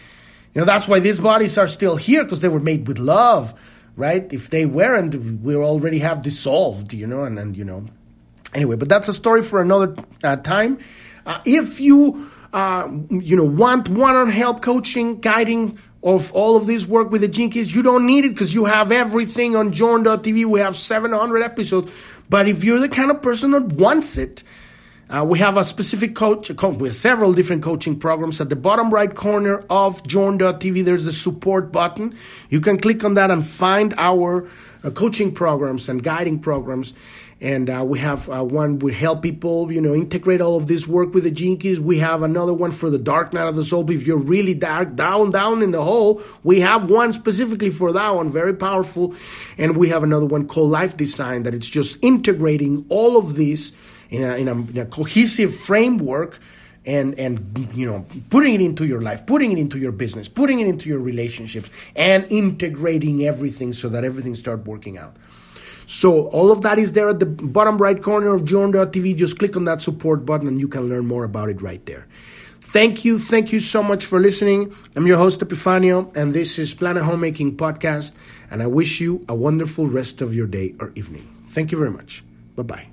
You 0.53 0.61
know, 0.61 0.65
that's 0.65 0.87
why 0.87 0.99
these 0.99 1.19
bodies 1.19 1.57
are 1.57 1.67
still 1.67 1.97
here 1.97 2.23
because 2.23 2.41
they 2.41 2.47
were 2.47 2.59
made 2.59 2.87
with 2.87 2.99
love, 2.99 3.53
right? 3.97 4.31
If 4.31 4.49
they 4.49 4.65
weren't, 4.65 5.15
we 5.41 5.55
already 5.55 5.99
have 5.99 6.21
dissolved, 6.21 6.93
you 6.93 7.05
know, 7.05 7.23
and, 7.23 7.37
and 7.37 7.57
you 7.57 7.65
know. 7.65 7.85
Anyway, 8.53 8.77
but 8.77 8.87
that's 8.87 9.07
a 9.07 9.13
story 9.13 9.41
for 9.41 9.61
another 9.61 9.95
uh, 10.23 10.37
time. 10.37 10.79
Uh, 11.25 11.41
if 11.45 11.81
you 11.81 12.29
uh, 12.53 12.87
you 13.09 13.35
know, 13.35 13.43
want 13.43 13.89
one-on 13.89 14.29
help 14.29 14.61
coaching, 14.61 15.19
guiding 15.19 15.79
of 16.03 16.31
all 16.33 16.57
of 16.57 16.67
this 16.67 16.85
work 16.85 17.11
with 17.11 17.21
the 17.21 17.29
Keys, 17.29 17.73
you 17.73 17.81
don't 17.81 18.05
need 18.05 18.25
it 18.25 18.29
because 18.29 18.53
you 18.53 18.65
have 18.65 18.91
everything 18.91 19.55
on 19.55 19.71
Journ.tv. 19.71 20.45
We 20.45 20.59
have 20.59 20.75
700 20.75 21.41
episodes. 21.41 21.91
But 22.29 22.47
if 22.47 22.63
you're 22.63 22.79
the 22.79 22.89
kind 22.89 23.09
of 23.09 23.21
person 23.21 23.51
that 23.51 23.63
wants 23.63 24.17
it, 24.17 24.43
uh, 25.09 25.23
we 25.23 25.37
have 25.39 25.57
a 25.57 25.63
specific 25.63 26.15
coach, 26.15 26.49
with 26.49 26.95
several 26.95 27.33
different 27.33 27.61
coaching 27.61 27.99
programs. 27.99 28.41
At 28.41 28.49
the 28.49 28.55
bottom 28.55 28.89
right 28.89 29.13
corner 29.13 29.63
of 29.69 30.05
Journ.tv, 30.07 30.83
there's 30.83 31.05
the 31.05 31.13
support 31.13 31.71
button. 31.71 32.17
You 32.49 32.59
can 32.59 32.77
click 32.77 33.03
on 33.03 33.13
that 33.13 33.29
and 33.29 33.45
find 33.45 33.93
our 33.97 34.47
uh, 34.83 34.89
coaching 34.89 35.33
programs 35.33 35.87
and 35.87 36.03
guiding 36.03 36.39
programs 36.39 36.93
and 37.43 37.69
uh, 37.69 37.83
we 37.85 37.99
have 37.99 38.29
uh, 38.29 38.41
one 38.41 38.79
we 38.79 38.93
help 38.93 39.21
people 39.21 39.69
you 39.69 39.81
know 39.81 39.93
integrate 39.93 40.39
all 40.39 40.55
of 40.55 40.67
this 40.67 40.87
work 40.87 41.13
with 41.13 41.25
the 41.25 41.57
keys 41.57 41.79
we 41.79 41.99
have 41.99 42.23
another 42.23 42.53
one 42.53 42.71
for 42.71 42.89
the 42.89 42.97
dark 42.97 43.33
night 43.33 43.47
of 43.47 43.55
the 43.55 43.65
soul. 43.65 43.87
If 43.91 44.07
you're 44.07 44.17
really 44.17 44.53
dark 44.53 44.95
down 44.95 45.29
down 45.29 45.61
in 45.61 45.71
the 45.71 45.83
hole 45.83 46.23
we 46.43 46.61
have 46.61 46.89
one 46.89 47.11
specifically 47.11 47.69
for 47.69 47.91
that 47.91 48.15
one 48.15 48.31
very 48.31 48.53
powerful. 48.53 49.13
And 49.57 49.75
we 49.75 49.89
have 49.89 50.03
another 50.03 50.25
one 50.25 50.47
called 50.47 50.71
life 50.71 50.95
design 50.95 51.43
that 51.43 51.53
it's 51.53 51.69
just 51.69 51.99
integrating 52.01 52.85
all 52.87 53.17
of 53.17 53.35
this 53.35 53.73
in 54.09 54.23
a, 54.23 54.35
in 54.35 54.47
a, 54.47 54.53
in 54.53 54.77
a 54.77 54.85
cohesive 54.85 55.53
framework 55.53 56.39
and 56.85 57.19
and 57.19 57.69
you 57.73 57.85
know 57.85 58.05
putting 58.29 58.53
it 58.53 58.61
into 58.61 58.85
your 58.85 59.01
life 59.01 59.25
putting 59.25 59.51
it 59.51 59.57
into 59.57 59.77
your 59.77 59.91
business 59.91 60.27
putting 60.27 60.59
it 60.59 60.67
into 60.67 60.87
your 60.87 60.99
relationships 60.99 61.69
and 61.95 62.25
integrating 62.29 63.23
everything 63.23 63.73
so 63.73 63.89
that 63.89 64.03
everything 64.03 64.35
start 64.35 64.65
working 64.65 64.97
out 64.97 65.15
so 65.85 66.27
all 66.29 66.51
of 66.51 66.61
that 66.61 66.79
is 66.79 66.93
there 66.93 67.09
at 67.09 67.19
the 67.19 67.25
bottom 67.25 67.77
right 67.77 68.01
corner 68.01 68.33
of 68.33 68.45
Journ.tv. 68.45 69.15
Just 69.15 69.39
click 69.39 69.55
on 69.55 69.65
that 69.65 69.81
support 69.81 70.25
button 70.25 70.47
and 70.47 70.59
you 70.59 70.67
can 70.67 70.89
learn 70.89 71.05
more 71.05 71.23
about 71.23 71.49
it 71.49 71.61
right 71.61 71.85
there. 71.85 72.07
Thank 72.61 73.05
you, 73.05 73.19
thank 73.19 73.51
you 73.51 73.59
so 73.59 73.83
much 73.83 74.05
for 74.05 74.19
listening. 74.19 74.75
I'm 74.95 75.05
your 75.05 75.17
host, 75.17 75.41
Epifanio, 75.41 76.15
and 76.15 76.33
this 76.33 76.57
is 76.57 76.73
Planet 76.73 77.03
Homecoming 77.03 77.55
Podcast. 77.55 78.13
And 78.49 78.63
I 78.63 78.67
wish 78.67 78.99
you 78.99 79.23
a 79.29 79.35
wonderful 79.35 79.87
rest 79.87 80.21
of 80.21 80.33
your 80.33 80.47
day 80.47 80.73
or 80.79 80.91
evening. 80.95 81.29
Thank 81.49 81.71
you 81.71 81.77
very 81.77 81.91
much. 81.91 82.23
Bye 82.55 82.63
bye. 82.63 82.92